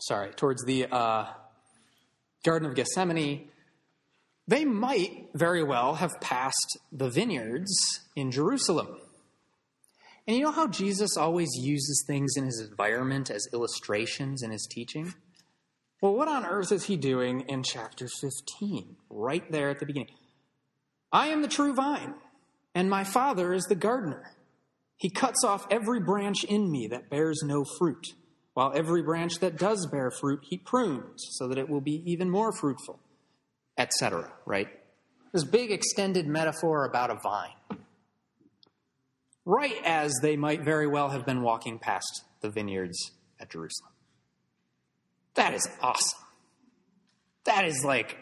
sorry, 0.00 0.30
towards 0.30 0.64
the 0.64 0.86
uh, 0.90 1.26
Garden 2.46 2.68
of 2.68 2.76
Gethsemane. 2.76 3.48
They 4.48 4.64
might 4.64 5.30
very 5.34 5.64
well 5.64 5.96
have 5.96 6.20
passed 6.20 6.78
the 6.92 7.10
vineyards 7.10 8.00
in 8.14 8.30
Jerusalem. 8.30 9.00
And 10.26 10.36
you 10.36 10.44
know 10.44 10.52
how 10.52 10.68
Jesus 10.68 11.16
always 11.16 11.50
uses 11.60 12.04
things 12.06 12.34
in 12.36 12.44
his 12.44 12.60
environment 12.70 13.30
as 13.30 13.48
illustrations 13.52 14.42
in 14.42 14.52
his 14.52 14.66
teaching? 14.70 15.12
Well, 16.00 16.14
what 16.14 16.28
on 16.28 16.46
earth 16.46 16.70
is 16.70 16.84
he 16.84 16.96
doing 16.96 17.40
in 17.48 17.62
chapter 17.64 18.06
15, 18.06 18.96
right 19.10 19.50
there 19.50 19.70
at 19.70 19.80
the 19.80 19.86
beginning? 19.86 20.14
I 21.12 21.28
am 21.28 21.42
the 21.42 21.48
true 21.48 21.74
vine, 21.74 22.14
and 22.74 22.88
my 22.88 23.02
Father 23.02 23.52
is 23.52 23.64
the 23.64 23.74
gardener. 23.74 24.36
He 24.96 25.10
cuts 25.10 25.42
off 25.44 25.66
every 25.70 26.00
branch 26.00 26.44
in 26.44 26.70
me 26.70 26.86
that 26.88 27.10
bears 27.10 27.42
no 27.44 27.64
fruit, 27.78 28.14
while 28.56 28.72
every 28.74 29.02
branch 29.02 29.34
that 29.40 29.58
does 29.58 29.86
bear 29.92 30.10
fruit, 30.10 30.40
he 30.48 30.56
prunes 30.56 31.22
so 31.32 31.46
that 31.46 31.58
it 31.58 31.68
will 31.68 31.82
be 31.82 32.02
even 32.10 32.30
more 32.30 32.52
fruitful, 32.52 32.98
etc., 33.76 34.32
right? 34.46 34.68
This 35.30 35.44
big 35.44 35.70
extended 35.70 36.26
metaphor 36.26 36.86
about 36.86 37.10
a 37.10 37.16
vine 37.22 37.50
right 39.44 39.76
as 39.84 40.14
they 40.22 40.38
might 40.38 40.62
very 40.62 40.86
well 40.86 41.10
have 41.10 41.26
been 41.26 41.42
walking 41.42 41.78
past 41.78 42.24
the 42.40 42.48
vineyards 42.48 43.10
at 43.38 43.50
Jerusalem. 43.50 43.92
That 45.34 45.52
is 45.52 45.68
awesome. 45.82 46.18
That 47.44 47.66
is 47.66 47.84
like 47.84 48.16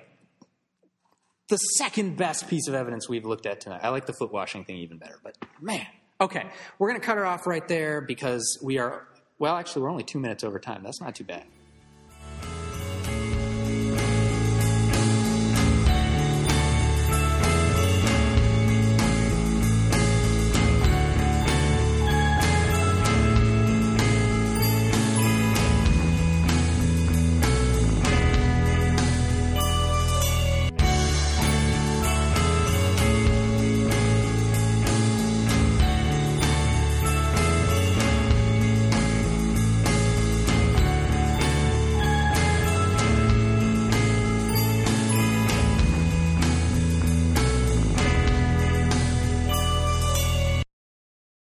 the 1.48 1.58
second 1.58 2.16
best 2.16 2.48
piece 2.48 2.66
of 2.66 2.74
evidence 2.74 3.08
we've 3.08 3.24
looked 3.24 3.46
at 3.46 3.60
tonight. 3.60 3.82
I 3.84 3.90
like 3.90 4.06
the 4.06 4.14
foot 4.14 4.32
washing 4.32 4.64
thing 4.64 4.78
even 4.78 4.98
better, 4.98 5.20
but 5.22 5.38
man. 5.60 5.86
Okay, 6.20 6.44
we're 6.78 6.88
going 6.88 7.00
to 7.00 7.06
cut 7.06 7.18
it 7.18 7.24
off 7.24 7.46
right 7.46 7.66
there 7.68 8.00
because 8.00 8.58
we 8.62 8.78
are, 8.78 9.06
well, 9.38 9.56
actually, 9.56 9.82
we're 9.82 9.90
only 9.90 10.04
two 10.04 10.20
minutes 10.20 10.44
over 10.44 10.58
time. 10.58 10.82
That's 10.82 11.00
not 11.00 11.14
too 11.14 11.24
bad. 11.24 11.44